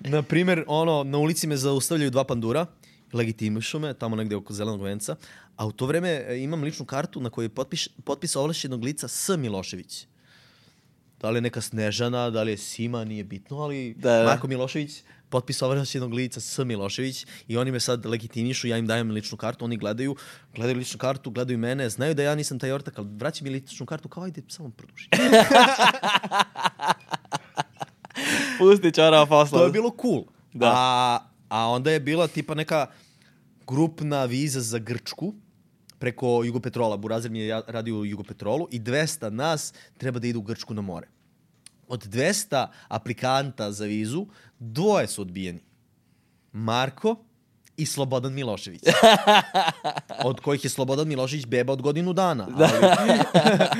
[0.14, 2.66] na primjer, ono, na ulici me zaustavljaju dva pandura.
[3.12, 5.16] legitimišu me tamo negde oko zelenog venca,
[5.56, 9.08] a u to vreme e, imam ličnu kartu na kojoj je potpiš, potpis ovlašćenog lica
[9.08, 9.30] S.
[9.38, 10.06] Milošević.
[11.22, 14.24] Da li je neka Snežana, da li je Sima, nije bitno, ali Da, da.
[14.24, 16.58] Marko Milošević, potpis ovlašćenog lica S.
[16.58, 20.16] Milošević i oni me sad legitimišu, ja im dajem ličnu kartu, oni gledaju,
[20.54, 23.86] gledaju ličnu kartu, gledaju mene, znaju da ja nisam taj ortak, ali vraćaju mi ličnu
[23.86, 25.08] kartu, kao ajde, samo produži.
[28.58, 29.58] Pusti čarava posla.
[29.58, 30.24] To je bilo cool.
[30.52, 30.72] Da.
[30.74, 31.18] A,
[31.48, 32.86] a onda je bila tipa neka
[33.66, 35.34] grupna viza za Grčku
[36.02, 36.96] preko Jugopetrola.
[36.96, 40.82] Burazir mi je radio u Jugopetrolu i 200 nas treba da idu u Grčku na
[40.82, 41.06] more.
[41.88, 44.26] Od 200 aplikanta za vizu,
[44.58, 45.60] dvoje su odbijeni.
[46.52, 47.16] Marko
[47.76, 48.82] i Slobodan Milošević.
[50.30, 52.48] od kojih je Slobodan Milošević beba od godinu dana.
[52.50, 53.18] Ali,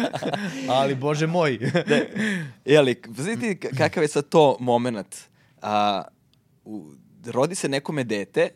[0.78, 1.58] ali bože moj.
[2.64, 5.16] Jeli, znaš ti k- kakav je sad to moment?
[5.62, 6.04] A,
[6.64, 6.92] u,
[7.26, 8.48] rodi se nekome dete,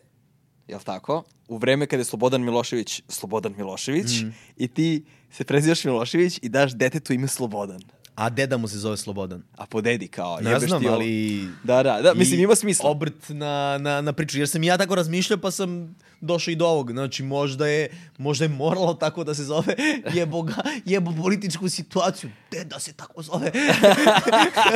[0.67, 1.23] jel tako?
[1.47, 4.23] U vreme kada je Slobodan Milošević Slobodan Milošević
[4.57, 7.81] i ti se prezivaš Milošević i daš detetu ime Slobodan.
[8.17, 9.43] A deda mu se zove Slobodan.
[9.57, 10.39] A po dedi kao.
[10.41, 11.47] Ne znam, ti ali...
[11.63, 12.89] Da, da, da, mislim ima smisla.
[12.89, 16.65] Obrt na, na, na priču, jer sam ja tako razmišljao, pa sam došao i do
[16.65, 16.91] ovog.
[16.91, 19.75] Znači, možda je, možda je moralo tako da se zove
[20.17, 20.55] jebo, ga,
[20.85, 22.29] jebo političku situaciju.
[22.49, 23.51] Te da se tako zove.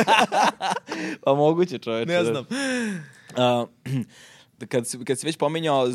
[1.24, 2.12] Pa moguće čoveče.
[2.12, 2.24] Ne da.
[2.24, 2.46] znam.
[3.36, 3.66] A,
[4.68, 5.90] kad, si, kad si već pominjao uh,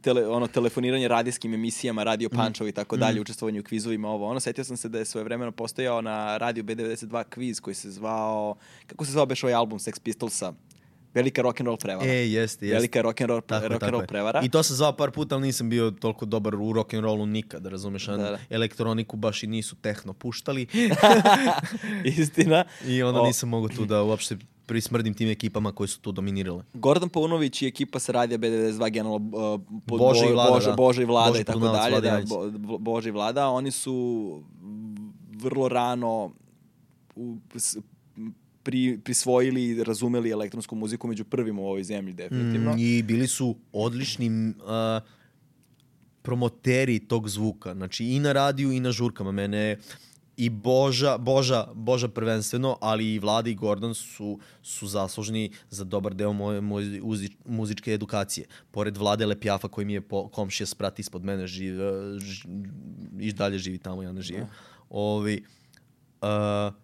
[0.00, 2.36] tele, ono, telefoniranje radijskim emisijama, radio Mm.
[2.36, 5.24] pančevo i tako dalje, učestvovanje u kvizovima, ovo, ono, setio sam se da je svoje
[5.24, 8.54] vremeno postojao na radio B92 kviz koji se zvao,
[8.86, 10.52] kako se zvao beš ovaj album Sex Pistolsa?
[11.14, 12.10] Velika rock'n'roll prevara.
[12.10, 12.74] E, jeste, jeste.
[12.74, 14.06] Velika rock'n'roll Tako je, rock tako je.
[14.06, 14.40] prevara.
[14.44, 18.06] I to sam zvao par puta, ali nisam bio toliko dobar u rock'n'rollu nikad, razumeš?
[18.06, 18.38] Da, da.
[18.50, 20.66] Elektroniku baš i nisu tehno puštali.
[22.18, 22.64] Istina.
[22.86, 26.64] I onda O, nisam mogu tu da uopšte prismrdim tim ekipama koje su tu dominirale.
[26.74, 29.16] Gordon Paunović i ekipa sa radija B92 generalno
[29.54, 30.76] uh, pod Bože i Vlada, Bože, da.
[30.76, 32.22] Bože i Vlada Bože i tako dalje, da.
[32.26, 34.42] Bo, Bo- Bože i Vlada, oni su
[35.32, 36.32] vrlo rano
[37.16, 37.76] u, s-
[38.62, 42.72] pri, prisvojili i razumeli elektronsku muziku među prvima u ovoj zemlji, definitivno.
[42.72, 45.02] Mm, I bili su odlični uh,
[46.22, 47.74] promoteri tog zvuka.
[47.74, 49.32] Znači i na radiju i na žurkama.
[49.32, 49.78] Mene
[50.36, 56.14] i Boža, Boža, Boža prvenstveno, ali i Vlada i Gordon su, su zaslužni za dobar
[56.14, 56.60] deo moje,
[57.02, 58.46] uzi, muzičke edukacije.
[58.70, 61.74] Pored Vlade Lepjafa koji mi je po, komšija sprat ispod mene živ,
[62.18, 62.48] ž,
[63.20, 64.46] i dalje živi tamo, ja ne živim.
[64.90, 65.44] Ovi,
[66.22, 66.74] uh,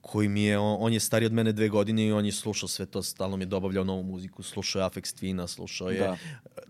[0.00, 2.68] koji mi je, on, on je stariji od mene dve godine i on je slušao
[2.68, 6.16] sve to, stalno mi je dobavljao novu muziku, slušao je Afex Twina, slušao je Da.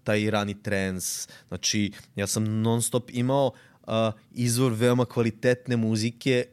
[0.04, 3.73] taj rani trance, znači ja sam non stop imao uh,
[4.34, 6.46] izvor veoma kvalitetne muzike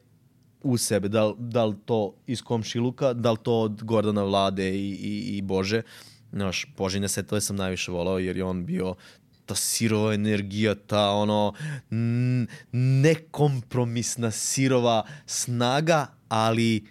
[0.63, 4.69] u sebe, da li, da li to iz komšiluka, da li to od Gordana Vlade
[4.69, 5.81] i, i, i Bože.
[6.31, 8.95] Znaš, Božine setove sam najviše volao jer je on bio
[9.45, 11.53] ta sirova energija, ta ono
[12.71, 16.87] nekompromisna sirova snaga, ali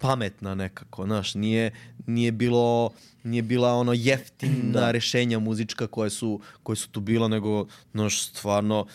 [0.00, 1.70] pametna nekako, znaš, nije,
[2.06, 2.90] nije bilo
[3.22, 4.90] nije bila ono jeftina da.
[4.90, 8.86] rešenja muzička koje su, koje su tu bila, nego, znaš, stvarno,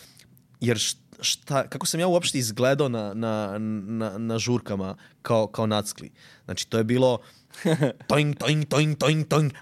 [0.60, 0.78] jer
[1.20, 6.10] šta, kako sam ja uopšte izgledao na, na, na, na žurkama kao, kao nackli.
[6.44, 7.18] Znači, to je bilo
[8.08, 9.52] toing, toing, toing, toing, toing,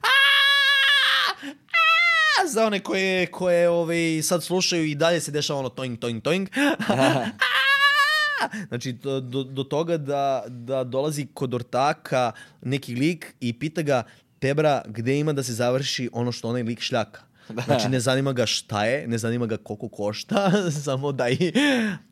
[2.46, 6.48] za one koje, koje ovaj, sad slušaju i dalje se dešava ono toing, toing, toing.
[8.68, 14.02] Znači, do, do, do toga da, da dolazi kod ortaka neki lik i pita ga,
[14.38, 17.22] Tebra, gde ima da se završi ono što onaj lik šljaka?
[17.64, 20.50] Znači, ne zanima ga šta je, ne zanima ga koliko košta,
[20.84, 21.36] samo daj...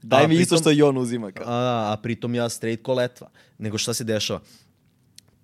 [0.02, 1.32] Daj A mi isto što i on uzima.
[1.32, 1.44] Kao.
[1.48, 3.30] A, a pritom ja straight ko letva.
[3.58, 4.40] Nego šta se dešava?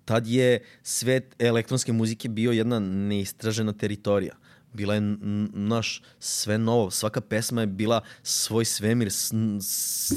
[0.05, 4.35] Tad je svet elektronske muzike bio jedna neistražena teritorija.
[4.73, 5.01] Bila je
[5.53, 6.91] naš sve novo.
[6.91, 9.09] Svaka pesma je bila svoj svemir,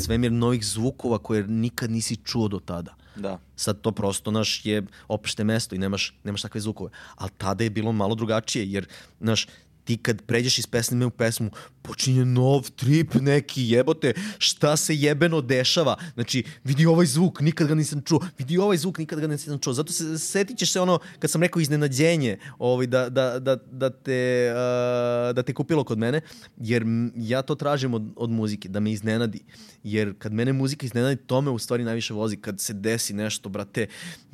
[0.04, 2.94] svemir novih zvukova koje nikad nisi čuo do tada.
[3.16, 3.38] Da.
[3.56, 6.90] Sad to prosto naš je opšte mesto i nemaš, nemaš takve zvukove.
[7.14, 8.86] Ali tada je bilo malo drugačije, jer
[9.20, 9.46] naš,
[9.84, 11.50] ti kad pređeš iz pesme u pesmu,
[11.82, 15.96] počinje nov trip neki, jebote, šta se jebeno dešava.
[16.14, 19.72] Znači, vidi ovaj zvuk, nikad ga nisam čuo, vidi ovaj zvuk, nikad ga nisam čuo.
[19.72, 23.90] Zato se setit ćeš se ono, kad sam rekao iznenađenje, ovaj, da, da, da, da,
[23.90, 26.20] te, uh, da te kupilo kod mene,
[26.56, 26.84] jer
[27.16, 29.40] ja to tražim od, od muzike, da me iznenadi.
[29.84, 32.36] Jer kad mene muzika iznenadi, to me u stvari najviše vozi.
[32.36, 33.86] Kad se desi nešto, brate,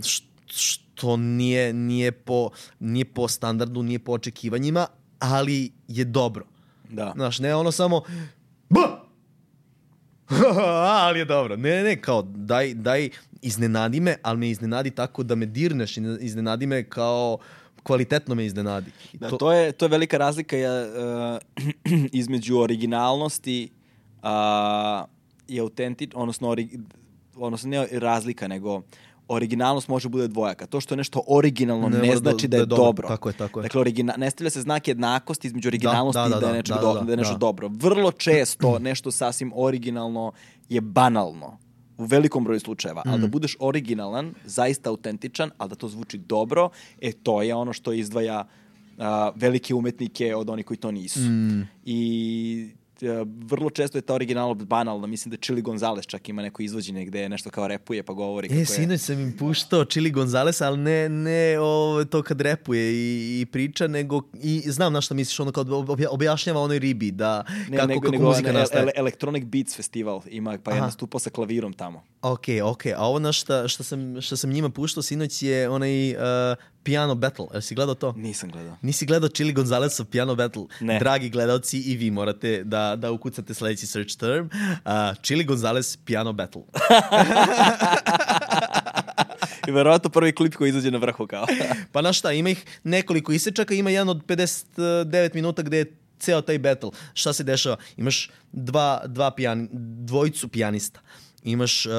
[0.02, 2.50] š- što nije, nije, po,
[2.80, 4.86] nije po standardu, nije po očekivanjima,
[5.18, 6.44] ali je dobro.
[6.90, 7.12] Da.
[7.16, 8.02] Znaš, ne ono samo
[8.68, 9.04] ba!
[11.04, 11.56] ali je dobro.
[11.56, 13.08] Ne, ne, kao daj, daj
[13.42, 17.38] iznenadi me, ali me iznenadi tako da me dirneš i iznenadi me kao
[17.82, 18.90] kvalitetno me iznenadi.
[19.12, 23.70] I Da, to, je, to je velika razlika uh, između originalnosti
[24.22, 25.08] uh,
[25.48, 26.78] i autentič, odnosno, ori,
[27.36, 28.82] odnosno ne razlika, nego
[29.28, 30.66] originalnost može bude dvojaka.
[30.66, 32.84] To što je nešto originalno Ne ne, da- znači da, da je je dobro.
[32.84, 33.08] dobro.
[33.08, 33.62] Tako je, tako je.
[33.62, 36.52] Dakle, origina, ne stavlja se znak jednakosti između originalnosti da, da, i da je, da,
[36.52, 37.38] nečeg da, do, da, da je nešto da.
[37.38, 37.68] dobro.
[37.70, 40.32] Vrlo često nešto sasvim originalno
[40.68, 41.58] je banalno
[41.98, 43.30] u velikom broju slučajeva, ali da Mm.
[43.30, 46.68] budeš originalan, zaista autentičan, ali da to zvuči dobro,
[47.00, 48.46] e to je ono što izdvaja
[48.98, 51.20] a, velike umetnike od onih koji to nisu.
[51.20, 51.68] Mm.
[51.84, 52.70] I
[53.40, 55.06] vrlo često je ta originalnost banalna.
[55.06, 58.48] Mislim da Chili Gonzalez čak ima neko izvođenje gde nešto kao repuje pa govori.
[58.48, 62.40] kako E, je- sinoć sam im puštao Chili Gonzales, ali ne, ne ovo, to kad
[62.40, 66.78] repuje i, i priča, nego i znam na šta misliš, ono kao obja- objašnjava onoj
[66.78, 68.82] ribi, da Ne, kako, nego, kako nego muzika ele- nastaje.
[68.82, 72.02] ele- Electronic Beats festival ima, pa je nastupao sa klavirom tamo.
[72.22, 76.10] Ok, ok, a ovo na šta, šta, sam, šta sam njima puštao sinoć je onaj
[76.10, 76.18] uh,
[76.88, 78.14] Piano Battle, jel si gledao to?
[78.16, 78.76] Nisam gledao.
[78.82, 80.62] Nisi gledao Chili Gonzalesov Piano Battle?
[80.80, 80.98] Ne.
[80.98, 84.46] Dragi gledalci, i vi morate da, da ukucate sledeći search term.
[84.46, 84.50] Uh,
[85.22, 86.62] Chili Gonzales Piano Battle.
[89.68, 91.46] I verovatno prvi klip koji izađe na vrhu kao.
[91.92, 96.40] Pa na šta, ima ih nekoliko isečaka, ima jedan od 59 minuta gde je ceo
[96.40, 96.90] taj battle.
[97.14, 97.76] Šta se dešava?
[97.96, 101.00] Imaš dva, dva pijan, dvojicu pijanista.
[101.42, 101.92] Imaš uh,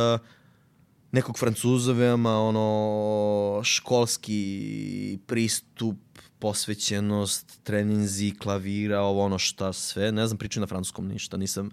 [1.11, 5.97] nekog francuza veoma ono školski pristup
[6.39, 11.69] posvećenost, treninzi, klavira, ovo ono šta sve, ne znam, pričam na francuskom ništa, nisam,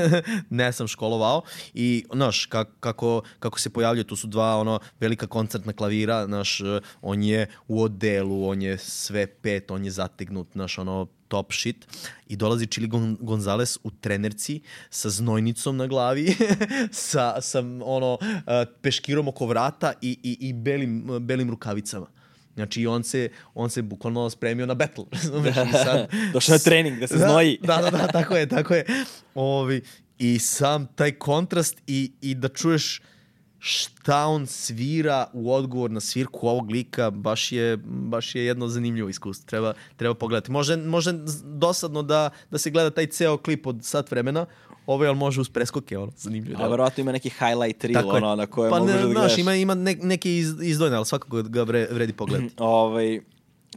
[0.50, 1.42] ne sam školovao.
[1.74, 6.60] I, znaš, kako, kako, kako se pojavljaju, tu su dva, ono, velika koncertna klavira, znaš,
[7.02, 11.86] on je u odelu, on je sve pet, on je zategnut, znaš, ono, top shit
[12.26, 16.34] i dolazi Chili Gon Gonzales u trenerci sa znojnicom na glavi,
[17.08, 22.06] sa, sa ono, eh, peškirom oko vrata i, i, i belim, belim rukavicama.
[22.54, 25.04] Znači, on se, on se bukvalno spremio na battle.
[25.12, 25.54] razumeš?
[25.54, 27.58] Sad, Došao na trening da se znoji.
[27.62, 28.84] Da, da, da, tako je, tako je.
[29.34, 29.82] Ovi,
[30.18, 33.00] I sam taj kontrast i, i da čuješ
[33.62, 39.08] šta on svira u odgovor na svirku ovog lika, baš je, baš je jedno zanimljivo
[39.08, 39.46] iskustvo.
[39.46, 40.50] Treba, treba pogledati.
[40.50, 41.12] Može, može
[41.44, 44.46] dosadno da, da se gleda taj ceo klip od sat vremena,
[44.86, 46.64] ovo je, ali može uz preskoke, ono, zanimljivo.
[46.64, 49.14] A verovatno ima neki highlight reel, Tako ono, na kojem pa možeš ne, da znaš,
[49.14, 49.38] gledaš.
[49.38, 52.54] ima, ima ne, neke iz, izdvojene, ali svakako ga vre, vredi pogledati.
[52.58, 53.20] Ovaj,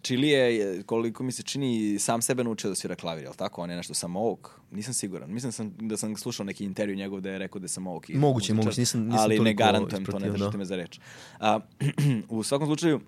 [0.01, 3.61] Chili je, koliko mi se čini, sam sebe naučio da svira klavir, jel tako?
[3.61, 4.59] On je nešto samouk.
[4.71, 5.31] Nisam siguran.
[5.31, 8.09] Mislim sam, da sam slušao neki intervju njegov da je rekao da je samouk.
[8.09, 10.57] i Moguće, moguće, nisam- nisam Ali ne garantujem to, ne držite da.
[10.57, 10.99] me za reč.
[11.39, 11.59] A,
[12.29, 12.99] u svakom slučaju,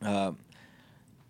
[0.00, 0.32] a,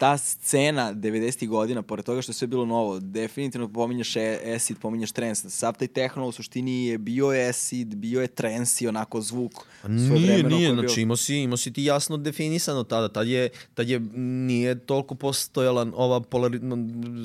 [0.03, 1.49] ta scena 90.
[1.49, 5.51] godina, pored toga što je sve bilo novo, definitivno pominješ e- acid, pominješ trance.
[5.51, 9.53] Sav taj tehno u suštini je bio acid, bio je trance i onako zvuk.
[9.89, 13.49] Nije, nije, je bio- znači imao si, imao si ti jasno definisano tada, tad je,
[13.75, 16.61] tad je nije toliko postojala ova polari,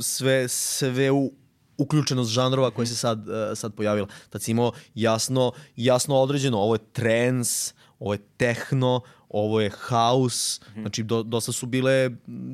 [0.02, 1.32] sve, sve u,
[1.78, 4.08] uključenost žanrova koja se sad, eh, sad pojavila.
[4.30, 10.60] Tad si imao jasno, jasno određeno, ovo je trance, ovo je techno, ovo je house,
[10.82, 12.10] znači do, dosta su bile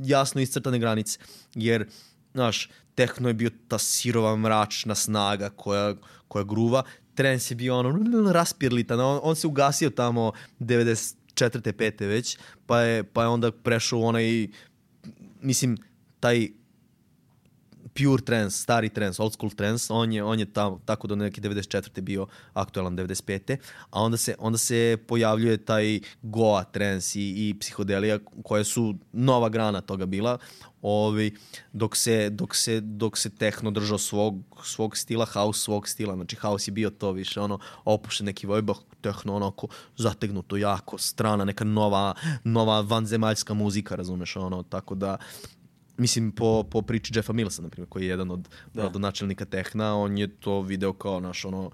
[0.06, 1.20] jasno iscrtane granice,
[1.56, 1.88] jer,
[2.34, 5.96] znaš, techno je bio ta sirova mračna snaga koja,
[6.28, 6.84] koja gruva,
[7.16, 11.16] trance je bio ono raspirlitan, on, on se ugasio tamo 94.
[11.36, 12.08] 5.
[12.08, 14.48] već, pa je, pa je onda prešao u onaj,
[15.42, 15.78] mislim,
[16.20, 16.50] taj
[17.94, 21.42] pure trance, stari trance, old school trance, on je, on je tamo, tako do neke
[21.42, 22.02] 94.
[22.02, 23.58] bio aktualan 95.
[23.90, 29.50] A onda se, onda se pojavljuje taj goa trance i, i psihodelija koje su nova
[29.50, 30.38] grana toga bila.
[30.82, 31.36] Ovi,
[31.74, 36.36] dok se, dok se, dok se tehno držao svog, svog stila, house svog stila, znači
[36.36, 39.68] house je bio to više ono opušten neki vibe, tehno onako
[39.98, 42.14] zategnuto jako, strana, neka nova,
[42.44, 45.18] nova vanzemaljska muzika, razumeš, ono, tako da
[45.98, 48.90] mislim po, po priči Jeffa Millsa, na primjer, koji je jedan od da.
[48.90, 51.72] načelnika tehna, on je to video kao naš ono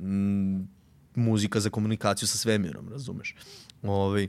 [0.00, 0.68] m,
[1.14, 3.34] muzika za komunikaciju sa svemirom, razumeš.
[3.82, 4.28] Ovaj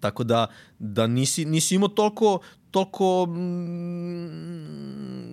[0.00, 0.46] tako da
[0.78, 2.40] da nisi nisi imao toliko
[2.76, 4.56] toliko mm,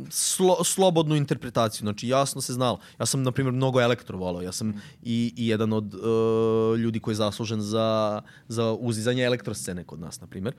[0.10, 1.80] slo, slobodnu interpretaciju.
[1.80, 2.80] Znači, jasno se znalo.
[2.99, 4.41] Ja sam, na primjer, mnogo elektro volao.
[4.41, 6.01] Ja sam i, i jedan od uh,
[6.80, 10.55] ljudi koji je zaslužen za, za uzizanje elektroscene kod nas, na primjer.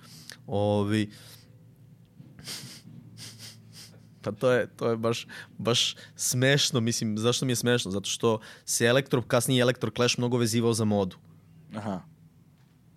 [0.47, 1.11] Ovi,
[4.25, 5.27] Pa to je, to je baš,
[5.59, 7.91] baš smešno, mislim, zašto mi je smešno?
[7.91, 11.17] Zato što se elektro, kasnije elektro Clash mnogo vezivao za modu.
[11.77, 12.01] Aha.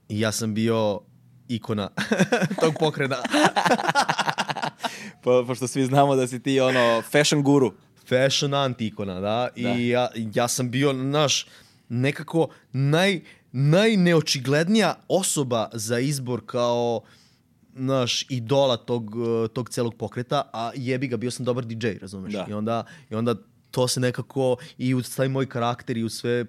[0.10, 1.02] I ja sam bio
[1.48, 1.90] ikona
[2.62, 3.18] tog pokrena.
[5.24, 7.74] Po, pošto svi znamo da si ti ono fashion guru.
[8.10, 9.50] Fashion anti-ikona, da?
[9.56, 9.70] I Da.
[9.70, 11.48] Ja, ja sam bio, naš,
[11.90, 13.22] nekako naj,
[13.52, 17.02] najneočiglednija osoba za izbor kao
[17.78, 22.34] naš idola tog, uh, tog celog pokreta, a jebi ga, bio sam dobar DJ, razumeš?
[22.34, 22.46] Da.
[22.50, 23.36] I, onda, I onda
[23.72, 26.46] to se nekako i u taj moj karakter i u sve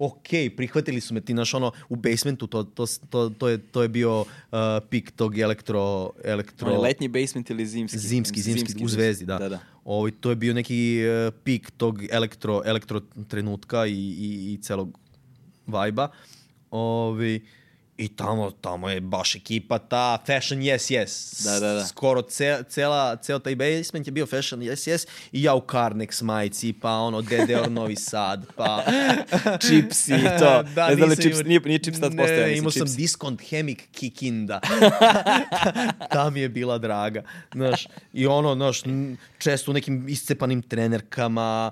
[0.00, 3.82] ok, prihvatili su me ti, naš ono, u basementu, to, to, to, to, je, to
[3.82, 4.58] je bio uh,
[4.90, 6.10] pik tog elektro...
[6.24, 7.98] elektro On je letnji basement ili zimski?
[7.98, 9.38] Zimski, zimski, u Zvezdi, da.
[9.38, 9.58] Da, da.
[9.84, 14.98] Ovaj, to je bio neki uh, pik tog elektro, elektro trenutka i, i, i celog
[15.66, 16.08] vajba.
[16.70, 17.46] Ovi,
[18.00, 21.44] I tamo, tamo je baš ekipa ta Fashion Yes Yes.
[21.44, 21.86] Da, da, da.
[21.86, 26.22] Skoro ce, cela, ceo taj basement je bio Fashion Yes Yes i ja u Carnex
[26.22, 28.84] majici, pa ono DDR Novi Sad, pa...
[29.62, 30.62] Chips i to.
[30.88, 32.96] ne znam li nisam Chips, imao- nije, nije Chips tad postojao, Ne, imao sam Chips.
[32.96, 34.60] diskont Hemik Kikinda.
[36.12, 37.22] Ta mi je bila draga.
[37.54, 38.82] Znaš, I ono, znaš,
[39.38, 41.70] često u nekim iscepanim trenerkama,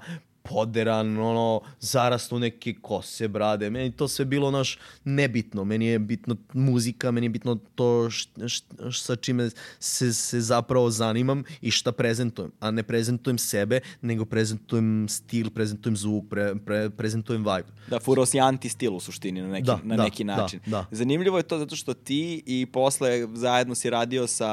[0.48, 3.70] poderan, ono, zarastu u neke kose, brade.
[3.70, 5.64] Meni to sve bilo, naš, nebitno.
[5.64, 9.50] Meni je bitno muzika, meni je bitno to š, š, š- sa čime
[9.80, 12.18] se, se zapravo zanimam i šta prezentujem.
[12.60, 17.68] A ne prezentujem sebe, nego prezentujem stil, prezentujem zvuk, pre, pre, prezentujem vibe.
[17.88, 20.60] Da, furao si anti-stil u suštini na neki, Da, na da, neki da, način.
[20.66, 20.86] da.
[20.90, 24.48] Zanimljivo je to zato što ti i posle zajedno si radio sa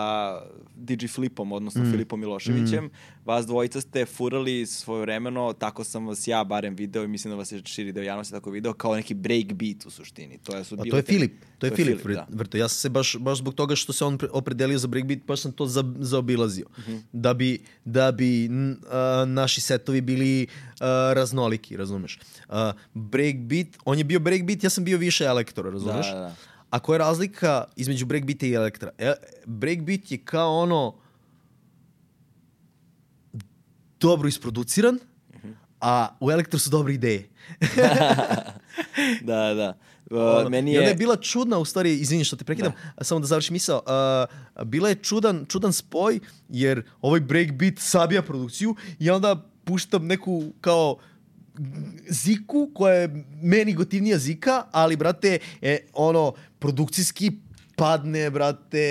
[0.77, 1.91] DJ Flipom, odnosno Mm.
[1.91, 2.89] Filipom Miloševićem.
[3.25, 7.51] Vas dvojica ste furali svojevremeno, tako sam vas ja barem video i mislim da vas
[7.51, 10.37] je širi deo javnosti tako video, kao neki break beat u suštini.
[10.37, 12.27] To je, su A bile to je te- Filip, to je Filip, da.
[12.29, 12.57] vrto.
[12.57, 15.41] Ja sam se baš, baš zbog toga što se on pre- opredelio za breakbeat, baš
[15.41, 16.65] sam to za, zaobilazio.
[16.79, 16.95] Mhm.
[17.11, 17.49] Da bi,
[17.85, 20.47] da bi n- a, naši setovi bili
[20.79, 22.19] a, raznoliki, razumeš?
[22.49, 26.07] A, breakbeat, on je bio breakbeat, ja sam bio više elektora, razumeš?
[26.07, 26.35] Da, da, da.
[26.69, 28.91] A koja je razlika između breakbeata i elektra?
[28.97, 29.13] E,
[29.45, 30.95] breakbeat je kao ono
[33.99, 34.99] dobro isproduciran,
[35.81, 37.29] a u elektro su dobre ideje.
[39.21, 39.77] Da, da.
[40.11, 40.91] Uh, Ono, meni I onda je...
[40.91, 43.81] je bila čudna, u stvari, izvini što te prekidam, a samo da završim misao,
[44.57, 46.19] uh, bila je čudan, čudan spoj,
[46.49, 50.97] jer ovaj breakbeat sabija produkciju i onda puštam neku kao
[52.09, 57.31] ziku koja je meni gotivnija zika, ali brate, e, ono, produkcijski
[57.75, 58.87] padne, brate,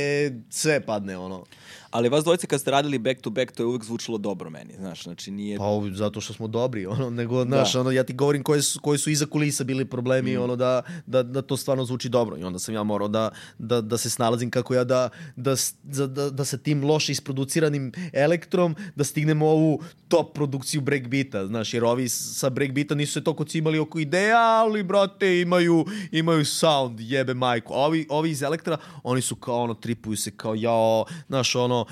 [0.51, 1.44] sve padne, ono.
[1.90, 4.74] Ali vas dvojice kad ste radili back to back, to je uvek zvučilo dobro meni,
[4.78, 5.59] znaš, znači nije...
[5.59, 7.81] Pa zato što smo dobri, ono, nego, znaš, Da.
[7.81, 10.43] ono, ja ti govorim koji su, koji su iza kulisa bili problemi, Mm.
[10.43, 12.36] ono, da, da, da to stvarno zvuči dobro.
[12.36, 16.06] I onda sam ja morao da, da, da se snalazim kako ja da, da, da,
[16.06, 21.85] da, da sa tim loše isproduciranim elektrom, da stignemo ovu top produkciju breakbeata, znaš, jer
[21.85, 27.35] ovi sa breakbeata nisu se toliko cimali oko ideja, ali, brate, imaju, imaju sound, jebe
[27.35, 27.73] majku.
[27.74, 31.87] Ovi, ovi iz elektra, oni su kao, ono, tripuju se kao, jao, znaš, ono,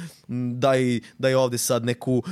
[0.55, 2.23] daj, daj ovde sad neku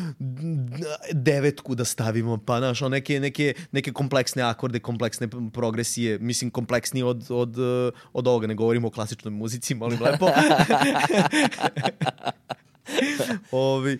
[1.13, 7.05] devetku da stavimo, pa, znaš, ono, neke, neke, neke kompleksne akorde, kompleksne progresije, mislim, kompleksnije
[7.05, 7.57] od, od,
[8.13, 10.27] od ovoga, ne govorimo o klasičnoj muzici, molim lepo.
[13.53, 13.99] Ovi,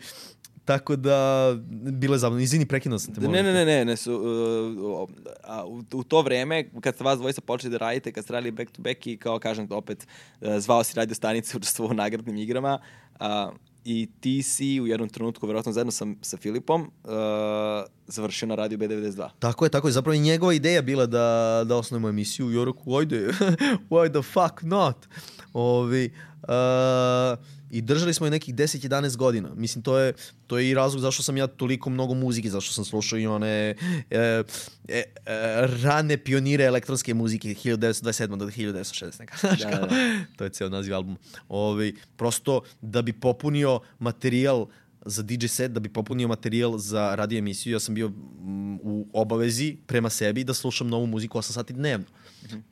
[0.71, 2.43] tako da, bilo je zabavno.
[2.43, 3.21] Izvini, prekinuo sam te.
[3.21, 5.09] Ne, ne, ne, ne, ne su, uh,
[5.45, 8.51] a, u, u to vreme, kad ste vas dvojica počeli da radite, kad ste radili
[8.51, 10.07] back to back i kao kažem opet,
[10.41, 12.79] uh, zvao si radio stanice, učestvovao u nagradnim igrama
[13.19, 13.51] a,
[13.85, 17.11] i ti si u jednom trenutku, verovatno zajedno sa, sa Filipom, uh,
[18.07, 19.29] završio na radio B92.
[19.39, 19.93] Tako je, tako je.
[19.93, 23.29] Zapravo i njegova ideja bila da, da osnovimo emisiju rekao, ajde,
[23.91, 24.97] why the fuck not?
[25.53, 29.55] Ovi, uh, I držali smo je nekih 10-11 godina.
[29.55, 30.13] Mislim, to je,
[30.47, 33.49] to je i razlog zašto sam ja toliko mnogo muzike, zašto sam slušao i one
[33.49, 33.75] e,
[34.11, 34.43] e,
[34.89, 35.05] e,
[35.83, 38.37] rane pionire elektronske muzike 1927.
[38.37, 39.21] do 1960.
[39.21, 39.37] neka.
[39.41, 39.95] Znaš, Da, kao, da.
[40.37, 41.17] to je ceo naziv albuma.
[41.49, 44.67] Ovi, prosto da bi popunio materijal
[45.07, 49.09] za DJ set, da bi popunio materijal za radio emisiju, ja sam bio mm, u
[49.13, 52.07] obavezi prema sebi da slušam novu muziku 8 sati dnevno.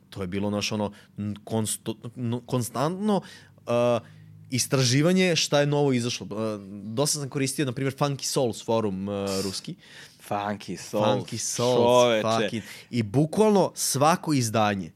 [0.09, 0.91] To je bilo naš ono
[1.43, 1.95] konsto,
[2.45, 4.07] konstantno uh,
[4.49, 6.27] istraživanje šta je novo izašlo.
[6.31, 9.75] Uh, dosta sam koristio, na primjer, Funky Souls forum uh, ruski.
[10.29, 11.05] Funky Souls.
[11.05, 11.75] Funky Souls.
[11.75, 12.43] Čoveče.
[12.43, 12.63] Fucking.
[12.89, 14.91] I bukvalno svako izdanje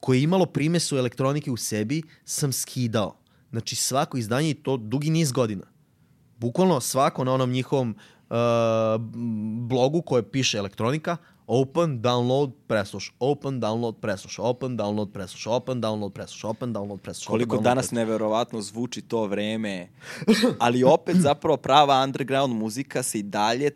[0.00, 3.16] koje je imalo primesu elektronike u sebi sam skidao.
[3.50, 5.66] Znači svako izdanje i to dugi niz godina.
[6.36, 7.90] Bukvalno svako na onom njihovom
[8.30, 8.36] uh,
[9.68, 11.16] blogu koje piše elektronika,
[11.48, 17.26] open, download, presluš, open, download, presluš, open, download, presluš, open, download, presluš, open, download, presluš.
[17.26, 17.96] Koliko download, danas presluš.
[17.96, 19.88] neverovatno zvuči to vreme.
[20.58, 23.70] Ali opet zapravo prava underground muzika se i dalje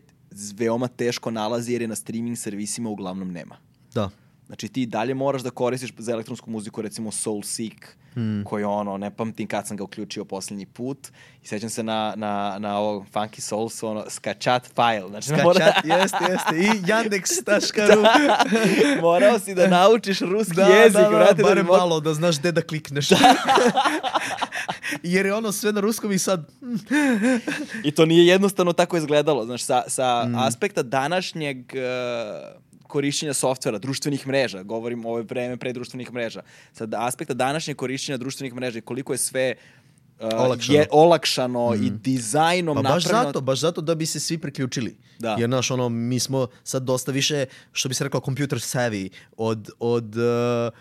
[0.54, 3.56] veoma teško nalazi jer je na streaming servisima uglavnom nema.
[3.94, 4.10] Da.
[4.46, 8.44] Znači ti dalje moraš da koristiš za elektronsku muziku recimo Soulseek, Hmm.
[8.44, 11.08] koji ono, ne pamtim kad sam ga uključio posljednji put
[11.42, 15.08] i sećam se na, na, na ovo Funky Souls, ono, skačat file.
[15.10, 16.56] Znači, mora- Kačat, jeste, jeste.
[16.56, 18.02] I Yandex.ru.
[19.02, 22.14] morao si da naučiš ruski Da, jezik, da, da, brate, da barem mo- malo da
[22.14, 23.08] znaš gde da klikneš.
[25.02, 26.48] Jer je ono sve na ruskom i sad...
[27.84, 29.44] I to nije jednostavno tako izgledalo.
[29.44, 30.34] Znaš, sa, sa Mm.
[30.36, 32.62] aspekta današnjeg uh,
[32.92, 36.42] korišćenja softvera, društvenih mreža, govorim o ovo vreme pre društvenih mreža,
[36.72, 39.54] sa aspekta današnjeg korišćenja društvenih mreža i koliko je sve
[40.20, 40.78] uh, Olakšano.
[40.78, 43.28] Je, olakšano i dizajnom Pa baš napravljeno.
[43.28, 44.96] zato, baš zato da bi se svi priključili.
[45.18, 45.36] Da.
[45.38, 49.70] Jer, znaš, ono, mi smo sad dosta više, što bi se rekao, computer savvy od,
[49.78, 50.72] od, uh,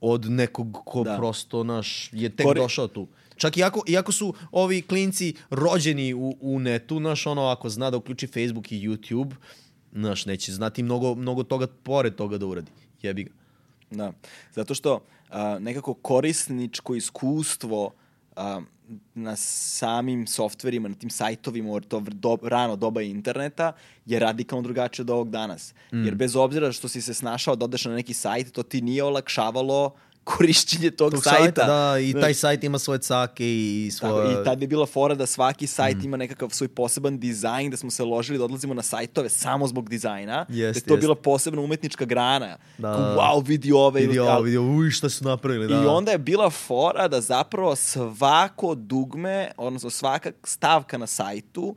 [0.00, 1.16] od nekog ko Da.
[1.16, 3.08] prosto, naš, je tek Kori- došao tu.
[3.36, 7.96] Čak iako, iako su ovi klinci rođeni u, u netu, znaš, ono, ako zna da
[7.96, 9.32] uključi Facebook i YouTube,
[9.92, 12.70] znaš, neće znati mnogo, mnogo toga pored toga da uradi.
[13.02, 13.30] Jebi ga.
[13.90, 14.12] Da,
[14.54, 15.00] zato što
[15.30, 17.92] a, nekako korisničko iskustvo
[18.36, 18.60] a,
[19.14, 23.72] na samim softverima, na tim sajtovima, u to do, rano doba interneta,
[24.06, 25.74] je radikalno drugačije od ovog danas.
[25.92, 26.04] Mm.
[26.04, 29.04] Jer bez obzira što si se snašao da odeš na neki sajt, to ti nije
[29.04, 29.94] olakšavalo
[30.24, 31.66] korišćenje tog, Tog sajta.
[31.66, 34.32] Da, i taj sajt ima svoje cake i Tako, svoje...
[34.32, 36.04] I tad je bila fora da svaki sajt Mm.
[36.04, 39.88] ima nekakav svoj poseban dizajn, da smo se ložili da odlazimo na sajtove samo zbog
[39.88, 40.46] dizajna.
[40.48, 41.00] da je to jest.
[41.00, 42.56] bila posebna umetnička grana.
[42.78, 42.94] Da.
[42.94, 44.00] Kao, wow, vidi ove.
[44.00, 45.74] Vidio, ali- ovo, vidio, uj, šta su napravili, da.
[45.74, 51.74] I onda je bila fora da zapravo svako dugme, odnosno svaka stavka na sajtu,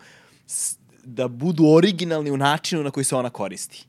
[1.03, 3.87] da budu originalni u načinu na koji se ona koristi.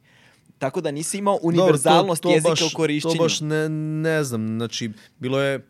[0.64, 3.14] Tako da nisi imao univerzalnost to- to jezika baš- u korišćenju.
[3.14, 3.68] To baš ne,
[4.02, 5.66] ne znam, znači, bilo je...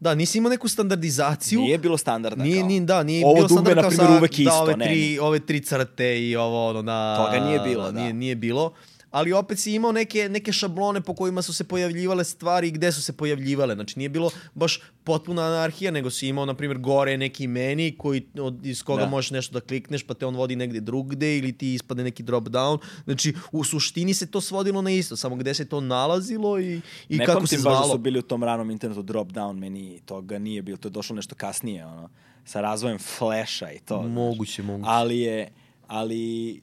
[0.00, 1.60] Da, nisi imao neku standardizaciju.
[1.60, 2.44] Nije bilo standardno.
[2.44, 2.68] Nije, kao.
[2.68, 4.94] nije, da, nije Ovo bilo na kao primjer, sad, uvek da, isto, ove ne, tri,
[4.94, 5.22] nije.
[5.22, 7.16] ove tri crte i ovo, ono, na...
[7.16, 8.00] Toga nije bilo, da.
[8.00, 8.72] Nije, nije bilo.
[9.10, 12.92] Ali opet si imao neke, neke šablone po kojima su se pojavljivale stvari i gde
[12.92, 13.74] su se pojavljivale.
[13.74, 18.26] Znači, nije bilo baš potpuna anarhija, nego si imao, na primjer, gore neki meni koji,
[18.40, 19.08] od, iz koga Da.
[19.08, 22.44] možeš nešto da klikneš, pa te on vodi negde drugde ili ti ispadne neki drop
[22.44, 22.78] down.
[23.04, 27.16] Znači, u suštini se to svodilo na isto, samo gde se to nalazilo i, i
[27.16, 27.92] ne kako se pamtim baš da zvalo.
[27.92, 31.16] su bili u tom ranom internetu drop down meni toga nije bilo, to je došlo
[31.16, 32.08] nešto kasnije, ono,
[32.44, 34.00] sa razvojem flasha i to.
[34.02, 34.12] znaš.
[34.14, 34.88] Moguće, moguće.
[34.90, 35.48] Ali je,
[35.86, 36.60] ali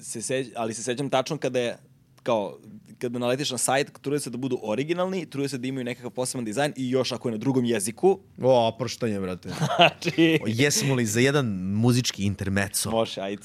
[0.00, 1.76] se, seć, ali se sećam tačno kada je,
[2.22, 2.58] kao,
[2.98, 6.44] kada naletiš na sajt, trude se da budu originalni, trude se da imaju nekakav poseban
[6.44, 9.48] dizajn i još ako je na drugom jeziku, O, oproštanje, brate.
[9.76, 10.38] znači...
[10.42, 12.90] O, Jesmo li za jedan muzički intermezzo?
[12.90, 13.42] Može, ajde.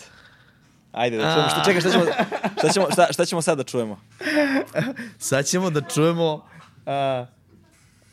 [0.91, 1.49] Ajde, da čujemo.
[1.49, 2.03] Što, čekaj, šta ćemo,
[2.57, 3.99] šta, ćemo, šta, šta ćemo sad da čujemo?
[5.19, 6.45] Sad ćemo da čujemo
[6.85, 7.25] a,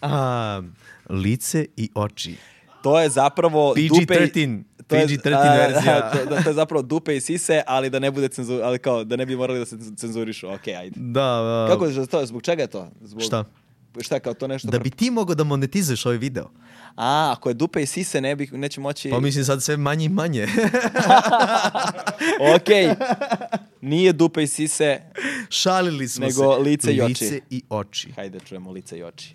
[0.03, 0.63] a,
[1.11, 2.37] lice i oči.
[2.83, 4.15] To je zapravo dupe...
[4.15, 6.11] PG-13, to je- PG-13 a, verzija.
[6.13, 9.05] To, da, to je zapravo dupe i sise, ali da ne bude cenzur, ali kao
[9.05, 10.49] da ne bi morali da se cenzurišu.
[10.49, 11.01] Ok, ajde.
[11.01, 11.67] Da, da.
[11.71, 12.27] Kako je to?
[12.27, 12.91] Zbog čega je to?
[13.03, 13.45] Zbog, Šta?
[14.01, 14.69] Šta, kao to nešto...
[14.69, 16.51] Da bi ti mogao da monetizuješ ovaj video.
[16.97, 19.11] A, ako je dupe i sise, ne bi, neće moći...
[19.11, 20.47] Pa mislim sad sve manje i manje.
[22.57, 22.99] Ok.
[23.81, 25.01] Nije dupe i sise.
[25.51, 26.63] Šalili smo Nego se.
[26.63, 27.25] lice i oči.
[27.25, 28.13] Lice i oči.
[28.13, 29.35] Hajde, čujemo lice i oči.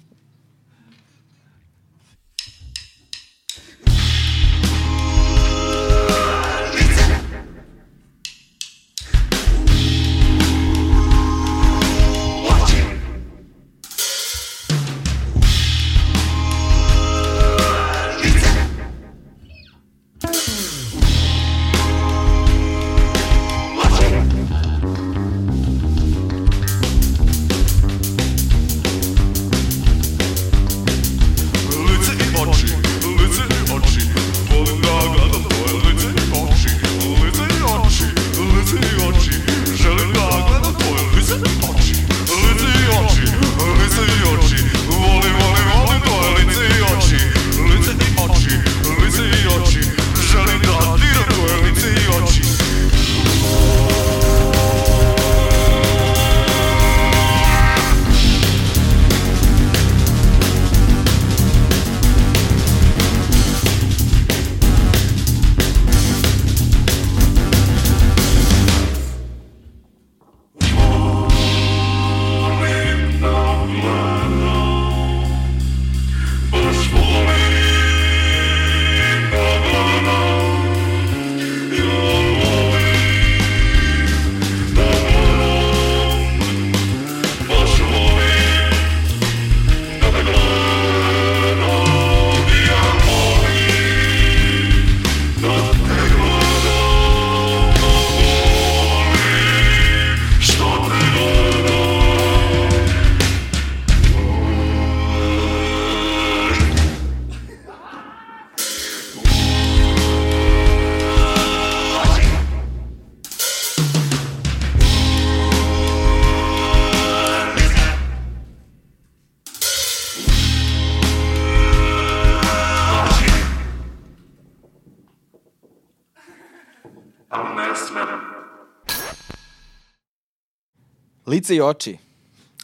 [131.31, 131.97] Lice i oči.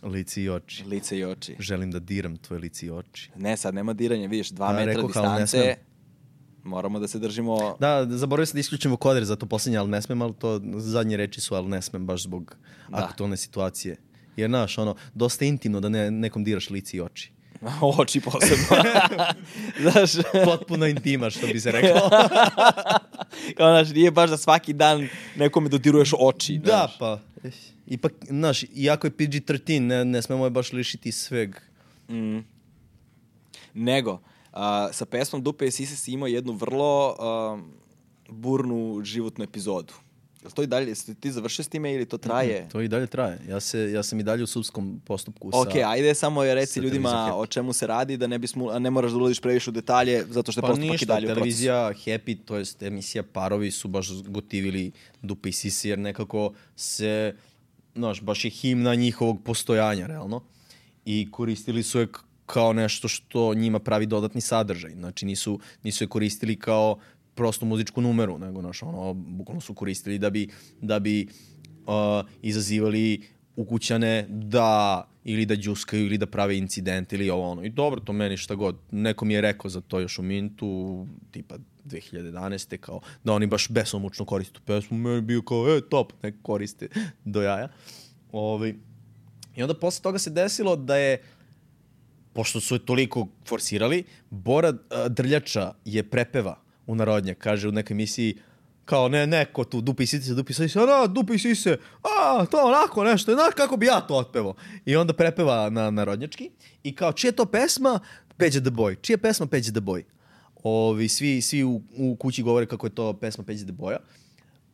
[0.04, 0.84] Lici i oči.
[0.84, 1.56] Lice i oči.
[1.60, 3.30] Želim da diram tvoje lici i oči.
[3.36, 5.48] Ne, sad nema diranja, vidiš, dva A, metra ne distance.
[5.48, 5.76] smem.
[6.64, 7.78] Moramo da se držimo...
[7.80, 11.18] Da, zaboravio sam da isključim vokoder za to poslednje, ali ne smem, ali to zadnje
[11.18, 12.56] reči su, ali ne smem baš zbog
[12.90, 12.98] Da.
[12.98, 13.96] aktualne situacije.
[14.38, 17.32] Jer, znaš, ono, dosta intimno da ne, nekom diraš lici i oči.
[18.00, 18.66] oči posebno.
[19.84, 20.12] Znaš,
[20.46, 22.10] Potpuno intima, što bi se rekao.
[23.58, 26.58] kao, znaš, nije baš da svaki dan nekome dodiruješ oči.
[26.58, 26.98] da, znaš.
[27.00, 27.20] pa,
[27.88, 31.56] ipak, znaš, iako je PG-13, ne, ne smemo je baš lišiti sveg.
[32.10, 32.40] Mm.
[33.74, 34.20] Nego,
[34.54, 37.60] a, sa pesmom Dupe i Sise si imao jednu vrlo a,
[38.30, 39.94] burnu životnu epizodu.
[40.42, 42.70] Jel to i dalje, jesi ti završio s time ili to traje?
[42.70, 43.40] To i dalje traje.
[43.50, 45.90] Ja, se, ja sam i dalje u sudskom postupku Ok, sa...
[45.90, 49.12] ajde samo je reci ljudima o čemu se radi, da ne, bismo, a ne moraš
[49.12, 51.40] da ulaziš previše u detalje, zato što je Pa postupak i ništa, dalje u procesu.
[51.40, 54.92] televizija Happy, to jest emisija Parovi su baš gotivili
[55.22, 57.36] Dupe i Sisi, jer nekako se,
[57.98, 60.44] znaš, baš je himna njihovog postojanja, realno.
[61.06, 62.08] I koristili su je
[62.46, 64.92] kao nešto što njima pravi dodatni sadržaj.
[64.92, 66.98] Znači, nisu, nisu je koristili kao
[67.36, 70.50] prostu muzičku numeru, nego, znaš, ono, bukvalno su koristili da bi,
[70.82, 71.28] da bi
[71.86, 73.22] uh, izazivali
[73.56, 77.64] ukućane da ili da džuskaju ili da prave incident ili ovo ono.
[77.64, 78.76] I dobro, to meni šta god.
[78.92, 81.58] Neko mi je rekao za to još u Mintu, tipa
[81.88, 82.78] 2011.
[82.78, 84.98] kao da oni baš besomučno koriste tu pesmu.
[84.98, 86.88] Meni bio kao, e, top, nek koriste
[87.26, 87.70] do jaja.
[88.32, 88.80] Ovi.
[89.56, 91.24] I onda posle toga se desilo da je
[92.38, 94.74] pošto su je toliko forsirali, Bora
[95.10, 98.38] Drljača je prepeva u narodnja, kaže u nekoj emisiji
[98.86, 103.04] kao ne, neko tu, dupi sise, dupi sise, a da, dupi sise, a, to onako
[103.04, 104.54] nešto, znaš kako bi ja to otpevao.
[104.86, 106.52] I onda prepeva na narodnjački
[106.84, 108.00] i kao, čija to pesma?
[108.38, 109.02] Peđa the Boy.
[109.02, 110.04] Čija pesma Peđa the Boy?
[110.64, 113.98] Ovi, svi, svi u, u kući govore kako je to pesma Peđa the Boya.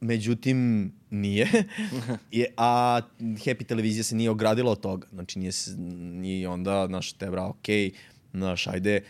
[0.01, 1.47] Međutim, nije.
[2.31, 5.07] je, a Happy televizija se nije ogradila od toga.
[5.11, 7.91] Znači, nije, se- nije onda, znaš, tebra, okej,
[8.33, 9.01] znaš, ajde,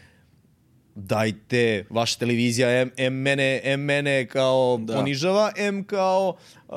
[0.96, 4.94] dajte, vaša televizija em, em mene, em mene kao Da.
[4.96, 6.36] ponižava, em kao
[6.68, 6.76] uh,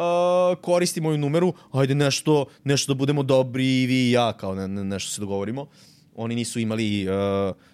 [0.62, 4.68] koristi moju numeru, ajde nešto, nešto da budemo dobri i vi i ja, kao ne,
[4.68, 5.66] ne, nešto se dogovorimo.
[6.14, 7.14] Oni nisu imali uh,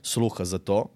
[0.03, 0.87] sluha za to,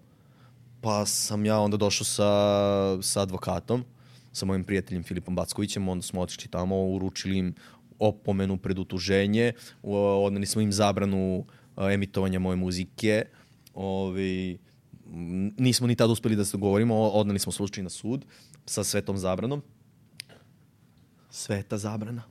[0.80, 3.84] pa sam ja onda došao sa, sa advokatom,
[4.32, 7.54] sa mojim prijateljem Filipom Backovićem, onda smo otišli tamo, uručili im
[7.98, 11.44] opomenu pred utuženje, odneli smo im zabranu
[11.76, 13.24] a, emitovanja moje muzike,
[13.76, 14.58] Ovi,
[15.58, 18.24] nismo ni tada uspeli da se dogovorimo, odneli smo slučaj na sud
[18.66, 19.62] sa svetom zabranom.
[21.30, 22.22] Sveta zabrana.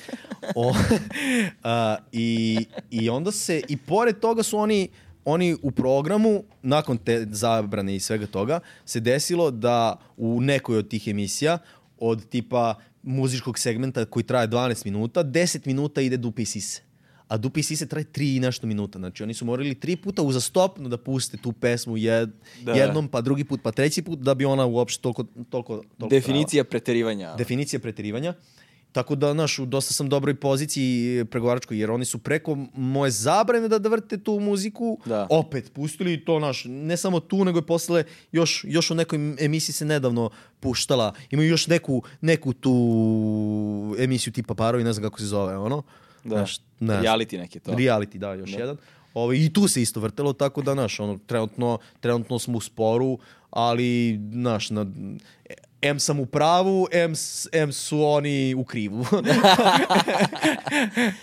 [0.56, 0.74] o,
[1.62, 2.58] a, i,
[2.90, 4.88] I onda se, i pored toga su oni,
[5.24, 10.88] oni u programu, nakon te zabrane i svega toga, se desilo da u nekoj od
[10.88, 11.58] tih emisija,
[11.98, 16.82] od tipa muzičkog segmenta koji traje 12 minuta, 10 minuta ide dupe i sise.
[17.28, 18.98] A dupe i sise traje 3 i nešto minuta.
[18.98, 22.30] Znači oni su morali tri puta uzastopno da puste tu pesmu jed,
[22.62, 22.72] Da.
[22.72, 26.10] jednom, pa drugi put, pa treći put, da bi ona uopšte toliko, toliko, toliko trajala.
[26.10, 27.34] Definicija preterivanja.
[27.36, 28.34] Definicija preterivanja.
[28.92, 33.68] Tako da, znaš, u dosta sam dobroj poziciji pregovaračkoj, jer oni su preko moje zabrane
[33.68, 35.26] da, da vrte tu muziku, Da.
[35.30, 39.18] opet pustili i to, naš, ne samo tu, nego je posle, još, još u nekoj
[39.38, 42.74] emisiji se nedavno puštala, imaju još neku, neku tu
[43.98, 45.82] emisiju tipa Parovi, ne znam kako se zove, ono.
[46.24, 46.36] Da.
[46.36, 46.94] Znaš, ne.
[46.94, 47.72] Reality neki to.
[47.72, 48.58] Reality, da, još Da.
[48.58, 48.76] jedan.
[49.14, 53.18] Ovo, I tu se isto vrtelo, tako da, znaš, ono, trenutno, trenutno smo u sporu,
[53.50, 54.86] ali, znaš, na,
[55.82, 59.06] M sam u pravu, M, s- M su oni u krivu.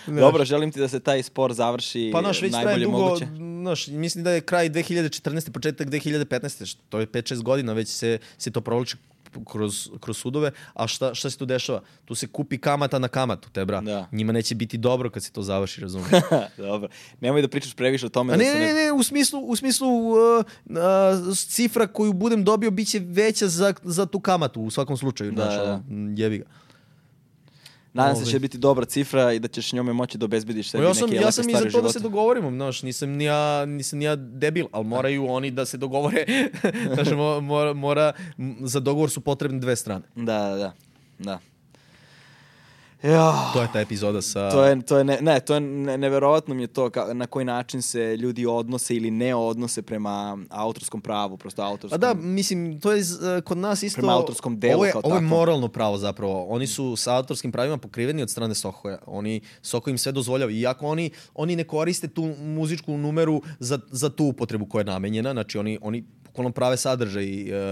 [0.19, 3.25] Dobro, želim ti da se taj spor završi pa, znaš, već najbolje dugo, moguće.
[3.61, 5.51] znaš, mislim da je kraj 2014.
[5.51, 6.65] početak 2015.
[6.65, 8.95] što to je 5-6 godina, već se, se to provlači
[9.51, 11.81] kroz, kroz sudove, a šta, šta se tu dešava?
[12.05, 13.81] Tu se kupi kamata na kamatu, te bra.
[13.81, 14.07] Da.
[14.11, 16.09] Njima neće biti dobro kad se to završi, razumiješ?
[16.57, 16.89] Dobro.
[17.21, 18.33] Nemoj da pričaš previše o tome.
[18.33, 22.43] A da ne, se ne, ne, u smislu, u smislu uh, uh, cifra koju budem
[22.43, 25.31] dobio biće veća za, za tu kamatu u svakom slučaju.
[25.31, 25.83] Da, znaš, da.
[25.89, 26.45] m, jebi ga.
[27.93, 28.31] Nadam se da Ovaj.
[28.31, 31.09] će biti dobra cifra i da ćeš njome moći da obezbediš sebi ja neke sam,
[31.09, 34.05] lepe ja sam i za to da se dogovorimo, znaš, nisam ni ja, nisam ni
[34.05, 36.25] ja debil, ali moraju oni da se dogovore,
[36.93, 38.13] znaš, mo- mora, mora,
[38.61, 40.05] za dogovor su potrebne dve strane.
[40.15, 40.73] Da, da, da.
[41.19, 41.39] da.
[43.03, 44.49] Ja, To je ta epizoda sa...
[44.49, 47.27] to je, to je, ne, ne, to je ne, neverovatno mi je to ka, na
[47.27, 51.99] koji način se ljudi odnose ili ne odnose prema autorskom pravu, prosto Pa autorskom.
[51.99, 54.01] da, mislim, to je uh, kod nas isto...
[54.01, 55.29] Prema autorskom delu ovo je, kao Ovo je takvom.
[55.29, 56.45] moralno pravo zapravo.
[56.45, 58.97] Oni su sa autorskim pravima pokriveni od strane Sohoja.
[59.05, 60.51] Oni, Soko im sve dozvoljava.
[60.51, 65.31] Iako oni, oni ne koriste tu muzičku numeru za, za tu upotrebu koja je namenjena,
[65.31, 67.25] znači oni, oni bukvalno prave sadržaj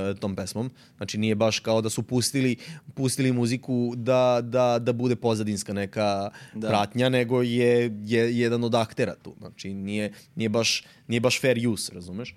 [0.09, 0.71] e, tom pesmom.
[0.97, 2.57] Znači nije baš kao da su pustili,
[2.93, 6.67] pustili muziku da, da, da bude pozadinska neka Da.
[6.67, 9.35] pratnja, nego je, je jedan od aktera tu.
[9.39, 12.35] Znači nije, nije, baš, nije baš fair use, razumeš?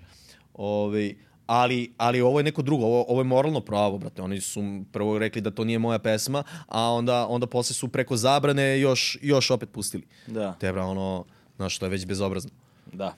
[0.53, 1.13] Ove,
[1.45, 4.21] ali, ali ovo je neko drugo, ovo, ovo je moralno pravo, brate.
[4.21, 8.17] Oni su prvo rekli da to nije moja pesma, a onda, onda posle su preko
[8.17, 10.03] zabrane još, još opet pustili.
[10.27, 10.53] Da.
[10.59, 11.25] Te bra, ono,
[11.55, 12.51] znaš, to je već bezobrazno.
[12.93, 13.15] Da.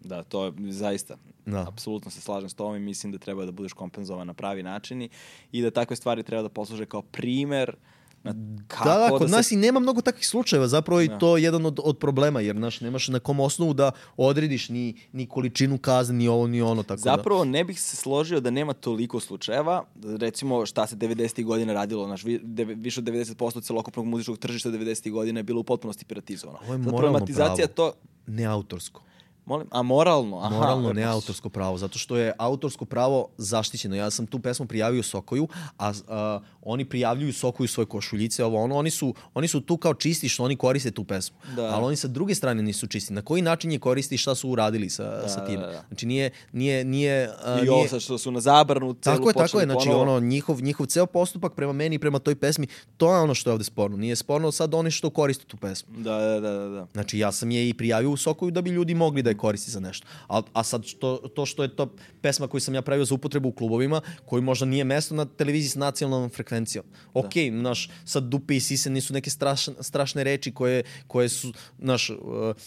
[0.00, 1.16] Da, to je zaista.
[1.46, 1.64] Da.
[1.68, 5.02] Apsolutno se slažem s tobom i mislim da treba da budeš kompenzovan na pravi način
[5.02, 5.08] i,
[5.52, 7.76] i da takve stvari treba da posluže kao primer
[8.22, 8.34] na
[8.66, 11.18] kako da, da, kod se- nas i nema mnogo takvih slučajeva, zapravo i Da.
[11.18, 14.94] to je jedan od, od problema, jer znaš, nemaš na kom osnovu da odrediš ni,
[15.12, 17.02] ni količinu kazne, ni ovo, ni ono, tako da.
[17.06, 19.84] Zapravo ne bih se složio da nema toliko slučajeva,
[20.18, 21.44] recimo šta se 90.
[21.44, 25.10] godina radilo, naš, vi, deve- više od 90% celokupnog muzičkog tržišta 90.
[25.10, 26.58] godina je bilo u potpunosti piratizovano.
[26.58, 27.56] Ovo je moralno pravo.
[27.68, 27.92] to,
[28.26, 29.02] Ne autorsko.
[29.46, 30.38] Molim, a moralno?
[30.38, 33.96] Aha, Moralno ne autorsko pravo, zato što je autorsko pravo zaštićeno.
[33.96, 35.48] Ja sam tu pesmu prijavio Sokoju,
[35.78, 39.94] a, a oni prijavljuju Sokoju svoje košuljice, ovo ono, oni su, oni su tu kao
[39.94, 41.36] čisti što oni koriste tu pesmu.
[41.56, 41.64] Da.
[41.64, 43.12] Ali oni sa druge strane nisu čisti.
[43.12, 45.60] Na koji način je koristi i šta su uradili sa, sa tim?
[45.60, 45.84] da, da.
[45.88, 49.34] Znači nije, nije, nije, a, I ovo sad što su na zabranu celu Tako je,
[49.34, 49.66] tako je.
[49.66, 50.02] Znači, ponovo.
[50.02, 52.66] ono, njihov, njihov ceo postupak prema meni i prema toj pesmi,
[52.96, 53.96] to je ono što je ovde sporno.
[53.96, 55.94] Nije sporno sad oni što koriste tu pesmu.
[55.98, 56.86] Da, da, da, da, da.
[56.92, 59.70] Znači, ja sam je i prijavio u Sokoju da bi ljudi mogli da je koristi
[59.70, 60.06] za nešto.
[60.28, 63.48] A, a sad, što, to što je to pesma koju sam ja pravio za upotrebu
[63.48, 66.84] u klubovima, koji možda nije mesto na televiziji s nacionalnom frekvencijom.
[67.14, 72.10] Ok, naš, sad dupe i sise nisu neke strašne, strašne reči koje, koje su, naš,
[72.10, 72.16] uh,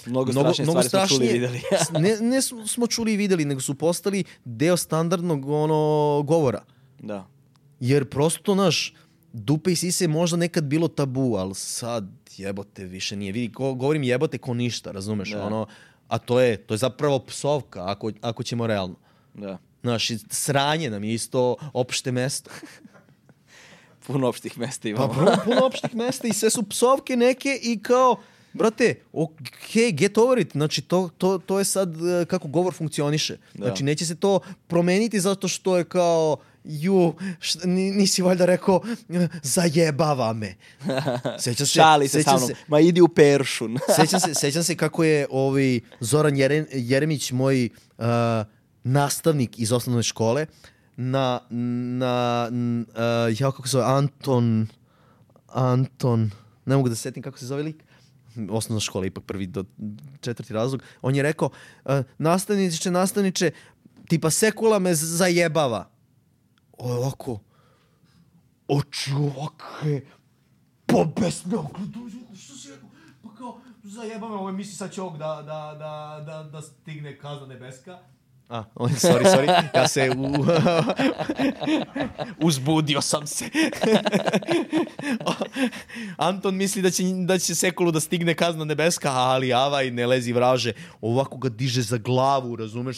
[0.06, 1.61] Mnogo strašnije stvari smo čuli i videli.
[1.99, 6.64] ne, ne smo smo čuli i videli, nego su postali deo standardnog ono, govora.
[6.99, 7.27] da.
[7.80, 8.94] Jer prosto, naš,
[9.34, 13.31] dupe i sise je možda nekad bilo tabu, ali sad jebote više nije.
[13.31, 15.31] Vidi, ko, govorim jebote ko ništa, razumeš?
[15.31, 15.45] Da.
[15.45, 15.68] Ono,
[16.08, 18.96] a to je, to je zapravo psovka, ako, ako ćemo realno.
[19.34, 19.58] Da.
[19.82, 22.50] Znaš, sranje nam je isto opšte mesto.
[24.08, 25.14] Puno opštih mesta Pa imamo.
[25.14, 28.16] puno, puno opštih mesta i sve su psovke neke i kao,
[28.54, 29.32] brate, ok,
[29.94, 30.52] get over it.
[30.52, 33.38] Znači, to, to, to je sad e, kako govor funkcioniše.
[33.54, 33.66] Da.
[33.66, 38.81] Znači, neće se to promeniti zato što je kao, ju, št, ni- nisi valjda rekao,
[39.44, 40.56] zajebava me.
[41.39, 42.48] Sećam se, Šali se sa mnom.
[42.48, 43.77] se, Ma idi u peršun.
[44.02, 48.06] sećam se, sećam se kako je ovaj Zoran Jere, Jeremić, moj uh,
[48.84, 50.45] nastavnik iz osnovne škole,
[50.98, 54.68] na, na uh, ja kako se zove, Anton,
[55.48, 56.31] Anton,
[56.65, 57.84] ne mogu da se setim kako se zove lik,
[58.49, 59.64] osnovna škola, ipak prvi do
[60.22, 61.49] četvrti razlog, on je rekao,
[61.85, 63.52] uh, nastavniče, nastavniče,
[64.07, 65.89] tipa sekula me zajebava.
[66.78, 67.40] Ovako,
[68.68, 70.02] oči ovakve,
[70.86, 72.90] pobesne, ogledu, što si rekao?
[73.24, 77.18] Pa kao, zajeba me, ovo misli sad će ovog da, da, da, da, da stigne
[77.18, 77.99] kazna nebeska.
[78.49, 80.45] A, oj, sorry, sorry, ja se u...
[82.48, 83.45] uzbudio sam se.
[86.18, 90.34] Anton misli da će, da će Sekulu da stigne kazna nebeska, ali Avaj ne lezi
[90.34, 90.74] vraže.
[91.02, 92.98] Ovako ga diže za glavu, razumeš?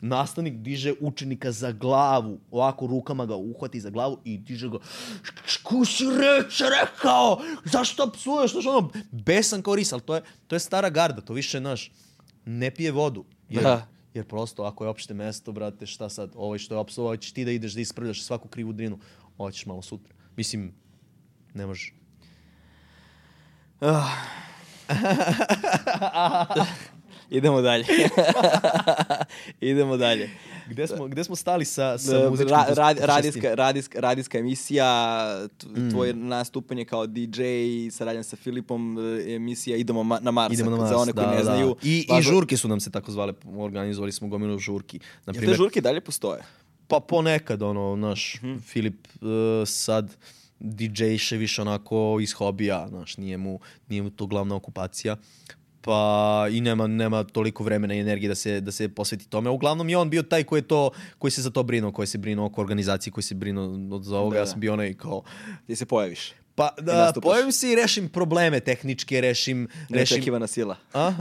[0.00, 4.78] Nastavnik diže učenika za glavu, ovako rukama ga uhvati za glavu i diže ga
[5.62, 7.40] Ko si reče rekao?
[7.64, 8.52] Zašto psuješ?
[8.52, 11.92] Znaš, ono, besan kao ris, ali to je, to je stara garda, to više, naš,
[12.44, 13.24] ne pije vodu.
[13.48, 13.86] Jer, Da.
[14.14, 17.44] jer prosto, ako je opšte mesto, brate, šta sad, ovaj što je opsovao, ćeš ti
[17.44, 18.98] da ideš da ispravljaš svaku krivu drinu,
[19.38, 20.14] ovo ćeš malo sutra.
[20.36, 20.74] Mislim,
[21.54, 21.92] ne može.
[23.80, 24.08] Ah.
[27.30, 27.84] Idemo dalje.
[29.62, 30.30] Idemo dalje.
[30.68, 33.06] Gde smo, gde smo stali sa, sa Ra, muzičkim ra, putešestjem?
[33.06, 34.86] radijska, radijska, radijska emisija,
[35.66, 35.90] Mm.
[35.90, 37.42] tvoje nastupanje kao DJ,
[37.90, 41.24] saradnja sa Filipom, e, emisija Idemo ma- na Mars, Idemo na Mars, za one koji
[41.24, 41.44] da, ne da.
[41.44, 41.76] znaju.
[41.82, 45.00] I, I žurke su nam se tako zvale, organizovali smo gomilu žurki.
[45.26, 46.42] Na Jel te žurke dalje postoje?
[46.88, 48.58] Pa ponekad, ono, naš, Mhm.
[48.58, 49.28] Filip uh,
[49.66, 50.16] sad
[50.60, 53.58] DJ še više onako iz hobija, znaš, nije mu,
[53.88, 55.16] nije mu to glavna okupacija.
[55.82, 59.50] Pa i nema, nema toliko vremena i energije da se, da se posveti tome.
[59.50, 62.18] Uglavnom je on bio taj koji, je to, koji se za to brinuo, koji se
[62.18, 64.34] brinuo oko organizacije, koji se brinuo od za ovoga.
[64.34, 64.50] Da, ja da.
[64.50, 65.22] sam bio onaj kao...
[65.66, 66.32] Ti se pojaviš.
[66.54, 69.68] Pa da, pojavim se i rešim probleme tehničke, rešim...
[69.88, 70.76] rešim Neočekivana sila.
[70.92, 71.12] A?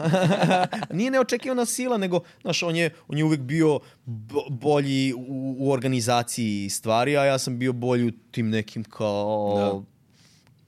[0.98, 5.72] Nije neočekivana sila, nego, znaš, on je, on je uvek bio bo- bolji u, u
[5.72, 9.84] organizaciji stvari, a ja sam bio bolji u tim nekim kao...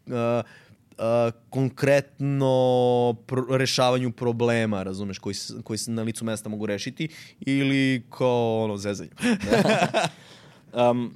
[0.08, 0.44] a,
[1.50, 2.46] konkretno
[3.28, 7.08] pr- rešavanju problema, razumeš, koji, koji se na licu mesta mogu rešiti,
[7.40, 9.12] ili kao ono, zezanje.
[10.74, 11.14] Um,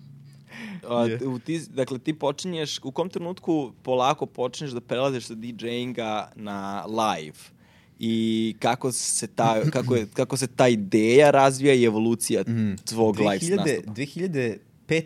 [0.88, 6.28] a, u ti, dakle, ti počinješ, u kom trenutku polako počneš da prelaziš sa DJ-inga
[6.36, 7.56] na live?
[8.00, 12.44] i kako se ta, kako je, kako se ta ideja razvija i evolucija
[12.86, 13.92] tvog live 2000, nastupa.
[13.92, 14.58] 2005.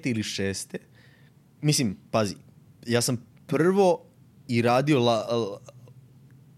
[0.06, 0.77] ili 6.
[1.61, 2.35] Mislim, pazi,
[2.88, 4.09] ja sam prvo
[4.50, 5.28] i radio la,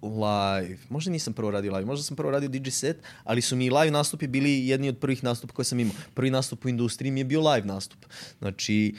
[0.01, 0.79] live.
[0.89, 3.91] Možda nisam prvo radio live, možda sam prvo radio DJ set, ali su mi live
[3.91, 5.95] nastupi bili jedni od prvih nastupa koje sam imao.
[6.13, 8.05] Prvi nastup u industriji mi je bio live nastup.
[8.39, 8.95] Znači,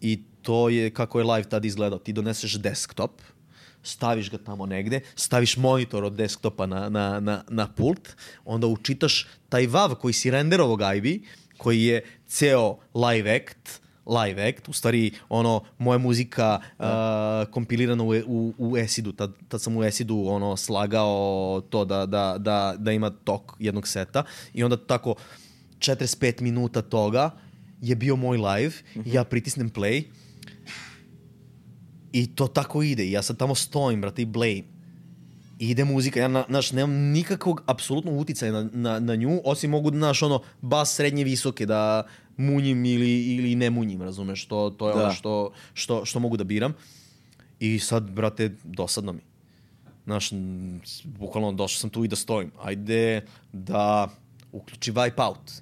[0.00, 1.98] i to je kako je live tad izgledao.
[1.98, 3.22] Ti doneseš desktop,
[3.82, 8.08] staviš ga tamo negde, staviš monitor od desktopa na, na, na, na pult,
[8.44, 11.22] onda učitaš taj WAV koji si renderovao gajbi,
[11.56, 16.84] koji je ceo live act, live act, u stvari ono, moja muzika uh,
[17.50, 22.36] kompilirana u, u, u Esidu, tad, tad sam u Esidu ono, slagao to da, da,
[22.38, 24.24] da, da ima tok jednog seta
[24.54, 25.14] i onda tako
[25.78, 27.30] 45 minuta toga
[27.80, 30.04] je bio moj live i ja pritisnem play
[32.12, 33.10] i to tako ide.
[33.10, 34.62] Ja sad tamo stojim, brate, i blame.
[35.58, 39.70] I ide muzika, ja, na, znaš, nemam nikakvog apsolutnog uticaja na, na, na nju, osim
[39.70, 42.06] mogu, znaš, ono, bas srednje visoke da
[42.36, 45.02] munjim ili, ili ne munjim, razumeš, to, to je Da.
[45.02, 46.74] ono što, što, što mogu da biram.
[47.60, 49.20] I sad, brate, dosadno mi.
[50.04, 50.30] Znaš,
[51.04, 52.50] bukvalno došao sam tu i da stojim.
[52.62, 54.08] Ajde da
[54.52, 55.60] uključim Wipeout.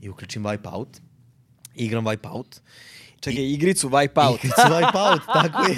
[0.00, 0.86] I uključim Wipeout.
[1.74, 2.60] Igram Wipeout.
[3.24, 4.34] Čekaj, igricu Wipeout.
[4.34, 5.76] Igricu Wipeout, tako je.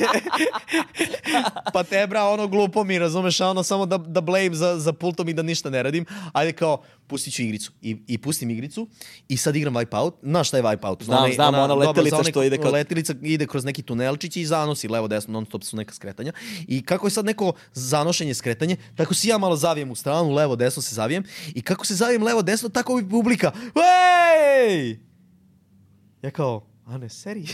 [1.73, 4.93] pa te bra, ono glupo mi, razumeš, a ono samo da, da blame za, za
[4.93, 6.05] pultom i da ništa ne radim.
[6.33, 7.73] Ajde kao, pustit ću igricu.
[7.83, 8.89] I, i pustim igricu
[9.29, 10.13] i sad igram Wipeout.
[10.23, 11.03] Znaš šta je Wipeout?
[11.03, 14.47] Znam, znam, ona dobro, letelica onaj- što ide kao- Letelica ide kroz neki tunelčić i
[14.47, 16.33] zanosi levo, desno, non stop su neka skretanja.
[16.61, 20.57] I kako je sad neko zanošenje skretanje, tako se ja malo zavijem u stranu, levo,
[20.57, 21.25] desno se zavijem.
[21.49, 23.53] I kako se zavijem levo, desno, tako bi publika.
[24.67, 24.99] Ej!
[26.23, 27.45] Ja kao, a ne, seri?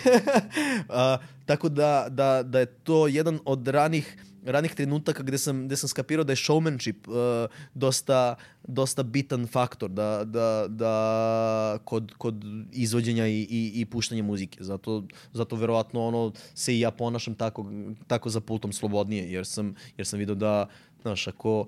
[0.89, 5.77] A, tako da, da, da je to jedan od ranih ranih trenutaka gde sam, gde
[5.77, 8.35] sam skapirao da je showmanship uh, dosta,
[8.69, 14.65] dosta bitan faktor da, da, da kod, kod izvođenja i, i, i puštanja muzike.
[14.65, 17.67] Zato, zato verovatno ono, se i ja ponašam tako,
[18.07, 20.67] tako za pultom slobodnije, jer sam, jer sam vidio da,
[21.03, 21.67] znaš, ako,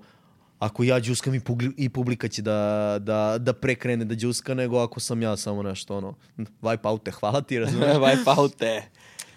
[0.59, 4.79] ako ja džuskam i, pugli, i publika će da, da, da prekrene da džuska, nego
[4.79, 6.13] ako sam ja samo nešto, ono,
[6.61, 7.97] wipe out te, hvala ti, razumiješ?
[8.05, 8.81] Wipeoute.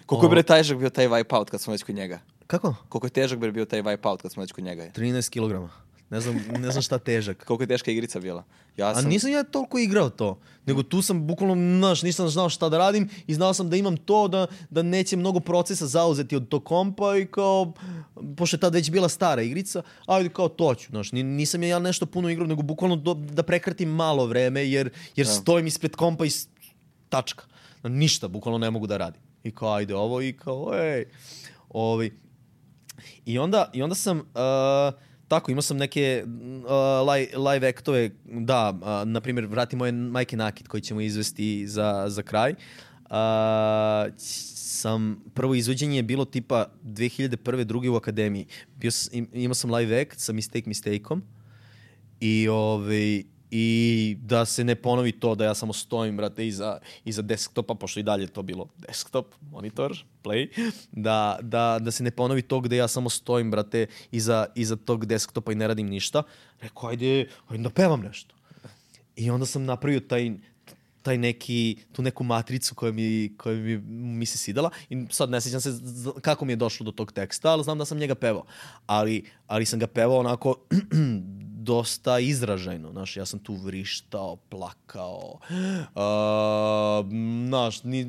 [0.05, 2.19] Koliko je bre težak bio taj Wipeout kad smo već kod njega?
[2.47, 2.75] Kako?
[2.89, 4.83] Koliko je težak bre bio taj Wipeout kad smo već kod njega?
[4.95, 5.71] 13 kg.
[6.09, 7.43] Ne znam, ne znam šta težak.
[7.45, 8.43] Koliko je teška igrica bila?
[8.77, 9.09] Ja A sam...
[9.09, 10.39] nisam ja toliko igrao to.
[10.65, 13.97] Nego tu sam bukvalno, znaš, nisam znao šta da radim i znao sam da imam
[13.97, 17.73] to, da, da neće mnogo procesa zauzeti od tog kompa i kao,
[18.37, 21.79] pošto je tad već bila stara igrica, ajde kao to ću, znaš, ni- nisam ja
[21.79, 26.25] nešto puno igrao, nego bukvalno do, da prekratim malo vreme, jer, jer stojim ispred kompa
[26.25, 26.29] i
[27.09, 27.43] tačka.
[27.83, 29.21] Ništa, bukvalno ne mogu da radim.
[29.43, 31.05] I kao, ajde ovo i kao, ej.
[31.69, 32.19] Ovi.
[33.25, 34.23] I onda, i onda sam, uh,
[35.29, 40.67] tako, imao sam neke uh, live, aktove, da, uh, na primjer, vrati moje majke nakit
[40.67, 42.51] koji ćemo izvesti za, za kraj.
[42.51, 43.15] Uh,
[44.17, 47.63] sam, prvo izvođenje je bilo tipa 2001.
[47.63, 48.45] druge u akademiji.
[48.75, 51.23] Bio sam, im- imao sam live act sa Mistake Mistakeom
[52.19, 57.21] i ovaj i da se ne ponovi to da ja samo stojim, brate, iza, iza
[57.21, 62.11] desktopa, pošto i dalje je to bilo desktop, monitor, play, da, da, da se ne
[62.11, 66.23] ponovi to gde ja samo stojim, brate, iza, iza tog desktopa i ne radim ništa.
[66.61, 68.35] Rekao, ajde, ajde da pevam nešto.
[69.15, 70.31] I onda sam napravio taj,
[71.01, 73.77] taj neki, tu neku matricu koja mi, koja mi,
[74.17, 75.69] mi se sidala i sad ne sjećam se
[76.21, 78.45] kako mi je došlo do tog teksta, ali znam da sam njega pevao.
[78.85, 80.55] Ali, ali sam ga pevao onako
[81.59, 87.07] dosta izražajno, znaš, ja sam tu vrištao, plakao, uh,
[87.47, 88.05] znaš, ni,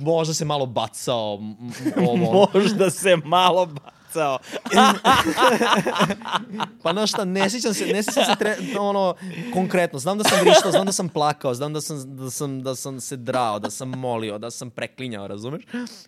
[0.00, 1.38] možda se malo bacao,
[2.08, 3.97] ovo, Možda se malo bacao.
[6.82, 9.14] Pa znaš šta, ne sjećam se, ne sjećam se tre, ono,
[9.52, 9.98] konkretno.
[9.98, 13.00] Znam da sam vrištao, znam da sam plakao, znam da sam, da sam, da sam
[13.00, 15.62] se drao, da sam molio, da sam preklinjao, razumeš?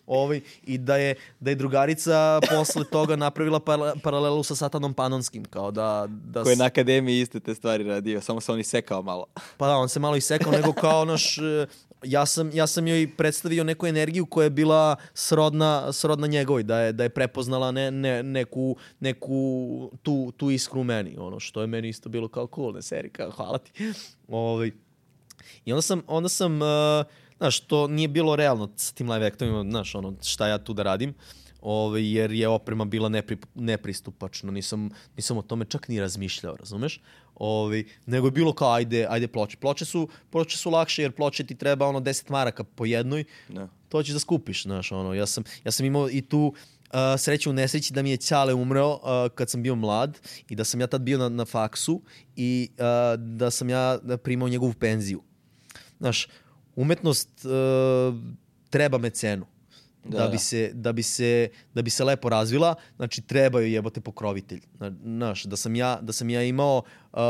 [0.07, 5.45] Ovaj, I da je, da je drugarica posle toga napravila para, paralelu sa Satanom Panonskim,
[5.45, 6.07] kao da...
[6.09, 9.27] da Ko je na akademiji iste te stvari radio, samo se on isekao malo.
[9.57, 11.39] Pa da, on se malo isekao, nego kao naš...
[12.05, 16.81] Ja sam, ja sam joj predstavio neku energiju koja je bila srodna, srodna njegovoj, da
[16.81, 21.67] je, da je prepoznala ne, ne, neku, neku tu, tu iskru meni, ono što je
[21.67, 23.73] meni isto bilo kao cool, ne seri, kao hvala ti.
[24.29, 24.71] Ovaj,
[25.65, 26.69] I onda sam, onda sam uh,
[27.37, 30.83] znaš, to nije bilo realno s tim live actovima, znaš, ono, šta ja tu da
[30.83, 31.15] radim,
[31.63, 37.01] ovaj, jer je oprema bila nepri, nepristupačna, nisam, nisam o tome čak ni razmišljao, razumeš?
[37.35, 39.57] Ovaj, nego je bilo kao, ajde, ajde ploče.
[39.57, 43.69] Ploče su, ploče su lakše, jer ploče ti treba ono 10 maraka po jednoj, Da.
[43.89, 46.55] to ćeš da skupiš, znaš, ono, ja sam, ja sam imao i tu
[47.19, 49.01] sreća u nesreći da mi je Ćale umreo uh,
[49.35, 50.19] kad sam bio mlad
[50.49, 52.03] i da sam ja tad bio na, na faksu
[52.37, 55.23] i uh, da sam ja primao njegovu penziju.
[55.99, 56.29] Znaš,
[56.77, 58.19] umetnost uh,
[58.71, 59.47] treba mecenu.
[60.05, 63.73] Da, da, bi se, da, bi se, da bi se lepo razvila, znači treba joj
[63.75, 64.61] jebote pokrovitelj.
[65.03, 66.83] Znaš, da sam ja, da sam ja imao
[67.13, 67.21] uh,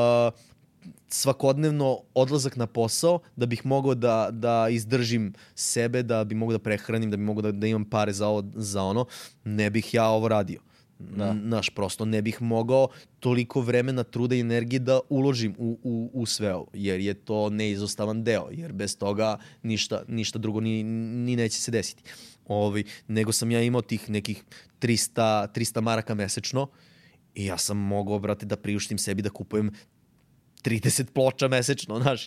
[1.08, 6.62] svakodnevno odlazak na posao da bih mogao da, da izdržim sebe, da bi mogao da
[6.62, 9.06] prehranim, da bi mogao da, da imam pare za, ovo, za ono,
[9.44, 10.60] ne bih ja ovo radio.
[10.98, 11.32] Da.
[11.32, 12.88] Naš, prosto ne bih mogao
[13.20, 17.50] toliko vremena, truda i energije da uložim u, u, u sve ovo, jer je to
[17.50, 22.02] neizostavan deo, jer bez toga ništa, ništa drugo ni, ni neće se desiti.
[22.50, 24.44] Ovi, nego sam ja imao tih nekih
[24.80, 26.68] 300, 300 maraka mesečno
[27.34, 29.70] i ja sam mogao, brate, da priuštim sebi da kupujem
[30.64, 32.26] 30 ploča mesečno, znaš,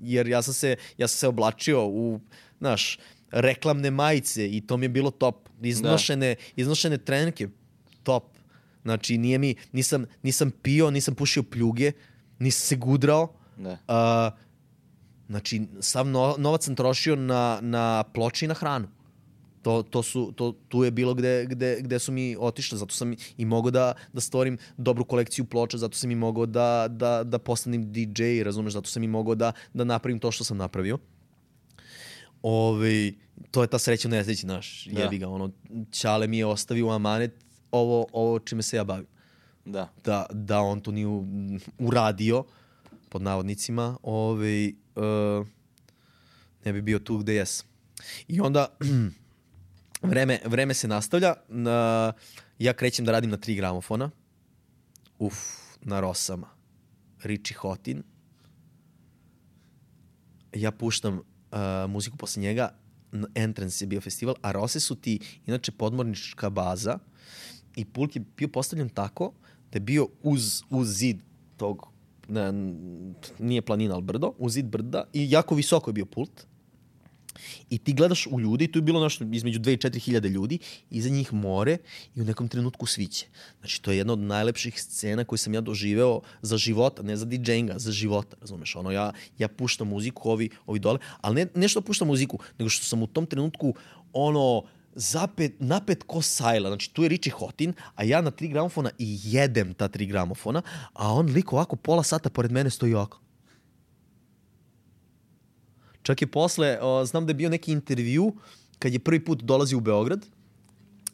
[0.00, 2.20] jer ja sam se, ja sam se oblačio u,
[2.58, 2.98] znaš,
[3.30, 5.48] reklamne majice i to mi je bilo top.
[5.62, 6.40] Iznošene, da.
[6.56, 7.48] iznošene trenke,
[8.02, 8.36] top.
[8.82, 11.92] Znači, nije mi, nisam, nisam pio, nisam pušio pljuge,
[12.38, 13.32] nisam se gudrao.
[13.56, 13.72] Da.
[13.72, 14.38] Uh,
[15.26, 18.95] znači, sav no, novac sam trošio na, na ploče i na hranu.
[19.66, 23.14] To, to su, to, tu je bilo gde, gde, gde su mi otišle, zato sam
[23.36, 27.38] i mogao da, da stvorim dobru kolekciju ploča, zato sam i mogao da, da, da
[27.38, 30.98] postanem DJ, razumeš, zato sam i mogao da, da napravim to što sam napravio.
[32.42, 33.12] Ove,
[33.50, 35.02] to je ta sreća nesreći, naš, da.
[35.02, 35.50] jebi ga, ono,
[35.92, 37.34] Ćale mi je ostavio amanet
[37.70, 39.06] ovo, ovo čime se ja bavim.
[39.64, 39.88] Da.
[40.04, 41.06] Da, da on to nije
[41.78, 42.44] uradio,
[43.08, 45.46] pod navodnicima, ove, uh,
[46.64, 47.66] ne bi bio tu gde jesam.
[48.28, 48.66] I onda,
[50.02, 51.34] vreme, vreme se nastavlja.
[51.48, 52.12] Na,
[52.58, 54.10] ja krećem da radim na tri gramofona.
[55.18, 55.36] Uf,
[55.80, 56.48] na Rosama.
[57.22, 58.02] Richie Hotin.
[60.52, 62.68] Ja puštam uh, muziku posle njega.
[63.34, 66.98] Entrance je bio festival, a Rose su ti inače podmornička baza
[67.76, 69.32] i pult je bio postavljen tako
[69.72, 71.20] da je bio uz, uz zid
[71.56, 71.88] tog
[72.28, 72.52] ne,
[73.38, 76.46] nije planina, ali brdo, uz zid brda i jako visoko je bio pult
[77.70, 80.58] I ti gledaš u ljudi, tu je bilo nešto između 2 i 4 hiljade ljudi,
[80.90, 81.78] iza njih more
[82.14, 83.26] i u nekom trenutku sviće.
[83.58, 87.26] Znači, to je jedna od najlepših scena koje sam ja doživeo za života, ne za
[87.26, 88.76] DJ-inga, za života, razumeš?
[88.76, 92.68] Ono, ja, ja puštam muziku, ovi, ovi dole, ali ne, ne što puštam muziku, nego
[92.68, 93.74] što sam u tom trenutku,
[94.12, 94.62] ono,
[94.94, 96.68] zapet, napet ko sajla.
[96.68, 100.62] Znači, tu je Richie Hotin, a ja na tri gramofona i jedem ta tri gramofona,
[100.92, 103.25] a on lik ovako pola sata pored mene stoji ovako.
[106.06, 108.32] Čak je posle, o, znam da je bio neki intervju
[108.78, 110.26] kad je prvi put dolazi u Beograd,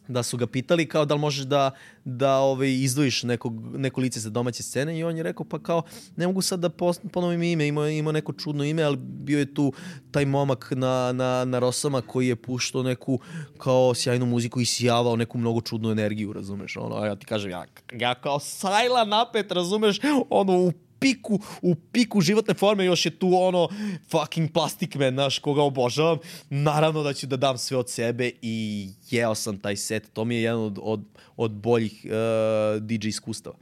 [0.09, 1.71] da su ga pitali kao da li možeš da,
[2.05, 5.83] da ovaj, izdvojiš nekog, neko lice za domaće scene i on je rekao pa kao
[6.17, 6.71] ne mogu sad da
[7.13, 9.73] ponovim ime, imao, imao neko čudno ime, ali bio je tu
[10.11, 13.21] taj momak na, na, na Rosama koji je puštao neku
[13.59, 16.77] kao sjajnu muziku i sijavao neku mnogo čudnu energiju, razumeš?
[16.77, 20.01] Ono, ja ti kažem, ja, ja kao sajla napet, razumeš?
[20.31, 20.73] Ono, u
[21.03, 23.69] piku, u piku životne forme još je tu ono
[24.11, 26.19] fucking plastic man, naš, koga obožavam.
[26.51, 30.13] Naravno da ću da dam sve od sebe i jeo sam taj set.
[30.13, 31.05] To mi je jedan od, od,
[31.37, 33.57] od boljih uh, DJ iskustava.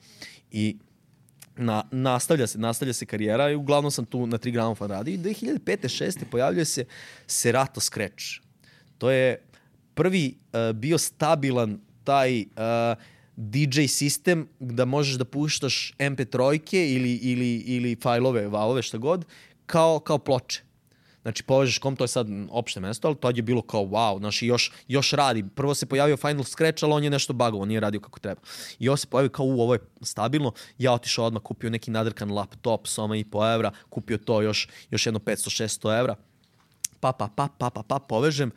[0.50, 0.76] I
[1.56, 5.18] na, nastavlja se, nastavlja se karijera i uglavnom sam tu na 3 gramofon radio i
[5.18, 6.04] 2005.
[6.04, 6.24] 6.
[6.30, 6.84] pojavljuje se
[7.26, 8.24] Serato Scratch.
[8.98, 9.42] To je
[9.94, 12.46] prvi uh, bio stabilan taj uh,
[13.40, 19.24] DJ sistem da možeš da puštaš MP3-ke ili, ili, ili fajlove, valove, šta god,
[19.66, 20.62] kao, kao ploče.
[21.22, 24.46] Znači, povežeš kom, to je sad opšte mesto, ali to je bilo kao wow, znači
[24.46, 25.44] još, još radi.
[25.54, 28.40] Prvo se pojavio Final Scratch, ali on je nešto bagovo, nije radio kako treba.
[28.78, 30.52] I ovo se pojavio kao, u, ovo je stabilno.
[30.78, 35.06] Ja otišao odmah, kupio neki nadrkan laptop, soma i po evra, kupio to još, još
[35.06, 36.16] jedno 500-600 evra.
[37.00, 38.52] Pa, pa, pa, pa, pa, pa, povežem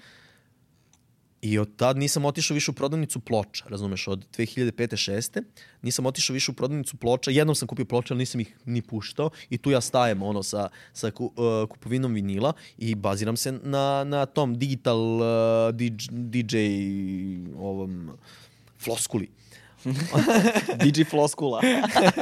[1.44, 5.12] I od tad nisam otišao više u prodavnicu ploča, razumeš, od 2005.
[5.12, 5.44] 6.
[5.82, 9.30] Nisam otišao više u prodavnicu ploča, jednom sam kupio ploče, ali nisam ih ni puštao
[9.50, 14.04] i tu ja stajem ono sa, sa ku, uh, kupovinom vinila i baziram se na,
[14.04, 16.58] na tom digital uh, DJ, DJ
[17.58, 18.12] ovom
[18.80, 19.30] floskuli.
[20.84, 21.62] DJ floskula.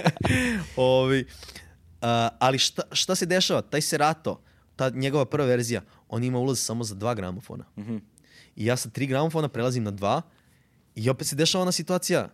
[0.76, 1.26] Ovi,
[2.02, 2.08] uh,
[2.40, 3.62] ali šta, šta se dešava?
[3.62, 4.42] Taj Serato,
[4.76, 7.66] ta njegova prva verzija, on ima ulaz samo za dva gramofona.
[7.76, 8.11] Mm -hmm
[8.56, 10.22] i ja sa tri gramofona prelazim na dva
[10.96, 12.30] i opet se dešava ona situacija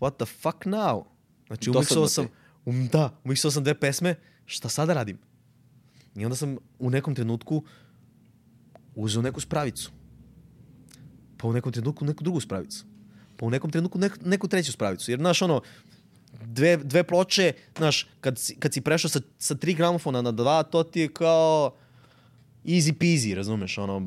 [0.00, 1.04] what the fuck now?
[1.46, 2.26] Znači umiksao sam,
[2.64, 4.14] um, da, umiksao sam dve pesme,
[4.46, 5.18] šta sada radim?
[6.14, 7.62] I onda sam u nekom trenutku
[8.94, 9.90] uzeo neku spravicu.
[11.36, 12.84] Pa u nekom trenutku neku drugu spravicu.
[13.36, 15.10] Pa u nekom trenutku neku, neku treću spravicu.
[15.10, 15.62] Jer, znaš, ono,
[16.44, 20.62] dve, dve ploče, znaš, kad, si, kad si prešao sa, sa tri gramofona na dva,
[20.62, 21.76] to ti je kao
[22.64, 24.02] easy peasy, razumeš, ono,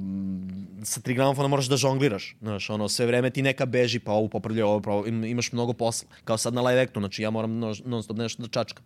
[0.84, 4.28] sa tri gramofona moraš da žongliraš, znaš, ono, sve vreme ti neka beži, pa ovo
[4.28, 7.60] popravlja, ovo pravo, im- imaš mnogo posla, kao sad na live actu, znači ja moram
[7.60, 8.84] no, non stop nešto da čačkam.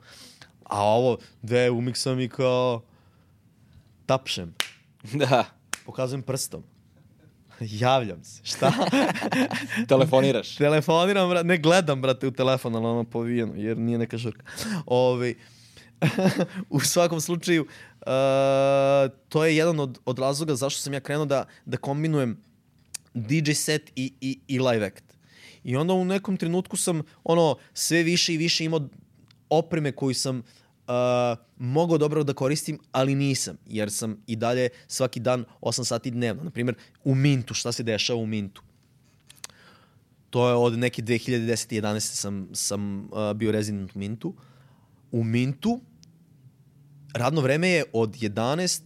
[0.63, 2.81] A ovo, dve umiksam i kao,
[4.05, 4.53] tapšem,
[5.13, 5.45] Da,
[5.85, 6.63] pokazujem prstom,
[7.59, 8.71] javljam se, šta?
[9.89, 10.55] telefoniraš.
[10.55, 14.45] Telefoniram, ne gledam, brate, u telefon, ali ono povijeno, jer nije neka žurka.
[14.85, 15.37] Ovi,
[16.69, 18.07] u svakom slučaju, uh,
[19.29, 22.37] to je jedan od, od razloga zašto sam ja krenuo da, da kombinujem
[23.13, 25.03] DJ set i, i, i live act.
[25.63, 28.87] I onda u nekom trenutku sam ono sve više i više imao
[29.49, 35.19] opreme koju sam uh, mogao dobro da koristim, ali nisam, jer sam i dalje svaki
[35.19, 36.43] dan 8 sati dnevno.
[36.43, 38.61] Naprimjer, u Mintu, šta se dešava u Mintu?
[40.29, 41.81] To je od neke 2010.
[41.81, 41.99] 11.
[41.99, 44.33] sam, sam uh, bio rezident u Mintu.
[45.11, 45.79] U Mintu
[47.13, 48.81] radno vreme je od 11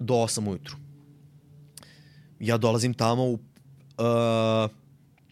[0.00, 0.76] do 8 ujutru.
[2.40, 3.40] Ja dolazim tamo u uh,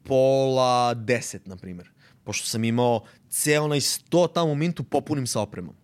[0.05, 1.91] pola 10, na primjer.
[2.25, 5.75] Pošto sam imao ceo onaj sto tamo u Mintu popunim sa opremom.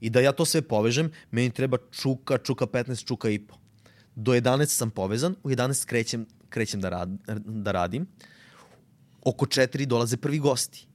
[0.00, 3.54] I da ja to sve povežem, meni treba čuka, čuka 15, čuka i po.
[4.14, 7.08] Do 11 sam povezan, u 11 krećem, krećem da, rad,
[7.44, 8.06] da radim.
[9.24, 10.86] Oko 4 dolaze prvi gosti.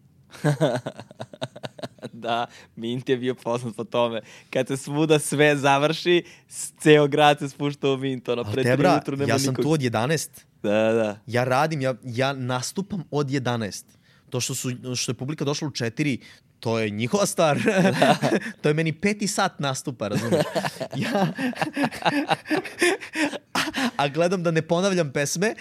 [2.13, 4.21] da, Mint je bio poznat po tome.
[4.49, 6.23] Kad se svuda sve završi,
[6.80, 8.30] ceo grad se spušta u Mint.
[8.30, 9.65] Ono, Ali pre te, tri bra, ujutru nema ja sam nikog.
[9.65, 10.30] tu od 11.
[10.63, 11.19] Da, da.
[11.27, 13.84] Ja radim, ja, ja nastupam od 11.
[14.30, 16.19] To što, su, što je publika došla u 4,
[16.59, 17.59] to je njihova stvar.
[18.61, 20.45] to je meni peti sat nastupa, razumiješ?
[20.95, 21.27] Ja...
[23.53, 23.59] a,
[23.97, 25.55] a gledam da ne ponavljam pesme.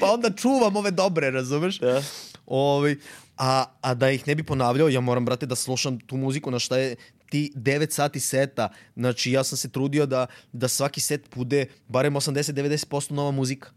[0.00, 1.78] pa onda čuvam ove dobre, razumeš?
[1.78, 2.02] Da.
[2.46, 2.98] Ovi,
[3.36, 6.58] a, a da ih ne bi ponavljao, ja moram, brate, da slušam tu muziku na
[6.58, 6.96] šta je
[7.30, 8.68] ti 9 sati seta.
[8.96, 13.70] Znači, ja sam se trudio da, da svaki set bude barem 80-90% nova muzika.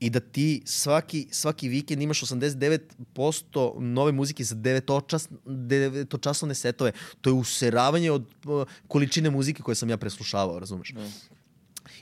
[0.00, 6.92] I da ti svaki, svaki vikend imaš 89% nove muzike za devetočas, devetočasovne setove.
[7.20, 10.94] To je useravanje od uh, količine muzike koje sam ja preslušavao, razumeš?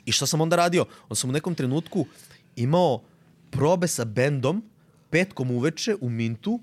[0.05, 0.85] I šta sam onda radio?
[1.03, 2.07] Onda sam u nekom trenutku
[2.57, 3.03] imao
[3.51, 4.63] probe sa bendom
[5.11, 6.61] petkom uveče u Mintu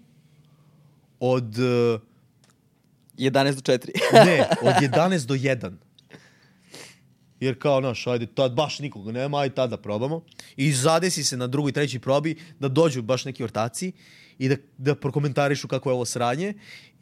[1.20, 2.02] od, uh,
[3.18, 3.90] 11 do 4.
[4.26, 5.72] ne, od 11 do 1.
[7.40, 10.22] Jer kao, naš, ajde, tad baš nikoga nema, ajde tad da probamo.
[10.56, 13.91] I zadesi se na drugoj, trećoj probi da dođu baš neki ortaci
[14.38, 16.53] i da, da prokomentarišu kako je ovo sranje.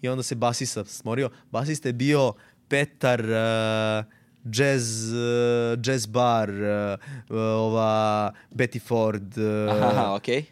[0.02, 1.30] I onda se basista smorio.
[1.52, 2.34] Basista je bio
[2.68, 4.06] Petar, uh,
[4.46, 9.38] jazz, uh, jazz bar, uh, ova Betty Ford.
[9.38, 10.46] Uh, Aha, okej.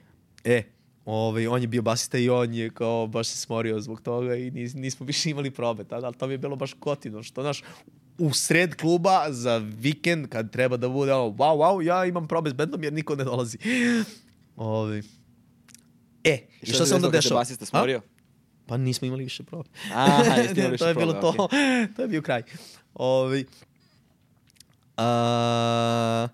[0.43, 0.63] E,
[1.09, 4.51] ovaj, on je bio basista i on je kao baš se smorio zbog toga i
[4.51, 7.63] nis, nismo više imali probe tada, ali to mi je bilo baš kotino, što znaš,
[8.17, 12.49] u sred kluba za vikend kad treba da bude ono, wow, wow, ja imam probe
[12.49, 13.57] s bendom jer niko ne dolazi.
[14.55, 15.03] Ovi.
[16.23, 17.39] E, i šta, se onda dešava?
[17.39, 18.01] basista smorio?
[18.65, 19.69] Pa nismo imali više probe.
[19.93, 20.23] Aha,
[20.55, 21.43] imali više to je bilo probe, to.
[21.43, 21.59] okej.
[21.95, 22.43] to je bio kraj.
[22.93, 23.45] Ovi.
[24.97, 26.27] A,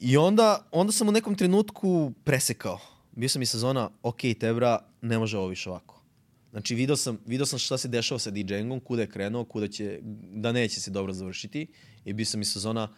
[0.00, 2.95] I onda, onda sam u nekom trenutku presekao.
[3.16, 6.02] Bio sam i sezona, ok, Tebra, ne može ovo više ovako.
[6.50, 10.00] Znači, video sam, video sam šta se dešava sa DJ-engom, kuda je krenuo, kuda će,
[10.32, 11.66] da neće se dobro završiti.
[12.04, 12.88] I bio sam i sezona,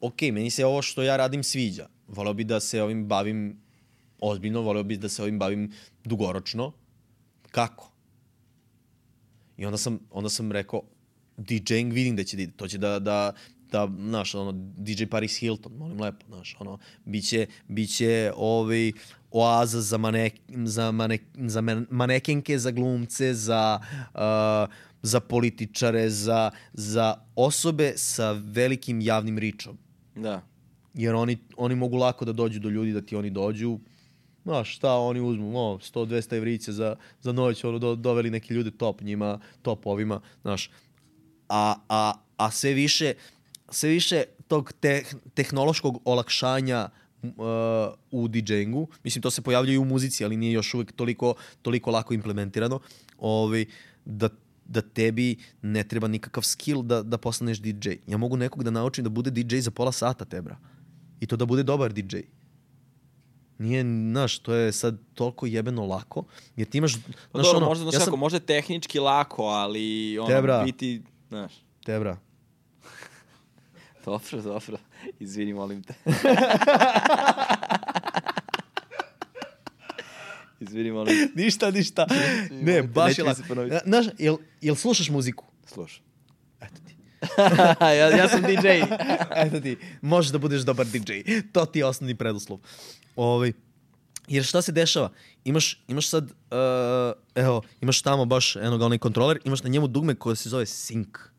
[0.00, 1.88] ok, meni se ovo što ja radim sviđa.
[2.08, 3.60] Voleo bi da se ovim bavim
[4.20, 5.72] ozbiljno, voleo bi da se ovim bavim
[6.04, 6.72] dugoročno.
[7.50, 7.92] Kako?
[9.56, 10.82] I onda sam, onda sam rekao,
[11.36, 12.52] DJing vidim da će da ide.
[12.56, 13.32] To će da, da,
[13.72, 18.92] da, znaš, ono, DJ Paris Hilton, molim lepo, znaš, ono, biće, biće ovaj,
[19.30, 23.80] oaza za, manek, za, manek, za man- manekenke, za glumce, za,
[24.14, 29.78] uh, za političare, za, za osobe sa velikim javnim ričom.
[30.14, 30.42] Da.
[30.94, 33.78] Jer oni, oni mogu lako da dođu do ljudi, da ti oni dođu,
[34.44, 38.70] Znaš, šta oni uzmu, o, 100-200 evrice za, za noć, ono, do, doveli neki ljude
[38.70, 40.70] top njima, top ovima, znaš.
[41.48, 43.14] A, a, a sve više,
[43.74, 46.88] sve više tog teh, tehnološkog olakšanja
[47.22, 47.30] uh,
[48.10, 51.90] u DJ-ingu, mislim, to se pojavljuje i u muzici, ali nije još uvek toliko, toliko
[51.90, 52.80] lako implementirano,
[53.18, 53.64] ovaj,
[54.04, 54.28] da
[54.64, 57.90] da tebi ne treba nikakav skill da, da postaneš DJ.
[58.06, 60.56] Ja mogu nekog da naučim da bude DJ za pola sata, tebra.
[61.20, 62.16] I to da bude dobar DJ.
[63.58, 66.24] Nije, znaš, to je sad toliko jebeno lako,
[66.56, 67.00] jer ti imaš, Pa
[67.38, 70.62] znaš, dobro, ono, možda, znaš ja sam, možda tehnički lako, ali ono, Te, bra.
[70.64, 71.52] biti, znaš,
[71.84, 72.18] tebra,
[74.06, 74.78] dobro, dobro,
[75.20, 75.94] izvini, molim te.
[80.60, 81.42] izvini, molim te.
[81.42, 82.06] ništa, ništa.
[82.50, 83.42] Ne, baš je lako.
[83.84, 85.44] Znaš, jel, jel slušaš muziku?
[85.66, 86.00] Slušaj.
[86.60, 86.96] Eto ti.
[87.98, 88.68] ja, ja sam DJ.
[89.36, 91.12] Eto ti, možeš da budeš dobar DJ.
[91.52, 92.58] To ti je osnovni preduslov.
[93.16, 93.52] Ovaj,
[94.28, 95.10] jer šta se dešava?
[95.44, 96.30] Imaš, imaš sad, uh,
[97.34, 101.33] evo, imaš tamo baš jednog onaj kontroler, imaš na njemu dugme koje se zove sync.